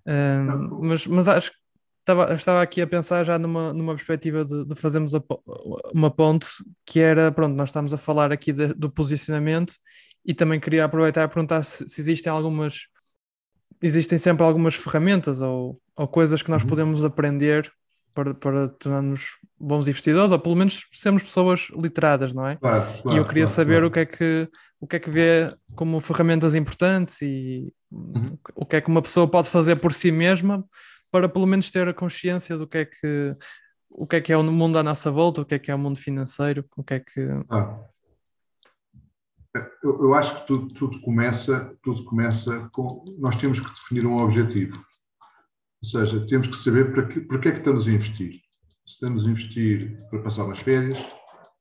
Um, 0.08 0.88
mas, 0.88 1.06
mas 1.06 1.28
acho 1.28 1.52
que 1.52 1.58
estava, 2.00 2.34
estava 2.34 2.62
aqui 2.62 2.82
a 2.82 2.88
pensar 2.88 3.24
já 3.24 3.38
numa, 3.38 3.72
numa 3.72 3.94
perspectiva 3.94 4.44
de, 4.44 4.66
de 4.66 4.76
fazermos 4.76 5.14
a, 5.14 5.22
uma 5.94 6.10
ponte 6.10 6.48
que 6.86 7.00
era, 7.00 7.32
pronto, 7.32 7.56
nós 7.56 7.70
estamos 7.70 7.94
a 7.94 7.98
falar 7.98 8.32
aqui 8.32 8.52
de, 8.52 8.74
do 8.74 8.90
posicionamento 8.90 9.76
E 10.26 10.34
também 10.34 10.60
queria 10.60 10.86
aproveitar 10.86 11.24
e 11.24 11.28
perguntar 11.28 11.62
se, 11.62 11.88
se 11.88 12.02
existem 12.02 12.32
algumas, 12.32 12.88
existem 13.82 14.18
sempre 14.18 14.44
algumas 14.44 14.76
ferramentas 14.76 15.42
ou, 15.42 15.80
ou 15.96 16.08
coisas 16.08 16.42
que 16.42 16.52
nós 16.52 16.64
uhum. 16.64 16.70
podemos 16.70 17.04
aprender 17.04 17.72
para, 18.14 18.34
para 18.34 18.68
tornarmos 18.68 19.38
bons 19.60 19.88
investidores, 19.88 20.32
ou 20.32 20.40
pelo 20.40 20.56
menos 20.56 20.88
sermos 20.92 21.24
pessoas 21.24 21.70
literadas, 21.76 22.34
não 22.34 22.48
é? 22.48 22.56
Claro, 22.58 22.86
claro, 23.02 23.18
e 23.18 23.20
eu 23.20 23.26
queria 23.26 23.44
claro, 23.44 23.56
saber 23.56 23.84
o, 23.84 23.92
que 23.92 24.00
é 24.00 24.06
que, 24.06 24.50
o 24.80 24.88
que 24.88 24.96
é 24.96 25.00
que 25.00 25.10
vê 25.10 25.54
como 25.76 26.00
ferramentas 26.00 26.56
importantes 26.56 27.22
e 27.22 27.72
uhum. 27.92 28.38
o 28.56 28.66
que 28.66 28.78
é 28.78 28.82
que 28.82 28.90
uma 28.90 29.02
pessoa 29.02 29.28
pode 29.28 29.50
fazer 29.50 29.76
por 29.78 29.94
si 29.94 30.12
mesma 30.12 30.64
para 31.12 31.28
pelo 31.28 31.48
menos 31.48 31.72
ter 31.72 31.88
a 31.88 31.94
consciência 31.94 32.58
do 32.58 32.68
que 32.68 32.80
é 32.80 32.86
que 32.86 33.36
o 33.90 34.06
que 34.06 34.18
é 34.18 34.22
que 34.22 34.32
é 34.32 34.38
o 34.38 34.44
mundo 34.44 34.78
à 34.78 34.84
nossa 34.84 35.10
volta, 35.10 35.42
o 35.42 35.46
que 35.46 35.56
é 35.56 35.60
que 35.60 35.72
é 35.72 35.76
o 35.76 35.80
mundo 35.80 36.00
financeiro, 36.00 36.64
o 36.78 36.84
que 36.84 36.94
é 36.94 37.00
que. 37.00 37.22
Ah. 37.50 37.80
Eu, 39.54 40.04
eu, 40.04 40.14
acho 40.14 40.40
que 40.40 40.48
tudo, 40.48 40.74
tudo, 40.76 41.02
começa, 41.02 41.76
tudo 41.82 42.04
começa 42.06 42.70
com. 42.72 43.04
Nós 43.18 43.36
temos 43.38 43.60
que 43.60 43.68
definir 43.68 44.06
um 44.06 44.18
objetivo. 44.20 44.78
Ou 45.82 45.90
seja, 45.90 46.26
temos 46.28 46.50
que 46.50 46.58
saber 46.58 46.92
para 46.92 47.08
que, 47.08 47.22
para 47.22 47.40
que 47.40 47.48
é 47.48 47.52
que 47.54 47.60
estamos 47.60 47.88
a 47.88 47.92
investir. 47.92 48.34
Se 48.86 48.94
estamos 48.94 49.26
a 49.26 49.30
investir 49.30 49.98
para 50.10 50.22
passar 50.22 50.46
umas 50.46 50.60
férias, 50.60 51.00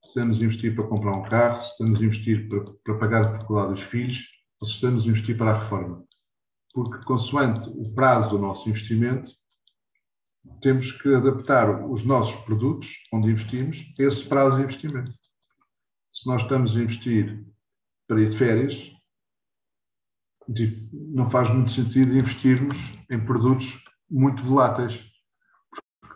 se 0.03 0.09
estamos 0.09 0.39
a 0.39 0.43
investir 0.43 0.75
para 0.75 0.87
comprar 0.87 1.15
um 1.15 1.23
carro, 1.23 1.61
se 1.61 1.71
estamos 1.71 1.99
a 1.99 2.03
investir 2.03 2.47
para, 2.47 2.65
para 2.83 2.97
pagar 2.99 3.25
a 3.25 3.39
faculdade 3.39 3.73
dos 3.73 3.83
filhos, 3.83 4.19
ou 4.59 4.67
se 4.67 4.75
estamos 4.75 5.05
a 5.05 5.07
investir 5.07 5.37
para 5.37 5.51
a 5.51 5.63
reforma. 5.63 6.03
Porque, 6.73 7.03
consoante 7.05 7.69
o 7.69 7.91
prazo 7.93 8.29
do 8.29 8.37
nosso 8.37 8.69
investimento, 8.69 9.31
temos 10.61 10.91
que 10.91 11.13
adaptar 11.13 11.85
os 11.89 12.05
nossos 12.05 12.35
produtos, 12.41 12.87
onde 13.11 13.31
investimos, 13.31 13.77
a 13.99 14.03
esse 14.03 14.27
prazo 14.27 14.57
de 14.57 14.63
investimento. 14.63 15.11
Se 16.11 16.27
nós 16.27 16.41
estamos 16.41 16.75
a 16.75 16.81
investir 16.81 17.45
para 18.09 18.21
ir 18.21 18.29
de 18.29 18.37
férias, 18.37 18.91
não 20.91 21.29
faz 21.29 21.47
muito 21.53 21.69
sentido 21.69 22.17
investirmos 22.17 22.75
em 23.07 23.23
produtos 23.23 23.83
muito 24.09 24.41
voláteis, 24.43 24.99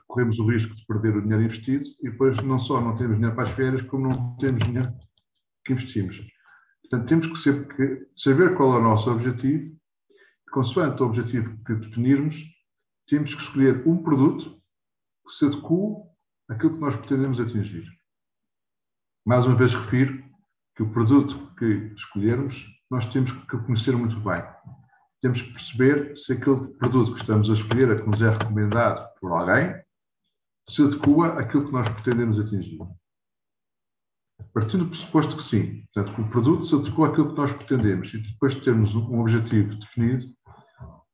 corremos 0.08 0.40
o 0.40 0.50
risco 0.50 0.74
de 0.74 0.84
perder 0.88 1.16
o 1.16 1.22
dinheiro 1.22 1.44
investido 1.44 1.88
e 2.02 2.10
depois 2.10 2.36
não 2.38 2.58
só 2.58 2.82
não 2.82 2.98
temos 2.98 3.16
dinheiro 3.16 3.36
para 3.36 3.48
as 3.48 3.56
férias, 3.56 3.84
como 3.84 4.10
não 4.10 4.36
temos 4.38 4.64
dinheiro 4.64 4.92
que 5.64 5.74
investimos. 5.74 6.18
Portanto, 6.82 7.08
temos 7.08 7.28
que 7.28 7.38
saber, 7.38 8.10
saber 8.16 8.56
qual 8.58 8.74
é 8.74 8.80
o 8.80 8.84
nosso 8.84 9.12
objetivo, 9.12 9.78
consoante 10.52 11.04
o 11.04 11.06
objetivo 11.06 11.64
que 11.64 11.76
definirmos, 11.76 12.36
temos 13.08 13.36
que 13.36 13.42
escolher 13.42 13.88
um 13.88 14.02
produto 14.02 14.60
que 15.28 15.34
se 15.34 15.46
adeque 15.46 15.68
àquilo 16.50 16.74
que 16.74 16.82
nós 16.82 16.96
pretendemos 16.96 17.40
atingir. 17.40 17.86
Mais 19.26 19.46
uma 19.46 19.56
vez 19.56 19.76
refiro 19.76 20.24
que 20.76 20.82
o 20.82 20.92
produto 20.92 21.43
que 21.56 21.94
escolhermos, 21.96 22.66
nós 22.90 23.06
temos 23.08 23.32
que 23.32 23.58
conhecer 23.58 23.96
muito 23.96 24.20
bem. 24.20 24.44
Temos 25.22 25.42
que 25.42 25.54
perceber 25.54 26.16
se 26.18 26.34
aquele 26.34 26.68
produto 26.74 27.14
que 27.14 27.22
estamos 27.22 27.50
a 27.50 27.54
escolher, 27.54 27.92
a 27.92 28.02
que 28.02 28.10
nos 28.10 28.22
é 28.22 28.30
recomendado 28.30 29.08
por 29.20 29.32
alguém, 29.32 29.82
se 30.68 30.82
adequa 30.84 31.40
àquilo 31.40 31.66
que 31.66 31.72
nós 31.72 31.90
pretendemos 31.90 32.40
atingir. 32.40 32.80
Partindo 34.54 34.86
do 34.86 34.90
pressuposto 34.90 35.38
que 35.38 35.44
sim, 35.44 35.86
portanto, 35.94 36.16
que 36.16 36.22
o 36.22 36.30
produto 36.30 36.66
se 36.66 36.76
adequa 36.76 37.08
àquilo 37.08 37.30
que 37.30 37.38
nós 37.38 37.52
pretendemos 37.54 38.14
e 38.14 38.18
depois 38.20 38.54
de 38.54 38.62
termos 38.62 38.94
um 38.96 39.20
objetivo 39.20 39.76
definido, 39.76 40.28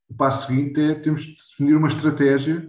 o 0.09 0.15
passo 0.15 0.47
seguinte 0.47 0.81
é 0.81 0.95
temos 0.95 1.23
de 1.23 1.35
definir 1.35 1.75
uma 1.75 1.87
estratégia 1.87 2.61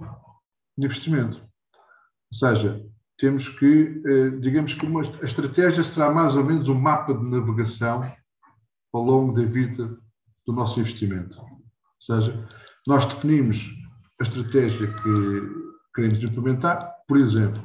de 0.77 0.87
investimento. 0.87 1.39
Ou 1.39 2.39
seja, 2.39 2.85
temos 3.21 3.49
que, 3.51 4.03
eh, 4.07 4.31
digamos 4.41 4.73
que 4.73 4.87
uma, 4.87 5.03
a 5.03 5.25
estratégia 5.25 5.85
será 5.85 6.11
mais 6.11 6.35
ou 6.35 6.43
menos 6.43 6.69
um 6.69 6.75
mapa 6.75 7.13
de 7.13 7.23
navegação 7.23 8.03
ao 8.93 9.03
longo 9.05 9.35
da 9.35 9.47
vida 9.47 9.99
do 10.47 10.53
nosso 10.53 10.81
investimento. 10.81 11.39
Ou 11.39 12.01
seja, 12.01 12.49
nós 12.87 13.07
definimos 13.07 13.59
a 14.19 14.25
estratégia 14.25 14.87
que 14.87 15.43
queremos 15.95 16.23
implementar. 16.25 16.95
Por 17.07 17.19
exemplo, 17.19 17.63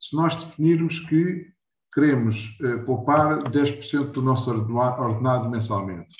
se 0.00 0.14
nós 0.14 0.34
definirmos 0.44 1.00
que 1.00 1.46
queremos 1.92 2.56
eh, 2.62 2.76
poupar 2.78 3.42
10% 3.50 4.12
do 4.12 4.22
nosso 4.22 4.48
ordenado 4.48 5.50
mensalmente, 5.50 6.14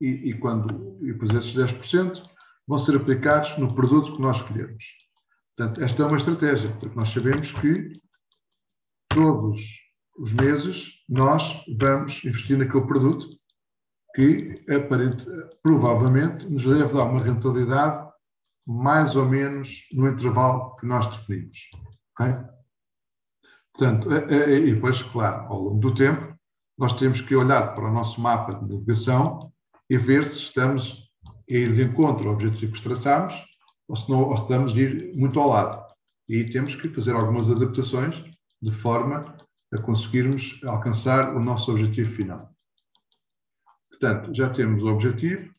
e, 0.00 0.30
e, 0.30 0.34
quando, 0.34 0.98
e 1.00 1.12
depois 1.12 1.30
esses 1.32 1.54
10% 1.54 2.20
vão 2.66 2.78
ser 2.80 2.96
aplicados 2.96 3.56
no 3.58 3.72
produto 3.72 4.16
que 4.16 4.22
nós 4.22 4.38
escolhermos. 4.38 4.84
Portanto, 5.56 5.82
esta 5.82 6.02
é 6.02 6.06
uma 6.06 6.16
estratégia, 6.16 6.70
porque 6.78 6.96
nós 6.96 7.12
sabemos 7.12 7.52
que 7.52 8.00
todos 9.08 9.58
os 10.18 10.32
meses 10.32 10.90
nós 11.08 11.64
vamos 11.78 12.24
investir 12.24 12.56
naquele 12.56 12.86
produto 12.86 13.26
que 14.14 14.64
aparente, 14.70 15.24
provavelmente 15.62 16.46
nos 16.46 16.64
deve 16.64 16.92
dar 16.92 17.04
uma 17.04 17.22
rentabilidade 17.22 18.10
mais 18.66 19.16
ou 19.16 19.26
menos 19.26 19.86
no 19.92 20.08
intervalo 20.08 20.76
que 20.76 20.86
nós 20.86 21.06
definimos. 21.16 21.58
Okay? 22.12 22.34
Portanto, 23.74 24.12
e 24.12 24.74
depois, 24.74 25.02
claro, 25.02 25.46
ao 25.46 25.60
longo 25.60 25.80
do 25.80 25.94
tempo, 25.94 26.34
nós 26.78 26.98
temos 26.98 27.20
que 27.20 27.34
olhar 27.34 27.74
para 27.74 27.88
o 27.88 27.92
nosso 27.92 28.20
mapa 28.20 28.54
de 28.54 28.72
navegação 28.72 29.52
e 29.88 29.96
ver 29.96 30.24
se 30.26 30.38
estamos 30.38 31.10
a 31.50 31.52
ir 31.52 31.74
de 31.74 31.82
encontro 31.82 32.28
ao 32.28 32.34
objetivo 32.34 32.72
que 32.72 32.82
traçamos 32.82 33.34
ou 33.92 33.96
se, 33.96 34.10
não, 34.10 34.22
ou 34.22 34.36
se 34.38 34.44
estamos 34.44 34.72
a 34.72 34.76
ir 34.78 35.14
muito 35.14 35.38
ao 35.38 35.50
lado. 35.50 35.94
E 36.26 36.44
temos 36.44 36.74
que 36.74 36.88
fazer 36.88 37.12
algumas 37.12 37.50
adaptações 37.50 38.24
de 38.62 38.70
forma 38.70 39.36
a 39.70 39.78
conseguirmos 39.82 40.58
alcançar 40.64 41.36
o 41.36 41.38
nosso 41.38 41.70
objetivo 41.70 42.10
final. 42.12 42.50
Portanto, 43.90 44.34
já 44.34 44.48
temos 44.48 44.82
o 44.82 44.86
objetivo, 44.86 45.54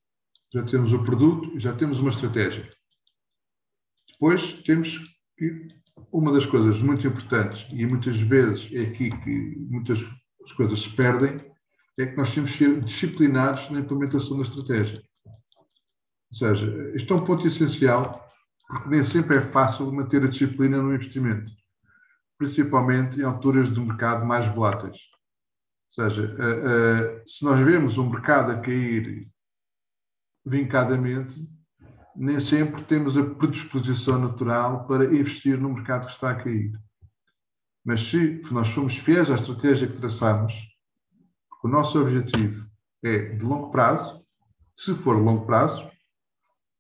já 0.51 0.63
temos 0.63 0.91
o 0.93 1.03
produto, 1.03 1.59
já 1.59 1.75
temos 1.75 1.99
uma 1.99 2.09
estratégia. 2.09 2.67
Depois 4.11 4.63
temos 4.63 4.97
que 5.37 5.67
uma 6.11 6.33
das 6.33 6.47
coisas 6.47 6.81
muito 6.81 7.05
importantes 7.05 7.67
e 7.71 7.85
muitas 7.85 8.17
vezes 8.17 8.67
é 8.73 8.81
aqui 8.81 9.11
que 9.11 9.55
muitas 9.69 10.03
coisas 10.57 10.81
se 10.81 10.89
perdem 10.89 11.39
é 11.99 12.07
que 12.07 12.17
nós 12.17 12.33
temos 12.33 12.51
que 12.51 12.57
ser 12.57 12.81
disciplinados 12.81 13.69
na 13.69 13.81
implementação 13.81 14.37
da 14.37 14.43
estratégia. 14.43 15.03
Ou 15.25 16.37
seja, 16.37 16.91
isto 16.95 17.13
é 17.13 17.15
um 17.15 17.25
ponto 17.25 17.45
essencial, 17.45 18.22
porque 18.73 18.89
nem 18.89 19.03
sempre 19.05 19.37
é 19.37 19.51
fácil 19.51 19.91
manter 19.91 20.23
a 20.23 20.27
disciplina 20.27 20.81
no 20.81 20.93
investimento, 20.93 21.51
principalmente 22.37 23.19
em 23.19 23.23
alturas 23.23 23.69
do 23.69 23.81
mercado 23.81 24.25
mais 24.25 24.47
voláteis. 24.47 24.97
Ou 25.97 26.09
seja, 26.09 26.35
eh, 26.39 26.61
eh, 26.65 27.23
se 27.27 27.45
nós 27.45 27.59
vemos 27.59 27.99
um 27.99 28.09
mercado 28.09 28.51
a 28.51 28.59
cair 28.59 29.29
vincadamente, 30.43 31.47
nem 32.15 32.39
sempre 32.39 32.83
temos 32.83 33.15
a 33.15 33.23
predisposição 33.23 34.17
natural 34.19 34.87
para 34.87 35.05
investir 35.05 35.59
no 35.59 35.73
mercado 35.73 36.07
que 36.07 36.11
está 36.11 36.31
a 36.31 36.43
cair. 36.43 36.71
Mas 37.85 38.01
se 38.09 38.41
nós 38.49 38.69
somos 38.69 38.97
fiéis 38.97 39.29
à 39.29 39.35
estratégia 39.35 39.87
que 39.87 39.99
traçamos, 39.99 40.53
o 41.63 41.67
nosso 41.67 42.01
objetivo 42.01 42.65
é 43.03 43.35
de 43.35 43.43
longo 43.43 43.71
prazo. 43.71 44.23
Se 44.75 44.95
for 44.95 45.15
longo 45.15 45.45
prazo, 45.45 45.87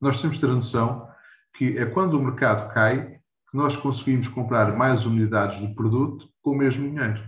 nós 0.01 0.19
temos 0.19 0.37
de 0.37 0.41
ter 0.41 0.49
a 0.49 0.55
noção 0.55 1.12
que 1.63 1.77
é 1.77 1.85
quando 1.85 2.15
o 2.15 2.23
mercado 2.23 2.73
cai 2.73 3.19
que 3.49 3.57
nós 3.57 3.77
conseguimos 3.77 4.27
comprar 4.27 4.75
mais 4.75 5.05
unidades 5.05 5.59
do 5.61 5.73
produto 5.73 6.27
com 6.41 6.51
o 6.51 6.57
mesmo 6.57 6.89
dinheiro. 6.89 7.23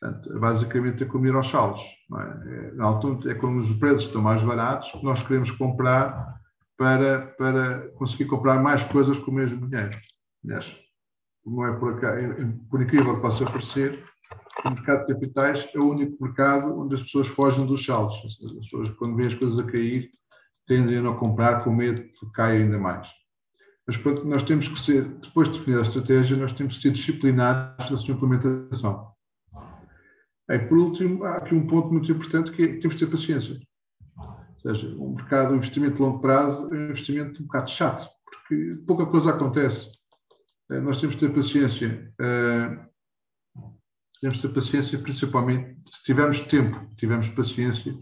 Portanto, 0.00 0.40
basicamente 0.40 1.02
é 1.02 1.06
como 1.06 1.26
ir 1.26 1.34
aos 1.34 1.50
saldos. 1.50 1.82
É? 1.82 3.28
É, 3.28 3.30
é 3.30 3.34
quando 3.34 3.60
os 3.60 3.76
preços 3.76 4.06
estão 4.06 4.22
mais 4.22 4.42
baratos 4.42 4.90
que 4.92 5.04
nós 5.04 5.22
queremos 5.22 5.50
comprar 5.50 6.34
para, 6.78 7.26
para 7.38 7.88
conseguir 7.90 8.24
comprar 8.26 8.62
mais 8.62 8.82
coisas 8.84 9.18
com 9.18 9.30
o 9.30 9.34
mesmo 9.34 9.68
dinheiro. 9.68 9.98
Aliás, 10.44 10.74
não 11.44 11.66
é 11.66 11.78
por, 11.78 12.00
cá, 12.00 12.14
por 12.70 12.82
incrível 12.82 13.16
que 13.16 13.22
possa 13.22 13.44
parecer, 13.44 14.02
o 14.64 14.70
mercado 14.70 15.06
de 15.06 15.12
capitais 15.12 15.68
é 15.74 15.78
o 15.78 15.90
único 15.90 16.22
mercado 16.22 16.80
onde 16.80 16.94
as 16.94 17.02
pessoas 17.02 17.28
fogem 17.28 17.66
dos 17.66 17.84
saldos. 17.84 18.16
As 18.24 18.52
pessoas, 18.52 18.90
quando 18.92 19.16
veem 19.16 19.28
as 19.28 19.34
coisas 19.34 19.58
a 19.58 19.64
cair, 19.64 20.10
tendem 20.66 20.98
a 20.98 21.02
não 21.02 21.16
comprar 21.16 21.62
com 21.64 21.72
medo 21.72 22.02
que 22.02 22.32
caia 22.32 22.60
ainda 22.60 22.78
mais. 22.78 23.08
Mas 23.86 23.96
pronto, 23.96 24.24
nós 24.24 24.42
temos 24.42 24.66
que 24.68 24.80
ser, 24.80 25.04
depois 25.04 25.50
de 25.50 25.58
definir 25.58 25.78
a 25.78 25.82
estratégia, 25.82 26.36
nós 26.36 26.52
temos 26.52 26.76
que 26.76 26.82
ser 26.82 26.92
disciplinados 26.92 27.90
na 27.90 27.96
sua 27.98 28.14
implementação. 28.14 29.12
E 30.48 30.58
por 30.58 30.78
último, 30.78 31.24
há 31.24 31.36
aqui 31.36 31.54
um 31.54 31.66
ponto 31.66 31.92
muito 31.92 32.10
importante 32.10 32.50
que 32.52 32.62
é 32.62 32.68
que 32.68 32.80
temos 32.80 32.96
que 32.96 33.04
ter 33.04 33.10
paciência. 33.10 33.58
Ou 34.16 34.60
seja, 34.60 34.86
um 34.96 35.14
mercado, 35.14 35.52
o 35.52 35.56
investimento 35.56 35.96
de 35.96 36.02
longo 36.02 36.20
prazo 36.20 36.72
é 36.72 36.78
um 36.78 36.84
investimento 36.90 37.42
um 37.42 37.46
bocado 37.46 37.70
chato, 37.70 38.08
porque 38.24 38.82
pouca 38.86 39.06
coisa 39.06 39.30
acontece. 39.30 39.90
Eh, 40.70 40.80
nós 40.80 41.00
temos 41.00 41.16
que 41.16 41.26
ter 41.26 41.34
paciência. 41.34 42.12
Eh, 42.18 42.78
temos 44.20 44.38
de 44.38 44.48
ter 44.48 44.54
paciência, 44.54 44.98
principalmente 44.98 45.76
se 45.90 46.02
tivermos 46.04 46.40
tempo, 46.40 46.80
tivermos 46.96 47.28
paciência, 47.28 47.94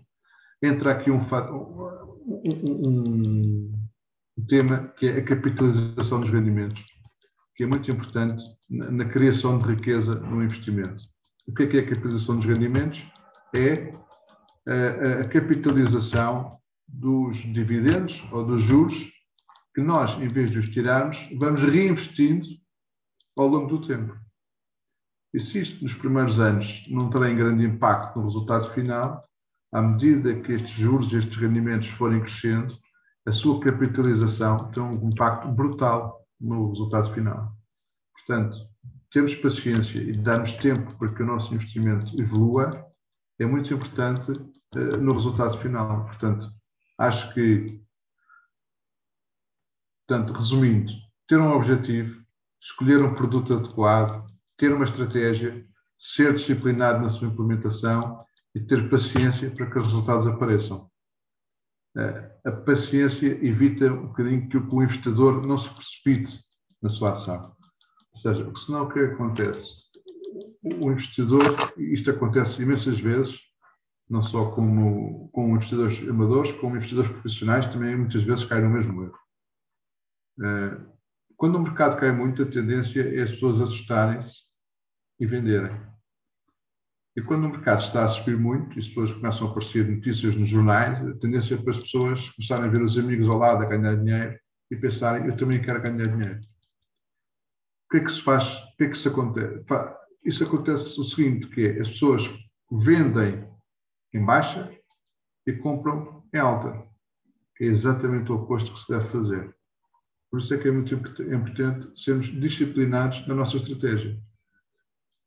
entra 0.63 0.93
aqui 0.93 1.11
um, 1.11 1.21
um, 2.27 3.73
um, 4.39 4.47
tema 4.49 4.93
que 4.97 5.07
é 5.07 5.19
a 5.19 5.25
capitalização 5.25 6.21
dos 6.21 6.31
rendimentos, 6.31 6.85
que 7.57 7.65
é 7.65 7.67
muito 7.67 7.91
importante 7.91 8.43
na, 8.69 8.91
na 8.91 9.05
criação 9.05 9.59
de 9.59 9.75
riqueza 9.75 10.15
no 10.15 10.43
investimento. 10.43 11.03
O 11.47 11.55
que 11.55 11.65
é, 11.65 11.67
que 11.67 11.77
é 11.77 11.81
a 11.81 11.89
capitalização 11.89 12.37
dos 12.37 12.47
rendimentos? 12.47 13.05
É 13.55 13.95
a, 14.67 15.21
a 15.23 15.29
capitalização 15.29 16.59
dos 16.89 17.37
dividendos 17.39 18.23
ou 18.33 18.45
dos 18.45 18.63
juros 18.63 18.95
que 19.75 19.81
nós, 19.81 20.13
em 20.21 20.29
vez 20.29 20.51
de 20.51 20.59
os 20.59 20.69
tirarmos, 20.69 21.17
vamos 21.39 21.63
reinvestindo 21.63 22.47
ao 23.37 23.47
longo 23.47 23.67
do 23.67 23.87
tempo. 23.87 24.15
E 25.35 25.41
se 25.41 25.61
isto 25.61 25.83
nos 25.83 25.95
primeiros 25.95 26.39
anos 26.39 26.87
não 26.91 27.09
terem 27.09 27.37
grande 27.37 27.65
impacto 27.65 28.19
no 28.19 28.27
resultado 28.27 28.71
final, 28.73 29.25
à 29.73 29.81
medida 29.81 30.39
que 30.41 30.53
estes 30.53 30.71
juros 30.73 31.11
e 31.13 31.17
estes 31.17 31.37
rendimentos 31.37 31.89
forem 31.89 32.21
crescendo, 32.21 32.77
a 33.27 33.33
sua 33.33 33.59
capitalização 33.61 34.71
tem 34.71 34.83
um 34.83 35.09
impacto 35.09 35.49
brutal 35.49 36.27
no 36.41 36.69
resultado 36.71 37.13
final. 37.15 37.57
Portanto, 38.15 38.57
termos 39.11 39.35
paciência 39.37 39.99
e 39.99 40.13
darmos 40.13 40.53
tempo 40.55 40.97
para 40.99 41.13
que 41.15 41.23
o 41.23 41.27
nosso 41.27 41.55
investimento 41.55 42.21
evolua 42.21 42.87
é 43.39 43.47
muito 43.47 43.73
importante 43.73 44.33
uh, 44.33 44.97
no 44.99 45.15
resultado 45.15 45.59
final. 45.59 46.05
Portanto, 46.07 46.51
acho 46.99 47.33
que, 47.33 47.81
portanto, 50.07 50.33
resumindo, 50.33 50.93
ter 51.29 51.39
um 51.39 51.53
objetivo, 51.53 52.23
escolher 52.61 53.03
um 53.03 53.15
produto 53.15 53.55
adequado, 53.55 54.29
ter 54.59 54.73
uma 54.73 54.85
estratégia, 54.85 55.65
ser 55.99 56.35
disciplinado 56.35 57.03
na 57.03 57.11
sua 57.11 57.29
implementação 57.29 58.23
e 58.55 58.61
ter 58.61 58.89
paciência 58.91 59.51
para 59.51 59.71
que 59.71 59.79
os 59.79 59.87
resultados 59.87 60.27
apareçam. 60.27 60.91
Uh, 61.97 62.49
a 62.49 62.53
paciência 62.53 63.27
evita 63.45 63.93
um 63.93 64.07
bocadinho 64.09 64.49
que 64.49 64.57
o 64.57 64.83
investidor 64.83 65.47
não 65.47 65.59
se 65.59 65.69
precipite 65.71 66.41
na 66.81 66.89
sua 66.89 67.13
ação. 67.13 67.55
Ou 68.13 68.19
seja, 68.19 68.45
porque 68.45 68.61
senão 68.61 68.85
o 68.85 68.93
que 68.93 68.99
acontece? 68.99 69.83
O 70.63 70.91
investidor, 70.91 71.43
isto 71.77 72.11
acontece 72.11 72.63
imensas 72.63 72.99
vezes, 72.99 73.39
não 74.09 74.23
só 74.23 74.51
como, 74.51 75.29
com 75.33 75.57
investidores 75.57 76.09
amadores, 76.09 76.53
como 76.53 76.77
investidores 76.77 77.11
profissionais, 77.11 77.73
também 77.73 77.97
muitas 77.97 78.23
vezes 78.23 78.45
caem 78.45 78.65
no 78.65 78.71
mesmo 78.71 79.03
erro. 79.05 79.19
Eh, 80.43 80.81
quando 81.37 81.57
o 81.57 81.63
mercado 81.63 81.99
cai 81.99 82.13
muito, 82.13 82.43
a 82.43 82.47
tendência 82.47 83.03
é 83.03 83.23
as 83.23 83.33
pessoas 83.33 83.61
assustarem-se 83.61 84.33
e 85.19 85.27
venderem. 85.27 85.92
E 87.17 87.21
quando 87.21 87.45
o 87.45 87.51
mercado 87.51 87.83
está 87.83 88.05
a 88.05 88.09
subir 88.09 88.39
muito, 88.39 88.77
e 88.77 88.81
as 88.81 88.89
pessoas 88.89 89.13
começam 89.13 89.47
a 89.47 89.51
aparecer 89.51 89.87
notícias 89.87 90.35
nos 90.35 90.49
jornais, 90.49 91.07
a 91.07 91.15
tendência 91.19 91.55
é 91.55 91.59
para 91.59 91.73
as 91.73 91.79
pessoas 91.79 92.29
começarem 92.31 92.65
a 92.65 92.69
ver 92.69 92.83
os 92.83 92.99
amigos 92.99 93.29
ao 93.29 93.39
lado 93.39 93.63
a 93.63 93.67
ganhar 93.67 93.97
dinheiro 93.97 94.39
e 94.71 94.77
pensarem, 94.77 95.27
eu 95.27 95.37
também 95.37 95.61
quero 95.61 95.83
ganhar 95.83 96.07
dinheiro 96.07 96.41
que 97.93 97.99
é 97.99 98.05
que 98.05 98.11
se 98.11 98.23
faz? 98.23 98.45
O 98.45 98.77
que 98.79 98.85
é 98.85 98.89
que 98.89 98.97
isso 98.97 99.09
acontece? 99.09 99.65
Isso 100.25 100.45
acontece 100.45 100.99
o 100.99 101.05
seguinte, 101.05 101.47
que 101.49 101.67
é, 101.67 101.81
as 101.81 101.91
pessoas 101.91 102.23
vendem 102.71 103.47
em 104.15 104.25
baixa 104.25 104.73
e 105.47 105.53
compram 105.53 106.25
em 106.33 106.39
alta. 106.39 106.87
É 107.61 107.65
exatamente 107.67 108.33
o 108.33 108.37
oposto 108.37 108.73
que 108.73 108.81
se 108.81 108.91
deve 108.91 109.09
fazer. 109.11 109.55
Por 110.31 110.41
isso 110.41 110.55
é 110.55 110.59
que 110.59 110.69
é 110.69 110.71
muito 110.71 110.95
importante 110.95 112.01
sermos 112.03 112.29
disciplinados 112.41 113.27
na 113.27 113.35
nossa 113.35 113.59
estratégia. 113.59 114.19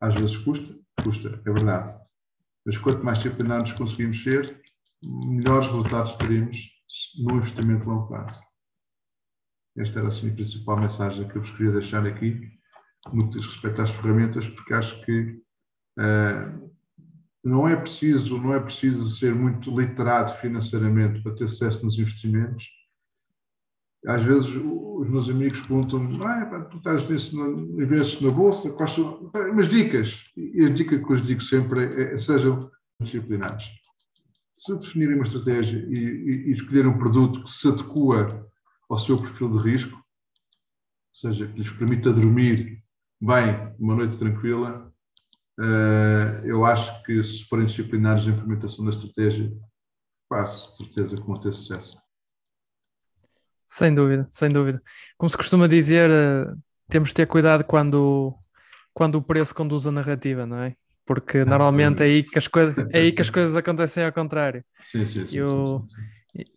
Às 0.00 0.14
vezes 0.14 0.36
custa, 0.38 0.76
custa, 1.02 1.40
é 1.44 1.52
verdade. 1.52 1.98
Mas 2.64 2.78
quanto 2.78 3.04
mais 3.04 3.18
disciplinados 3.18 3.72
conseguimos 3.72 4.22
ser, 4.22 4.60
melhores 5.02 5.66
resultados 5.68 6.16
teremos 6.16 6.56
no 7.18 7.36
investimento 7.36 7.88
a 7.88 7.92
longo 7.92 8.08
prazo. 8.08 8.40
Esta 9.76 9.98
era 9.98 10.08
assim, 10.08 10.30
a 10.30 10.34
principal 10.34 10.78
mensagem 10.78 11.28
que 11.28 11.36
eu 11.36 11.42
vos 11.42 11.50
queria 11.50 11.72
deixar 11.72 12.06
aqui 12.06 12.50
no 13.12 13.30
que 13.30 13.38
diz 13.38 13.46
respeito 13.46 13.82
às 13.82 13.90
ferramentas, 13.90 14.48
porque 14.48 14.74
acho 14.74 15.04
que 15.04 15.40
uh, 15.98 16.72
não 17.44 17.68
é 17.68 17.76
preciso 17.76 18.38
não 18.38 18.54
é 18.54 18.58
preciso 18.60 19.08
ser 19.10 19.34
muito 19.34 19.70
literado 19.78 20.34
financeiramente 20.40 21.22
para 21.22 21.34
ter 21.34 21.48
sucesso 21.48 21.84
nos 21.84 21.98
investimentos. 21.98 22.64
Às 24.06 24.22
vezes 24.22 24.48
os 24.54 25.08
meus 25.08 25.28
amigos 25.28 25.60
perguntam-me, 25.60 26.22
ah, 26.24 26.68
tu 26.70 26.76
estás 26.76 27.08
nisso, 27.08 27.36
investes 27.80 28.20
na 28.20 28.30
bolsa, 28.30 28.70
quais 28.70 28.96
umas 28.98 29.68
dicas? 29.68 30.24
E 30.36 30.64
a 30.64 30.68
dica 30.68 30.96
que 30.96 31.12
eu 31.12 31.20
digo 31.20 31.42
sempre 31.42 31.84
é, 31.84 32.14
é 32.14 32.18
sejam 32.18 32.70
disciplinados. 33.00 33.64
Se 34.56 34.78
definirem 34.78 35.16
uma 35.16 35.26
estratégia 35.26 35.78
e, 35.88 35.96
e, 35.96 36.48
e 36.48 36.52
escolherem 36.52 36.90
um 36.90 36.98
produto 36.98 37.42
que 37.42 37.50
se 37.50 37.68
adequa 37.68 38.46
ao 38.88 38.98
seu 38.98 39.20
perfil 39.20 39.50
de 39.50 39.70
risco, 39.70 39.96
ou 39.96 41.14
seja, 41.14 41.46
que 41.48 41.58
lhes 41.58 41.70
permita 41.70 42.12
dormir 42.12 42.82
bem, 43.20 43.74
uma 43.78 43.96
noite 43.96 44.16
tranquila. 44.18 44.92
Uh, 45.58 46.44
eu 46.44 46.64
acho 46.64 47.02
que 47.02 47.22
se 47.24 47.44
forem 47.48 47.66
disciplinados 47.66 48.26
na 48.26 48.34
implementação 48.34 48.84
da 48.84 48.92
estratégia, 48.92 49.52
faço 50.28 50.76
certeza 50.76 51.16
que 51.16 51.26
vão 51.26 51.40
ter 51.40 51.52
sucesso. 51.52 52.05
Sem 53.66 53.92
dúvida, 53.92 54.24
sem 54.28 54.48
dúvida. 54.48 54.80
Como 55.18 55.28
se 55.28 55.36
costuma 55.36 55.66
dizer, 55.66 56.08
uh, 56.08 56.56
temos 56.88 57.08
de 57.08 57.16
ter 57.16 57.26
cuidado 57.26 57.64
quando, 57.64 58.32
quando 58.94 59.16
o 59.16 59.22
preço 59.22 59.54
conduz 59.54 59.86
a 59.88 59.92
narrativa, 59.92 60.46
não 60.46 60.58
é? 60.58 60.74
Porque 61.04 61.44
normalmente 61.44 62.02
é 62.02 62.06
aí, 62.06 62.22
que 62.22 62.38
as 62.38 62.46
coisas, 62.46 62.76
é 62.92 62.98
aí 63.00 63.12
que 63.12 63.22
as 63.22 63.30
coisas 63.30 63.56
acontecem 63.56 64.04
ao 64.04 64.12
contrário. 64.12 64.64
Sim, 64.90 65.06
sim, 65.06 65.26
sim. 65.26 65.36
Eu. 65.36 65.84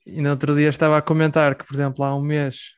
E, 0.06 0.22
no 0.22 0.30
outro 0.30 0.54
dia 0.54 0.70
estava 0.70 0.98
a 0.98 1.02
comentar 1.02 1.56
que, 1.56 1.66
por 1.66 1.74
exemplo, 1.74 2.04
há 2.04 2.16
um 2.16 2.22
mês 2.22 2.74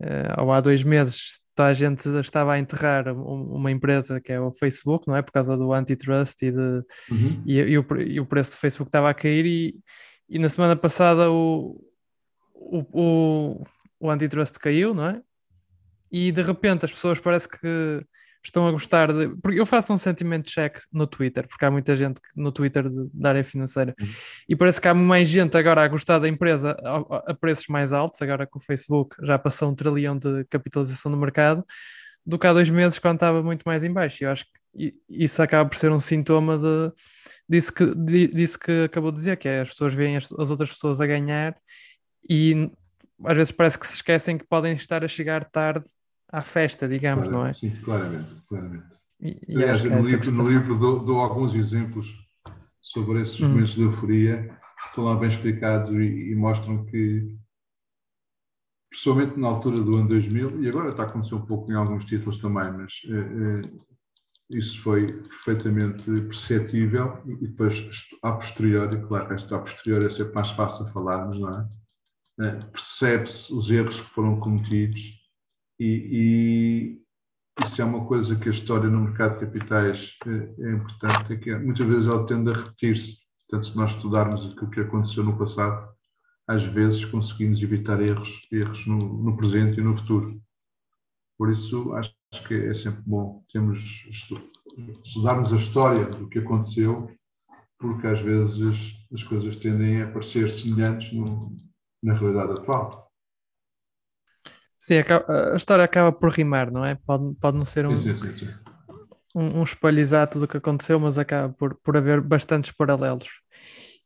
uh, 0.00 0.42
ou 0.42 0.52
há 0.52 0.60
dois 0.60 0.84
meses 0.84 1.40
toda 1.56 1.70
a 1.70 1.74
gente 1.74 2.06
estava 2.20 2.52
a 2.52 2.58
enterrar 2.58 3.08
uma 3.08 3.70
empresa 3.70 4.20
que 4.20 4.30
é 4.30 4.38
o 4.38 4.52
Facebook, 4.52 5.08
não 5.08 5.16
é? 5.16 5.22
Por 5.22 5.32
causa 5.32 5.56
do 5.56 5.72
antitrust 5.72 6.42
e, 6.42 6.52
de, 6.52 6.58
uhum. 6.58 7.42
e, 7.46 7.60
e, 7.60 7.78
o, 7.78 7.86
e, 8.02 8.20
o, 8.20 8.26
preço 8.26 8.56
do 8.56 8.60
Facebook 8.60 8.88
estava 8.88 9.08
a 9.08 9.14
cair 9.14 9.46
e, 9.46 9.74
e 10.28 10.38
na 10.38 10.50
semana 10.50 10.76
passada 10.76 11.30
o, 11.30 11.80
o, 12.66 12.86
o, 12.92 13.62
o 14.00 14.10
antitrust 14.10 14.58
caiu, 14.58 14.94
não 14.94 15.06
é? 15.06 15.22
E 16.10 16.30
de 16.32 16.42
repente 16.42 16.84
as 16.84 16.92
pessoas 16.92 17.20
parece 17.20 17.48
que 17.48 18.04
estão 18.46 18.66
a 18.66 18.70
gostar 18.70 19.12
de. 19.12 19.28
Porque 19.42 19.60
eu 19.60 19.66
faço 19.66 19.92
um 19.92 19.98
sentimento 19.98 20.48
check 20.48 20.78
no 20.92 21.06
Twitter, 21.06 21.46
porque 21.46 21.64
há 21.64 21.70
muita 21.70 21.94
gente 21.94 22.20
no 22.36 22.52
Twitter 22.52 22.88
de, 22.88 23.08
da 23.12 23.30
área 23.30 23.44
financeira 23.44 23.94
uhum. 24.00 24.06
e 24.48 24.56
parece 24.56 24.80
que 24.80 24.88
há 24.88 24.94
mais 24.94 25.28
gente 25.28 25.56
agora 25.56 25.82
a 25.82 25.88
gostar 25.88 26.18
da 26.18 26.28
empresa 26.28 26.76
a, 26.82 27.30
a, 27.30 27.34
preços 27.34 27.66
mais 27.68 27.92
altos, 27.92 28.20
agora 28.22 28.46
que 28.46 28.56
o 28.56 28.60
Facebook 28.60 29.16
já 29.22 29.38
passou 29.38 29.70
um 29.70 29.74
trilhão 29.74 30.16
de 30.16 30.44
capitalização 30.48 31.10
no 31.10 31.18
mercado, 31.18 31.64
do 32.24 32.38
que 32.38 32.46
há 32.46 32.52
dois 32.52 32.70
meses 32.70 32.98
quando 32.98 33.16
estava 33.16 33.42
muito 33.42 33.62
mais 33.66 33.84
em 33.84 33.92
baixo. 33.92 34.24
Eu 34.24 34.30
acho 34.30 34.44
que 34.74 34.94
isso 35.08 35.42
acaba 35.42 35.68
por 35.68 35.76
ser 35.76 35.90
um 35.90 36.00
sintoma 36.00 36.58
de, 36.58 36.92
disso, 37.48 37.72
que, 37.72 38.28
disso 38.28 38.58
que 38.58 38.84
acabou 38.84 39.10
de 39.10 39.18
dizer, 39.18 39.36
que 39.36 39.48
é 39.48 39.60
as 39.60 39.70
pessoas 39.70 39.94
veem 39.94 40.16
as, 40.16 40.32
as 40.32 40.50
outras 40.50 40.70
pessoas 40.70 41.00
a 41.00 41.06
ganhar 41.06 41.56
e 42.28 42.70
às 43.24 43.36
vezes 43.36 43.52
parece 43.52 43.78
que 43.78 43.86
se 43.86 43.94
esquecem 43.94 44.36
que 44.36 44.46
podem 44.46 44.74
estar 44.74 45.04
a 45.04 45.08
chegar 45.08 45.44
tarde 45.44 45.86
à 46.28 46.42
festa, 46.42 46.88
digamos, 46.88 47.28
claro, 47.28 47.44
não 47.44 47.46
é? 47.46 47.54
Sim, 47.54 47.70
claramente, 47.82 48.42
claramente. 48.48 48.96
E, 49.20 49.40
e 49.48 49.56
Aliás, 49.56 49.82
no, 49.82 50.00
livro, 50.00 50.32
no 50.32 50.48
livro 50.48 50.78
dou, 50.78 51.04
dou, 51.04 51.20
alguns 51.20 51.54
exemplos 51.54 52.06
sobre 52.82 53.22
esses 53.22 53.40
hum. 53.40 53.48
momentos 53.48 53.74
de 53.74 53.82
euforia, 53.82 54.58
estão 54.86 55.04
lá 55.04 55.16
bem 55.16 55.30
explicados 55.30 55.90
e, 55.90 56.30
e, 56.30 56.34
mostram 56.34 56.84
que, 56.86 57.36
principalmente 58.90 59.38
na 59.38 59.48
altura 59.48 59.80
do 59.80 59.96
ano 59.96 60.08
2000, 60.08 60.62
e 60.62 60.68
agora 60.68 60.90
está 60.90 61.04
a 61.04 61.06
acontecer 61.06 61.34
um 61.34 61.46
pouco 61.46 61.70
em 61.70 61.74
alguns 61.74 62.04
títulos 62.04 62.38
também, 62.38 62.70
mas 62.72 62.92
eh, 63.08 63.66
eh, 63.66 63.70
isso 64.50 64.80
foi 64.82 65.12
perfeitamente 65.12 66.04
perceptível 66.04 67.18
e, 67.26 67.32
e 67.32 67.48
depois, 67.48 67.74
a 68.22 68.32
posteriori, 68.32 69.00
claro 69.06 69.34
a 69.34 69.58
posteriori 69.58 70.06
é 70.06 70.10
sempre 70.10 70.34
mais 70.34 70.50
fácil 70.50 70.86
falarmos, 70.92 71.38
não 71.40 71.60
é? 71.60 71.68
Eh, 72.38 72.60
percebe-se 72.70 73.52
os 73.52 73.70
erros 73.70 73.98
que 73.98 74.10
foram 74.10 74.38
cometidos 74.38 75.00
e, 75.80 76.98
e, 77.56 77.64
isso 77.64 77.80
é 77.80 77.84
uma 77.84 78.06
coisa 78.06 78.36
que 78.36 78.48
a 78.48 78.52
história 78.52 78.90
no 78.90 79.00
mercado 79.00 79.34
de 79.34 79.46
capitais 79.46 80.14
é, 80.26 80.64
é 80.64 80.72
importante, 80.72 81.32
é 81.32 81.36
que 81.36 81.54
muitas 81.56 81.86
vezes 81.86 82.06
ela 82.06 82.26
tende 82.26 82.50
a 82.50 82.54
repetir-se. 82.54 83.16
Portanto, 83.48 83.70
se 83.70 83.76
nós 83.76 83.90
estudarmos 83.92 84.44
o 84.44 84.70
que 84.70 84.80
aconteceu 84.80 85.24
no 85.24 85.38
passado, 85.38 85.88
às 86.46 86.62
vezes 86.64 87.04
conseguimos 87.06 87.62
evitar 87.62 88.00
erros, 88.02 88.46
erros 88.52 88.86
no, 88.86 88.98
no 88.98 89.36
presente 89.36 89.80
e 89.80 89.82
no 89.82 89.96
futuro. 89.96 90.38
Por 91.38 91.50
isso, 91.50 91.92
acho 91.94 92.14
que 92.46 92.54
é 92.54 92.74
sempre 92.74 93.02
bom 93.06 93.42
termos, 93.50 93.80
estudarmos 95.04 95.52
a 95.52 95.56
história 95.56 96.06
do 96.06 96.28
que 96.28 96.38
aconteceu, 96.40 97.10
porque 97.78 98.06
às 98.06 98.20
vezes 98.20 98.94
as 99.12 99.22
coisas 99.22 99.56
tendem 99.56 100.02
a 100.02 100.10
parecer 100.10 100.50
semelhantes 100.50 101.12
no, 101.12 101.56
na 102.06 102.14
realidade 102.14 102.52
atual. 102.52 103.10
Sim, 104.78 105.02
a 105.52 105.56
história 105.56 105.84
acaba 105.84 106.12
por 106.12 106.30
rimar, 106.30 106.70
não 106.70 106.84
é? 106.84 106.94
Pode, 106.94 107.34
pode 107.40 107.58
não 107.58 107.64
ser 107.64 107.86
um, 107.86 107.98
sim, 107.98 108.14
sim, 108.14 108.32
sim, 108.36 108.48
um, 109.34 109.60
um, 109.60 109.62
espelho 109.64 109.98
exato 109.98 110.38
do 110.38 110.46
que 110.46 110.56
aconteceu, 110.56 111.00
mas 111.00 111.18
acaba 111.18 111.52
por, 111.52 111.74
por 111.76 111.96
haver 111.96 112.20
bastantes 112.20 112.70
paralelos. 112.70 113.40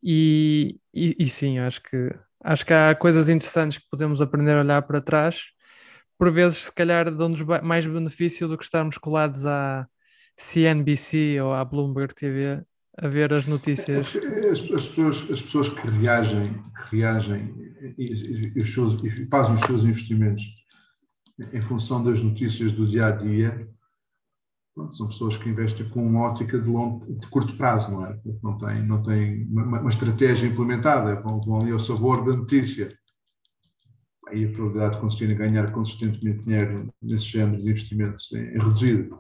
E, 0.02 0.80
e, 0.94 1.14
e, 1.18 1.26
sim, 1.28 1.58
acho 1.58 1.82
que, 1.82 2.10
acho 2.42 2.64
que 2.64 2.72
há 2.72 2.94
coisas 2.94 3.28
interessantes 3.28 3.78
que 3.78 3.90
podemos 3.90 4.22
aprender 4.22 4.56
a 4.56 4.60
olhar 4.60 4.82
para 4.82 5.00
trás. 5.00 5.50
Por 6.16 6.32
vezes, 6.32 6.64
se 6.64 6.74
calhar, 6.74 7.14
dão-nos 7.14 7.42
mais 7.62 7.86
benefício 7.86 8.48
do 8.48 8.56
que 8.56 8.64
estarmos 8.64 8.96
colados 8.96 9.44
à 9.44 9.86
CNBC 10.36 11.40
ou 11.42 11.52
à 11.52 11.64
Bloomberg 11.64 12.14
TV 12.14 12.62
a 13.00 13.08
ver 13.08 13.32
as 13.32 13.46
notícias? 13.46 14.16
As, 14.16 14.60
as, 14.60 14.60
pessoas, 14.60 15.30
as 15.30 15.42
pessoas 15.42 15.68
que 15.70 15.88
reagem, 15.88 16.62
que 16.88 16.96
reagem 16.96 17.54
e, 17.98 18.52
e, 18.54 18.60
os 18.60 18.72
seus, 18.72 19.02
e 19.02 19.26
fazem 19.26 19.54
os 19.54 19.62
seus 19.62 19.84
investimentos 19.84 20.44
em 21.52 21.62
função 21.62 22.04
das 22.04 22.20
notícias 22.20 22.72
do 22.72 22.86
dia 22.86 23.06
a 23.06 23.10
dia, 23.12 23.68
são 24.92 25.08
pessoas 25.08 25.36
que 25.36 25.48
investem 25.48 25.88
com 25.88 26.06
uma 26.06 26.20
ótica 26.20 26.58
de, 26.58 26.68
longo, 26.68 27.06
de 27.18 27.26
curto 27.28 27.56
prazo, 27.56 27.90
não 27.90 28.06
é? 28.06 28.18
Não 28.42 28.58
têm 28.58 28.86
não 28.86 29.02
tem 29.02 29.46
uma, 29.48 29.80
uma, 29.80 29.90
estratégia 29.90 30.46
implementada, 30.46 31.20
vão, 31.20 31.40
vão 31.40 31.60
ali 31.60 31.72
ao 31.72 31.80
sabor 31.80 32.24
da 32.24 32.36
notícia. 32.36 32.94
Aí 34.28 34.44
a 34.44 34.52
probabilidade 34.52 34.94
de 34.94 35.00
conseguirem 35.00 35.36
ganhar 35.36 35.72
consistentemente 35.72 36.44
dinheiro 36.44 36.88
nesse 37.02 37.24
género 37.24 37.60
de 37.60 37.70
investimentos 37.70 38.30
é, 38.32 38.38
é 38.38 38.58
reduzida. 38.58 39.18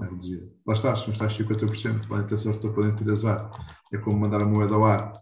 É 0.00 0.04
reduzida. 0.04 0.50
Lá 0.66 0.74
está, 0.74 0.96
se 0.96 1.06
não 1.06 1.12
estás 1.12 1.36
50%, 1.36 2.08
podem 2.08 2.26
ter 2.26 2.38
sorte 2.38 2.68
podem 2.68 2.96
ter 2.96 3.10
azar. 3.10 3.50
É 3.92 3.98
como 3.98 4.18
mandar 4.18 4.42
a 4.42 4.46
moeda 4.46 4.74
ao 4.74 4.84
ar. 4.84 5.20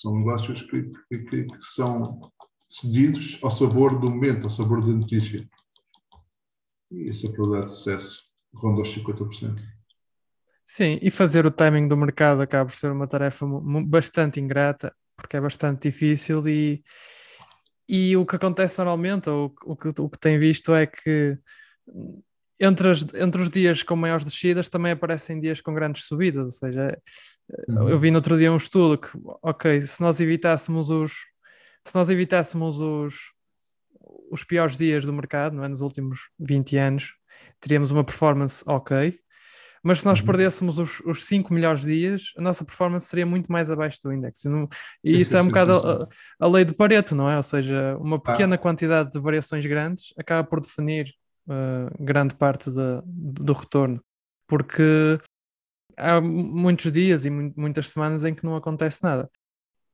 São 0.00 0.16
negócios 0.16 0.62
que, 0.62 0.90
que, 1.08 1.18
que, 1.18 1.44
que 1.44 1.66
são 1.74 2.32
cedidos 2.68 3.38
ao 3.42 3.50
sabor 3.50 4.00
do 4.00 4.10
momento, 4.10 4.44
ao 4.44 4.50
sabor 4.50 4.80
da 4.80 4.92
notícia. 4.92 5.46
E 6.90 7.10
essa 7.10 7.30
probabilidade 7.30 7.72
de 7.72 7.76
sucesso 7.76 8.18
ronda 8.54 8.82
os 8.82 8.88
50%. 8.94 9.60
Sim, 10.64 10.98
e 11.02 11.10
fazer 11.10 11.44
o 11.44 11.50
timing 11.50 11.86
do 11.88 11.96
mercado 11.96 12.40
acaba 12.40 12.66
por 12.66 12.74
ser 12.74 12.90
uma 12.90 13.06
tarefa 13.06 13.46
bastante 13.86 14.40
ingrata, 14.40 14.94
porque 15.14 15.36
é 15.36 15.40
bastante 15.40 15.90
difícil 15.90 16.46
e, 16.48 16.82
e 17.86 18.16
o 18.16 18.24
que 18.24 18.36
acontece 18.36 18.78
normalmente, 18.78 19.28
ou 19.28 19.54
o 19.64 19.76
que, 19.76 19.88
o 20.00 20.08
que 20.08 20.18
tem 20.18 20.38
visto 20.38 20.74
é 20.74 20.86
que 20.86 21.38
entre, 22.58 22.90
as, 22.90 23.06
entre 23.14 23.42
os 23.42 23.50
dias 23.50 23.82
com 23.82 23.96
maiores 23.96 24.24
descidas 24.24 24.68
também 24.68 24.92
aparecem 24.92 25.40
dias 25.40 25.60
com 25.60 25.74
grandes 25.74 26.04
subidas, 26.04 26.46
ou 26.46 26.52
seja, 26.52 26.98
uhum. 27.68 27.88
eu 27.88 27.98
vi 27.98 28.10
no 28.10 28.18
outro 28.18 28.38
dia 28.38 28.52
um 28.52 28.56
estudo 28.56 28.98
que, 28.98 29.08
ok, 29.42 29.80
se 29.82 30.00
nós 30.00 30.20
evitássemos 30.20 30.90
os 30.90 31.12
se 31.86 31.94
nós 31.94 32.08
evitássemos 32.08 32.80
os, 32.80 33.16
os 34.30 34.42
piores 34.42 34.78
dias 34.78 35.04
do 35.04 35.12
mercado, 35.12 35.54
não 35.54 35.64
é, 35.64 35.68
nos 35.68 35.82
últimos 35.82 36.30
20 36.38 36.78
anos, 36.78 37.14
teríamos 37.60 37.90
uma 37.90 38.02
performance 38.02 38.64
ok, 38.66 39.18
mas 39.82 40.00
se 40.00 40.06
nós 40.06 40.20
uhum. 40.20 40.26
perdêssemos 40.26 40.78
os, 40.78 41.00
os 41.00 41.26
cinco 41.26 41.52
melhores 41.52 41.82
dias, 41.82 42.32
a 42.38 42.40
nossa 42.40 42.64
performance 42.64 43.06
seria 43.06 43.26
muito 43.26 43.52
mais 43.52 43.70
abaixo 43.70 43.98
do 44.02 44.12
índice. 44.14 44.48
E 45.04 45.20
isso 45.20 45.36
é 45.36 45.42
um 45.42 45.48
bocado 45.48 45.72
a, 45.72 46.08
a, 46.40 46.48
lei 46.48 46.64
de 46.64 46.72
Pareto, 46.72 47.14
não 47.14 47.30
é? 47.30 47.36
Ou 47.36 47.42
seja, 47.42 47.94
uma 47.98 48.18
pequena 48.18 48.54
ah. 48.54 48.58
quantidade 48.58 49.10
de 49.10 49.20
variações 49.20 49.66
grandes 49.66 50.14
acaba 50.18 50.42
por 50.42 50.58
definir 50.58 51.12
uh, 51.48 52.04
grande 52.04 52.34
parte 52.34 52.70
de, 52.70 53.02
do 53.04 53.52
retorno, 53.52 54.02
porque 54.46 55.18
há 55.96 56.20
muitos 56.20 56.90
dias 56.90 57.24
e 57.24 57.30
muitas 57.30 57.90
semanas 57.90 58.24
em 58.24 58.34
que 58.34 58.44
não 58.44 58.56
acontece 58.56 59.02
nada. 59.02 59.30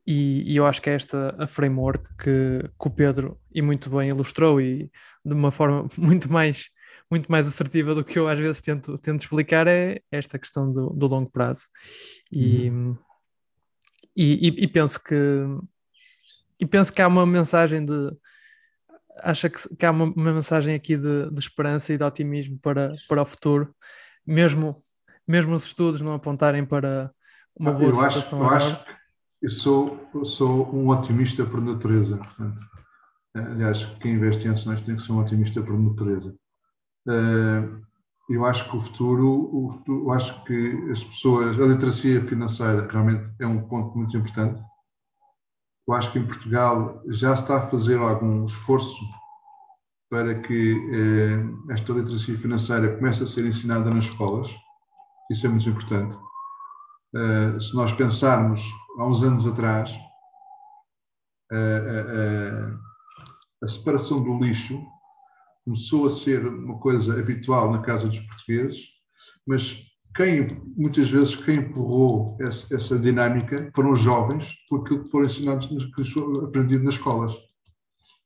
E, 0.06 0.42
e, 0.50 0.56
eu 0.56 0.66
acho 0.66 0.80
que 0.80 0.90
é 0.90 0.94
esta 0.94 1.36
a 1.38 1.46
framework 1.46 2.04
que, 2.16 2.60
que 2.62 2.88
o 2.88 2.90
Pedro 2.90 3.38
e 3.52 3.60
muito 3.60 3.90
bem 3.90 4.08
ilustrou 4.08 4.60
e 4.60 4.90
de 5.24 5.34
uma 5.34 5.50
forma 5.50 5.86
muito 5.96 6.32
mais 6.32 6.70
muito 7.10 7.30
mais 7.30 7.46
assertiva 7.46 7.94
do 7.94 8.04
que 8.04 8.18
eu 8.18 8.28
às 8.28 8.38
vezes 8.38 8.60
tento, 8.60 8.96
tento 8.98 9.22
explicar 9.22 9.66
é 9.66 10.00
esta 10.12 10.38
questão 10.38 10.70
do, 10.70 10.90
do 10.90 11.06
longo 11.06 11.30
prazo. 11.30 11.62
E, 12.30 12.70
uhum. 12.70 12.96
e, 14.16 14.48
e, 14.48 14.64
e, 14.64 14.68
penso 14.68 15.02
que 15.02 15.14
e 16.60 16.66
penso 16.66 16.92
que 16.92 17.02
há 17.02 17.08
uma 17.08 17.26
mensagem 17.26 17.84
de 17.84 18.12
acha 19.22 19.48
que, 19.48 19.76
que 19.76 19.86
há 19.86 19.90
uma, 19.90 20.04
uma, 20.04 20.32
mensagem 20.32 20.74
aqui 20.74 20.96
de, 20.96 21.30
de, 21.30 21.40
esperança 21.40 21.92
e 21.92 21.96
de 21.96 22.04
otimismo 22.04 22.58
para, 22.58 22.94
para 23.08 23.22
o 23.22 23.26
futuro, 23.26 23.74
mesmo, 24.26 24.82
mesmo 25.26 25.54
os 25.54 25.64
estudos 25.64 26.00
não 26.00 26.12
apontarem 26.12 26.64
para 26.64 27.12
uma 27.58 27.72
boa 27.72 27.90
eu 27.90 27.94
situação 27.94 28.48
acho, 28.48 28.70
eu 28.70 28.72
Acho 28.72 29.00
eu 29.42 29.50
sou, 29.50 30.10
eu 30.14 30.24
sou 30.24 30.74
um 30.74 30.88
otimista 30.90 31.44
por 31.44 31.60
natureza, 31.62 32.16
portanto. 32.16 32.58
Aliás, 33.34 33.84
quem 34.00 34.14
investe 34.14 34.46
em 34.46 34.50
ações 34.50 34.80
tem 34.82 34.96
que 34.96 35.02
ser 35.02 35.12
um 35.12 35.20
otimista 35.20 35.62
por 35.62 35.78
natureza. 35.78 36.34
Eh, 37.08 37.68
eu 38.28 38.44
acho 38.44 38.68
que 38.70 38.76
o 38.76 38.82
futuro, 38.82 39.82
eu 39.88 40.12
acho 40.12 40.44
que 40.44 40.90
as 40.90 41.02
pessoas, 41.04 41.58
a 41.58 41.64
literacia 41.64 42.24
financeira 42.26 42.86
realmente 42.90 43.30
é 43.40 43.46
um 43.46 43.66
ponto 43.66 43.96
muito 43.96 44.16
importante. 44.16 44.60
Eu 45.90 45.94
acho 45.96 46.12
que 46.12 46.20
em 46.20 46.24
Portugal 46.26 47.02
já 47.08 47.34
se 47.34 47.42
está 47.42 47.56
a 47.56 47.66
fazer 47.68 47.98
algum 47.98 48.46
esforço 48.46 48.96
para 50.08 50.40
que 50.40 50.76
eh, 50.94 51.72
esta 51.74 51.92
literacia 51.92 52.38
financeira 52.38 52.96
comece 52.96 53.24
a 53.24 53.26
ser 53.26 53.44
ensinada 53.44 53.90
nas 53.90 54.04
escolas. 54.04 54.48
Isso 55.32 55.44
é 55.46 55.48
muito 55.48 55.68
importante. 55.68 56.16
Uh, 57.12 57.60
se 57.60 57.74
nós 57.74 57.92
pensarmos 57.94 58.62
há 58.98 59.04
uns 59.04 59.20
anos 59.24 59.44
atrás, 59.48 59.90
uh, 61.50 61.56
uh, 61.56 62.78
a 63.64 63.66
separação 63.66 64.22
do 64.22 64.38
lixo 64.38 64.80
começou 65.64 66.06
a 66.06 66.10
ser 66.10 66.46
uma 66.46 66.78
coisa 66.78 67.18
habitual 67.18 67.72
na 67.72 67.82
casa 67.82 68.06
dos 68.06 68.20
portugueses, 68.20 68.80
mas 69.44 69.89
quem, 70.20 70.60
muitas 70.76 71.08
vezes, 71.08 71.34
quem 71.34 71.56
empurrou 71.56 72.36
essa, 72.42 72.74
essa 72.74 72.98
dinâmica 72.98 73.70
foram 73.74 73.92
os 73.92 74.00
jovens, 74.00 74.46
porque 74.68 74.98
foram 75.10 75.24
ensinados, 75.24 75.70
aprendido 76.44 76.84
nas 76.84 76.94
escolas. 76.96 77.34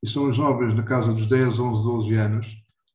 E 0.02 0.08
são 0.08 0.28
os 0.28 0.34
jovens, 0.34 0.74
na 0.74 0.82
casa 0.82 1.12
dos 1.12 1.28
10, 1.28 1.56
11, 1.56 1.84
12 1.84 2.14
anos, 2.14 2.46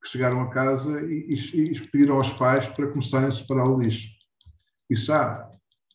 que 0.03 0.09
chegaram 0.09 0.41
a 0.41 0.49
casa 0.49 1.01
e, 1.01 1.33
e, 1.33 1.63
e 1.71 1.87
pediram 1.87 2.17
aos 2.17 2.29
pais 2.33 2.67
para 2.67 2.87
começarem 2.87 3.29
a 3.29 3.31
separar 3.31 3.69
o 3.69 3.81
lixo. 3.81 4.05
Isso 4.89 5.13
há 5.13 5.49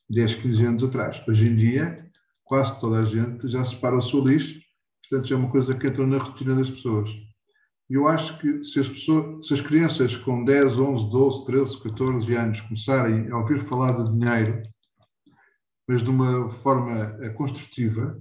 10, 0.09 0.37
15 0.37 0.65
anos 0.65 0.85
atrás. 0.85 1.23
Hoje 1.29 1.47
em 1.47 1.57
dia, 1.57 2.11
quase 2.43 2.81
toda 2.81 3.01
a 3.01 3.05
gente 3.05 3.47
já 3.49 3.63
separa 3.65 3.99
o 3.99 4.03
seu 4.03 4.27
lixo, 4.27 4.61
portanto, 5.03 5.29
já 5.29 5.37
é 5.37 5.39
uma 5.39 5.51
coisa 5.51 5.75
que 5.75 5.87
entra 5.87 6.07
na 6.07 6.17
rotina 6.17 6.55
das 6.55 6.71
pessoas. 6.71 7.11
Eu 7.95 8.09
acho 8.09 8.37
que 8.41 8.65
se 8.65 8.81
as, 8.81 8.89
pessoas, 8.89 9.47
se 9.47 9.55
as 9.55 9.61
crianças 9.61 10.17
com 10.17 10.45
10, 10.45 10.81
11, 10.81 11.11
12, 11.11 11.47
13, 11.47 11.81
14 11.81 12.35
anos 12.35 12.61
começarem 12.63 13.31
a 13.31 13.39
ouvir 13.39 13.69
falar 13.69 13.93
de 13.93 14.11
dinheiro, 14.11 14.63
mas 15.87 16.03
de 16.03 16.11
uma 16.11 16.51
forma 16.55 17.17
eh, 17.21 17.29
construtiva, 17.29 18.21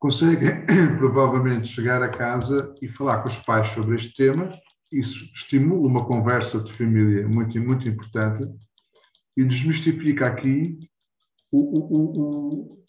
conseguem 0.00 0.66
provavelmente 0.98 1.68
chegar 1.68 2.02
a 2.02 2.08
casa 2.08 2.74
e 2.82 2.88
falar 2.88 3.22
com 3.22 3.28
os 3.28 3.38
pais 3.44 3.68
sobre 3.68 3.94
este 3.94 4.16
tema. 4.16 4.52
Isso 4.90 5.26
estimula 5.32 5.86
uma 5.86 6.04
conversa 6.04 6.60
de 6.60 6.72
família 6.72 7.28
muito, 7.28 7.56
muito 7.60 7.88
importante 7.88 8.52
e 9.36 9.44
desmistifica 9.44 10.26
aqui 10.26 10.76
o, 11.52 11.60
o, 11.60 12.18
o, 12.18 12.84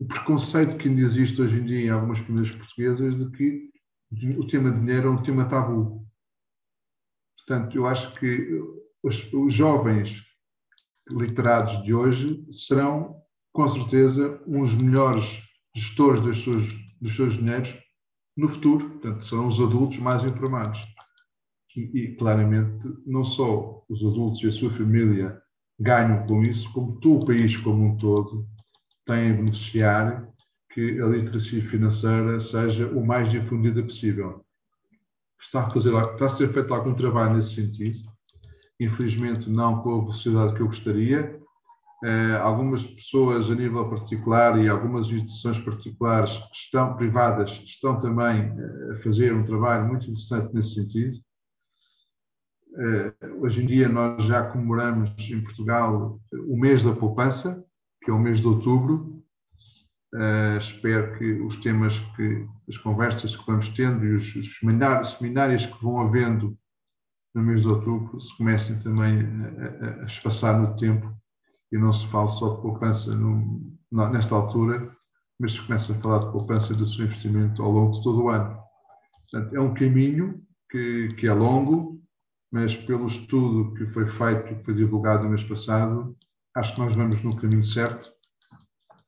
o 0.00 0.04
preconceito 0.04 0.76
que 0.78 0.88
ainda 0.88 1.02
existe 1.02 1.40
hoje 1.40 1.60
em 1.60 1.64
dia 1.64 1.80
em 1.80 1.90
algumas 1.90 2.18
famílias 2.18 2.50
portuguesas 2.50 3.16
de 3.16 3.30
que 3.30 3.75
o 4.38 4.46
tema 4.46 4.70
dinheiro 4.70 5.08
é 5.08 5.10
um 5.10 5.22
tema 5.22 5.48
tabu. 5.48 6.06
Portanto, 7.38 7.76
eu 7.76 7.86
acho 7.86 8.14
que 8.14 8.60
os, 9.02 9.32
os 9.32 9.54
jovens 9.54 10.24
literados 11.08 11.82
de 11.84 11.94
hoje 11.94 12.44
serão, 12.50 13.16
com 13.52 13.68
certeza, 13.68 14.42
uns 14.46 14.74
melhores 14.74 15.24
gestores 15.74 16.20
dos 16.20 16.42
seus, 16.42 16.64
dos 17.00 17.14
seus 17.14 17.34
dinheiros 17.34 17.74
no 18.36 18.48
futuro. 18.48 18.90
Portanto, 18.90 19.24
serão 19.26 19.46
os 19.46 19.60
adultos 19.60 19.98
mais 19.98 20.24
informados. 20.24 20.80
E, 21.76 21.80
e, 21.98 22.16
claramente, 22.16 22.86
não 23.06 23.24
só 23.24 23.84
os 23.88 24.00
adultos 24.00 24.42
e 24.42 24.48
a 24.48 24.52
sua 24.52 24.70
família 24.70 25.40
ganham 25.78 26.26
com 26.26 26.42
isso, 26.42 26.72
como 26.72 26.98
todo 27.00 27.22
o 27.22 27.26
país 27.26 27.56
como 27.58 27.84
um 27.84 27.96
todo 27.98 28.46
tem 29.06 29.30
a 29.30 29.34
beneficiar 29.34 30.28
que 30.76 31.00
a 31.00 31.06
literacia 31.06 31.66
financeira 31.70 32.38
seja 32.38 32.86
o 32.88 33.02
mais 33.02 33.30
difundida 33.30 33.82
possível. 33.82 34.44
Está 35.40 35.62
a, 35.62 35.70
fazer, 35.70 35.94
está 35.94 36.26
a 36.26 36.28
ser 36.28 36.52
feito 36.52 36.74
algum 36.74 36.92
trabalho 36.92 37.36
nesse 37.36 37.54
sentido, 37.54 37.98
infelizmente 38.78 39.48
não 39.48 39.82
com 39.82 39.94
a 39.94 40.00
velocidade 40.00 40.52
que 40.52 40.60
eu 40.60 40.66
gostaria. 40.66 41.40
Uh, 42.04 42.36
algumas 42.42 42.84
pessoas 42.84 43.50
a 43.50 43.54
nível 43.54 43.88
particular 43.88 44.62
e 44.62 44.68
algumas 44.68 45.06
instituições 45.06 45.58
particulares 45.60 46.30
estão 46.52 46.94
privadas 46.94 47.50
estão 47.64 47.98
também 47.98 48.50
uh, 48.50 48.92
a 48.92 48.96
fazer 49.02 49.32
um 49.32 49.46
trabalho 49.46 49.86
muito 49.86 50.04
interessante 50.04 50.54
nesse 50.54 50.74
sentido. 50.74 51.16
Uh, 52.72 53.42
hoje 53.42 53.62
em 53.62 53.66
dia 53.66 53.88
nós 53.88 54.22
já 54.24 54.42
comemoramos 54.50 55.10
em 55.30 55.40
Portugal 55.40 56.20
o 56.46 56.54
mês 56.54 56.84
da 56.84 56.94
poupança, 56.94 57.64
que 58.04 58.10
é 58.10 58.12
o 58.12 58.18
mês 58.18 58.40
de 58.40 58.46
outubro, 58.46 59.15
Uh, 60.14 60.56
espero 60.58 61.18
que 61.18 61.32
os 61.42 61.56
temas 61.56 61.98
que, 62.16 62.46
as 62.68 62.78
conversas 62.78 63.36
que 63.36 63.46
vamos 63.46 63.68
tendo 63.70 64.04
e 64.04 64.14
os, 64.14 64.36
os 64.36 64.58
seminários 64.58 65.66
que 65.66 65.82
vão 65.82 66.00
havendo 66.00 66.56
no 67.34 67.42
mês 67.42 67.60
de 67.60 67.68
outubro 67.68 68.20
se 68.20 68.34
comecem 68.36 68.78
também 68.78 69.20
a, 69.20 70.00
a, 70.00 70.02
a 70.02 70.06
espaçar 70.06 70.58
no 70.58 70.76
tempo 70.76 71.12
e 71.70 71.76
não 71.76 71.92
se 71.92 72.06
fale 72.08 72.28
só 72.30 72.54
de 72.54 72.62
poupança 72.62 73.14
no, 73.14 73.76
nesta 73.90 74.34
altura, 74.34 74.90
mas 75.38 75.52
se 75.52 75.62
começa 75.62 75.92
a 75.92 76.00
falar 76.00 76.20
de 76.20 76.32
poupança 76.32 76.74
do 76.74 76.86
seu 76.86 77.04
investimento 77.04 77.62
ao 77.62 77.70
longo 77.70 77.92
de 77.92 78.02
todo 78.02 78.24
o 78.24 78.28
ano. 78.30 78.58
Portanto, 79.30 79.54
é 79.54 79.60
um 79.60 79.74
caminho 79.74 80.40
que, 80.70 81.14
que 81.18 81.26
é 81.26 81.32
longo, 81.32 82.00
mas 82.50 82.74
pelo 82.76 83.06
estudo 83.06 83.74
que 83.74 83.86
foi 83.88 84.08
feito, 84.12 84.56
que 84.56 84.64
foi 84.64 84.74
divulgado 84.74 85.24
no 85.24 85.30
mês 85.30 85.44
passado, 85.44 86.16
acho 86.54 86.74
que 86.74 86.80
nós 86.80 86.96
vamos 86.96 87.22
no 87.22 87.36
caminho 87.36 87.64
certo, 87.64 88.10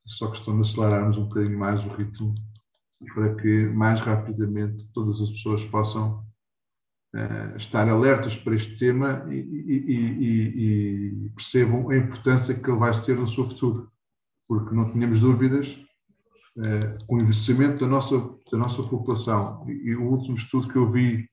só 0.09 0.31
questão 0.31 0.59
de 0.59 0.69
acelerarmos 0.69 1.17
um 1.17 1.25
bocadinho 1.25 1.57
mais 1.57 1.83
o 1.85 1.89
ritmo 1.89 2.33
para 3.13 3.35
que 3.35 3.65
mais 3.67 4.01
rapidamente 4.01 4.85
todas 4.93 5.21
as 5.21 5.29
pessoas 5.31 5.63
possam 5.65 6.25
uh, 7.15 7.57
estar 7.57 7.87
alertas 7.87 8.35
para 8.35 8.55
este 8.55 8.77
tema 8.77 9.25
e, 9.29 9.35
e, 9.35 9.75
e, 9.87 11.25
e, 11.25 11.29
percebam 11.29 11.89
a 11.89 11.97
importância 11.97 12.53
que 12.53 12.69
ele 12.69 12.79
vai 12.79 12.91
ter 13.01 13.15
no 13.15 13.27
seu 13.27 13.47
futuro. 13.47 13.89
Porque 14.47 14.75
não 14.75 14.91
tínhamos 14.91 15.19
dúvidas, 15.19 15.69
uh, 16.57 16.97
o 17.07 17.19
envelhecimento 17.19 17.79
da 17.79 17.87
nossa, 17.87 18.17
da 18.51 18.57
nossa 18.57 18.83
população, 18.83 19.65
e, 19.69 19.95
o 19.95 20.03
último 20.03 20.35
estudo 20.35 20.67
que 20.67 20.75
eu 20.75 20.91
vi 20.91 21.29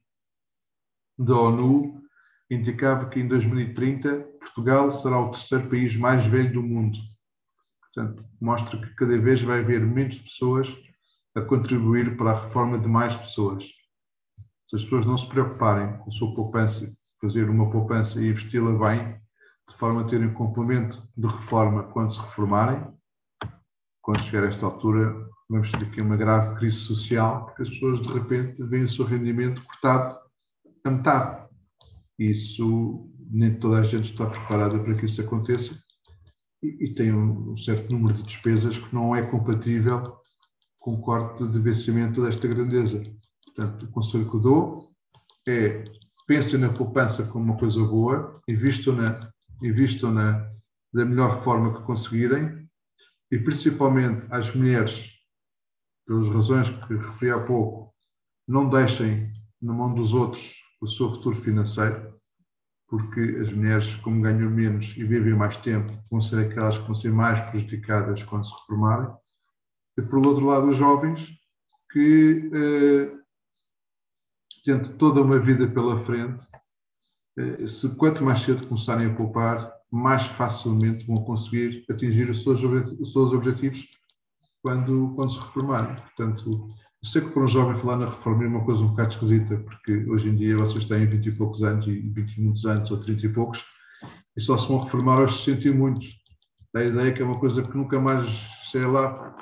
da 1.19 1.35
ONU 1.35 2.01
indicava 2.51 3.09
que 3.09 3.19
em 3.19 3.27
2030 3.27 4.37
Portugal 4.39 4.93
será 4.93 5.19
o 5.19 5.31
terceiro 5.31 5.69
país 5.69 5.97
mais 5.97 6.25
velho 6.27 6.53
do 6.53 6.63
mundo. 6.63 6.97
Portanto, 7.97 8.23
mostra 8.39 8.79
que 8.79 8.95
cada 8.95 9.19
vez 9.19 9.41
vai 9.41 9.61
haver 9.61 9.81
menos 9.81 10.19
pessoas 10.19 10.69
a 11.35 11.41
contribuir 11.41 12.15
para 12.19 12.33
a 12.33 12.45
reforma 12.45 12.79
de 12.79 12.87
mais 12.87 13.17
pessoas. 13.17 13.65
Se 14.67 14.77
as 14.77 14.83
pessoas 14.83 15.07
não 15.07 15.17
se 15.17 15.27
preocuparem 15.27 15.97
com 15.99 16.11
a 16.11 16.13
sua 16.13 16.35
poupança, 16.35 16.87
fazer 17.23 17.49
uma 17.49 17.71
poupança 17.71 18.21
e 18.21 18.29
investi-la 18.29 18.73
bem, 18.73 19.19
de 19.67 19.77
forma 19.79 20.03
a 20.03 20.05
terem 20.05 20.27
um 20.27 20.35
complemento 20.35 21.03
de 21.17 21.27
reforma 21.27 21.85
quando 21.85 22.13
se 22.13 22.21
reformarem, 22.21 22.87
quando 24.03 24.23
chegar 24.25 24.45
a 24.45 24.49
esta 24.49 24.67
altura, 24.67 25.17
vamos 25.49 25.71
ter 25.71 25.85
aqui 25.85 26.03
uma 26.03 26.19
grave 26.19 26.59
crise 26.59 26.77
social, 26.77 27.47
porque 27.47 27.63
as 27.63 27.71
pessoas 27.71 28.03
de 28.03 28.13
repente 28.13 28.63
veem 28.63 28.85
o 28.85 28.91
seu 28.91 29.07
rendimento 29.07 29.65
cortado 29.65 30.19
a 30.85 30.91
metade. 30.91 31.49
Isso, 32.19 33.11
nem 33.31 33.59
toda 33.59 33.79
a 33.79 33.83
gente 33.83 34.11
está 34.11 34.27
preparada 34.27 34.79
para 34.79 34.95
que 34.95 35.07
isso 35.07 35.21
aconteça 35.23 35.86
e, 36.81 36.95
tem 36.95 37.13
um 37.13 37.57
certo 37.59 37.93
número 37.93 38.15
de 38.15 38.23
despesas 38.25 38.79
que 38.79 38.95
não 38.95 39.15
é 39.15 39.23
compatível 39.23 40.17
com 40.79 40.95
o 40.95 41.01
corte 41.01 41.47
de 41.47 41.59
vencimento 41.59 42.23
desta 42.23 42.47
grandeza. 42.47 43.03
Portanto, 43.45 43.85
o 43.85 43.91
conselho 43.91 44.31
que 44.31 44.39
dou 44.39 44.89
é 45.49 45.85
pensem 46.27 46.59
na 46.59 46.69
poupança 46.69 47.27
como 47.27 47.45
uma 47.45 47.59
coisa 47.59 47.83
boa, 47.85 48.41
invistam-na 48.49 49.31
invistam 49.63 50.13
-na 50.13 50.51
da 50.93 51.05
melhor 51.05 51.43
forma 51.45 51.75
que 51.75 51.87
conseguirem 51.87 52.67
e 53.31 53.39
principalmente 53.39 54.27
às 54.31 54.55
mulheres, 54.55 55.13
pelas 56.07 56.29
razões 56.29 56.69
que 56.87 56.95
referi 56.95 57.31
há 57.33 57.41
pouco, 57.41 57.93
não 58.47 58.71
deixem 58.71 59.33
na 59.61 59.73
mão 59.73 59.95
dos 59.95 60.13
outros 60.13 60.55
o 60.81 60.87
seu 60.87 61.11
futuro 61.11 61.41
financeiro, 61.43 62.16
porque 62.89 63.21
as 63.43 63.53
mulheres, 63.53 63.95
como 63.97 64.23
ganham 64.23 64.51
menos 64.51 64.95
e 64.97 65.05
vivem 65.05 65.35
mais 65.35 65.57
tempo, 65.59 65.93
vão 66.11 66.21
ser 66.21 66.39
aquelas 66.39 66.79
que 66.79 66.85
vão 66.85 66.95
ser 66.95 67.13
mais 67.13 67.41
prejudicadas 67.51 68.23
quando 68.23 68.47
se 68.47 68.53
reformarem 68.53 69.13
e, 69.99 70.03
por 70.03 70.27
outro 70.27 70.45
lado, 70.45 70.69
os 70.69 70.77
jovens 70.77 71.27
que, 71.91 72.51
eh, 72.53 73.13
tendo 74.65 74.97
toda 74.99 75.23
uma 75.23 75.39
vida 75.39 75.67
pela 75.69 76.05
frente, 76.05 76.45
eh, 77.39 77.67
se 77.67 77.89
quanto 77.97 78.23
mais 78.23 78.43
cedo 78.43 78.67
começarem 78.67 79.07
a 79.07 79.15
poupar, 79.15 79.73
mais 79.91 80.27
facilmente 80.33 81.07
vão 81.07 81.25
conseguir 81.25 81.85
atingir 81.91 82.29
os 82.29 82.43
seus, 82.43 82.63
os 82.63 83.13
seus 83.13 83.33
objetivos 83.33 83.89
quando, 84.63 85.15
quando 85.15 85.33
se 85.33 85.39
reformarem. 85.39 85.97
Portanto, 85.97 86.75
sei 87.07 87.23
que 87.23 87.31
para 87.31 87.43
um 87.43 87.49
jovem 87.49 87.81
falar 87.81 87.97
na 87.97 88.11
reforma 88.11 88.45
é 88.45 88.49
uma 88.49 88.65
coisa 88.65 88.83
um 88.83 88.89
bocado 88.89 89.13
esquisita, 89.13 89.57
porque 89.59 89.93
hoje 90.09 90.29
em 90.29 90.37
dia 90.37 90.57
vocês 90.57 90.85
têm 90.87 91.07
20 91.07 91.27
e 91.27 91.33
poucos 91.33 91.63
anos, 91.63 91.87
e 91.87 92.01
20 92.01 92.37
e 92.37 92.41
muitos 92.41 92.67
anos, 92.67 92.91
ou 92.91 92.99
30 92.99 93.27
e 93.27 93.29
poucos, 93.29 93.65
e 94.37 94.41
só 94.41 94.59
se 94.59 94.69
vão 94.69 94.81
reformar 94.81 95.21
aos 95.21 95.45
60 95.45 95.69
e 95.69 95.73
muitos. 95.73 96.17
A 96.75 96.83
ideia 96.83 97.13
que 97.13 97.23
é 97.23 97.25
uma 97.25 97.39
coisa 97.39 97.63
que 97.63 97.77
nunca 97.77 97.99
mais, 98.01 98.27
sei 98.71 98.85
lá, 98.85 99.37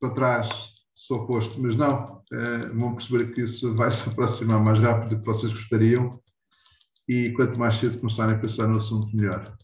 para 0.00 0.14
trás 0.14 0.48
sou 0.94 1.26
posto, 1.26 1.60
mas 1.60 1.74
não, 1.76 2.22
é, 2.32 2.68
vão 2.68 2.94
perceber 2.94 3.32
que 3.32 3.42
isso 3.42 3.74
vai 3.74 3.90
se 3.90 4.08
aproximar 4.08 4.60
mais 4.60 4.78
rápido 4.78 5.16
do 5.16 5.20
que 5.20 5.26
vocês 5.26 5.52
gostariam 5.52 6.20
e 7.08 7.32
quanto 7.32 7.58
mais 7.58 7.76
cedo 7.76 7.98
começarem 7.98 8.36
a 8.36 8.38
pensar 8.38 8.68
no 8.68 8.76
assunto, 8.76 9.14
melhor. 9.14 9.56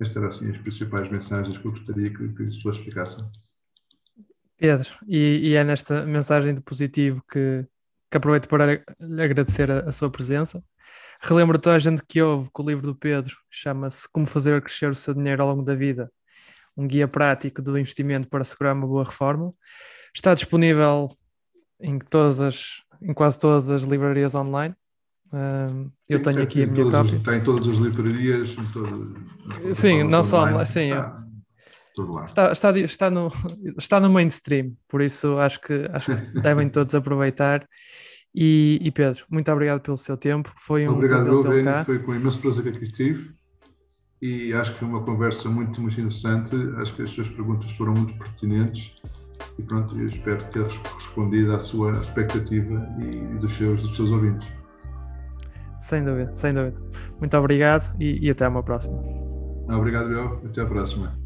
Estas 0.00 0.16
eram 0.16 0.28
assim 0.28 0.50
as 0.50 0.58
principais 0.58 1.10
mensagens 1.10 1.56
que 1.56 1.64
eu 1.64 1.70
gostaria 1.70 2.10
que, 2.10 2.28
que 2.28 2.42
as 2.42 2.56
pessoas 2.56 2.76
explicassem. 2.78 3.24
Pedro, 4.62 4.90
e, 5.08 5.40
e, 5.42 5.54
é 5.56 5.64
nesta 5.64 6.06
mensagem 6.06 6.54
de 6.54 6.62
positivo 6.62 7.20
que, 7.28 7.66
que 8.08 8.16
aproveito 8.16 8.46
para 8.46 8.80
lhe 9.00 9.20
agradecer 9.20 9.68
a, 9.68 9.80
a 9.80 9.90
sua 9.90 10.08
presença. 10.08 10.62
Relembro 11.20 11.58
toda 11.58 11.74
a 11.74 11.80
gente 11.80 12.00
que 12.08 12.22
ouve 12.22 12.48
que 12.54 12.62
o 12.62 12.64
livro 12.64 12.86
do 12.86 12.94
Pedro 12.94 13.34
chama-se 13.50 14.08
Como 14.12 14.24
Fazer 14.24 14.62
Crescer 14.62 14.88
o 14.88 14.94
Seu 14.94 15.14
Dinheiro 15.14 15.42
ao 15.42 15.48
Longo 15.48 15.64
da 15.64 15.74
Vida 15.74 16.08
um 16.76 16.86
guia 16.86 17.08
prático 17.08 17.60
do 17.60 17.76
investimento 17.76 18.28
para 18.28 18.42
assegurar 18.42 18.72
uma 18.72 18.86
boa 18.86 19.02
reforma. 19.02 19.52
Está 20.14 20.32
disponível 20.32 21.08
em, 21.80 21.98
todas 21.98 22.40
as, 22.40 22.82
em 23.02 23.12
quase 23.12 23.40
todas 23.40 23.68
as 23.68 23.82
livrarias 23.82 24.36
online. 24.36 24.76
Uh, 25.32 25.90
eu 26.08 26.22
tenho 26.22 26.40
aqui 26.40 26.62
a 26.62 26.66
minha 26.68 26.88
cópia. 26.88 27.16
Está 27.16 27.36
em 27.36 27.42
todas 27.42 27.66
as 27.66 27.74
livrarias. 27.74 28.50
Em 28.50 28.72
todas, 28.72 29.76
sim, 29.76 30.04
não 30.04 30.22
só 30.22 30.46
online. 32.00 32.28
Sim, 32.28 32.32
está, 32.32 32.52
está, 32.52 32.78
está, 32.78 33.10
no, 33.10 33.28
está 33.78 34.00
no 34.00 34.10
mainstream, 34.10 34.72
por 34.88 35.00
isso 35.00 35.38
acho 35.38 35.60
que, 35.60 35.88
acho 35.92 36.14
que 36.14 36.40
devem 36.40 36.68
todos 36.68 36.94
aproveitar. 36.94 37.66
E, 38.34 38.78
e, 38.80 38.90
Pedro, 38.90 39.26
muito 39.30 39.52
obrigado 39.52 39.80
pelo 39.80 39.98
seu 39.98 40.16
tempo. 40.16 40.50
Foi 40.56 40.88
um 40.88 40.92
obrigado, 40.92 41.24
prazer 41.24 41.52
tê 41.52 41.62
cá. 41.62 41.84
Foi 41.84 41.98
com 41.98 42.14
imenso 42.14 42.40
prazer 42.40 42.62
que 42.62 42.70
aqui 42.70 42.84
estive 42.86 43.34
e 44.22 44.54
acho 44.54 44.72
que 44.72 44.78
foi 44.78 44.88
uma 44.88 45.02
conversa 45.02 45.48
muito, 45.48 45.80
muito 45.80 46.00
interessante. 46.00 46.54
Acho 46.78 46.94
que 46.94 47.02
as 47.02 47.10
suas 47.10 47.28
perguntas 47.28 47.70
foram 47.72 47.92
muito 47.92 48.16
pertinentes 48.16 48.94
e 49.58 49.62
pronto, 49.62 49.98
eu 49.98 50.08
espero 50.08 50.44
ter 50.50 50.66
respondido 50.66 51.52
à 51.52 51.58
sua 51.58 51.90
expectativa 51.90 52.88
e 53.00 53.38
dos 53.38 53.56
seus, 53.56 53.82
dos 53.82 53.96
seus 53.96 54.10
ouvintes. 54.10 54.48
Sem 55.80 56.04
dúvida, 56.04 56.32
sem 56.34 56.54
dúvida. 56.54 56.80
Muito 57.18 57.36
obrigado 57.36 57.94
e, 58.00 58.24
e 58.24 58.30
até 58.30 58.46
uma 58.46 58.62
próxima. 58.62 59.02
Obrigado, 59.68 60.12
eu. 60.12 60.40
Até 60.46 60.62
a 60.62 60.66
próxima. 60.66 61.21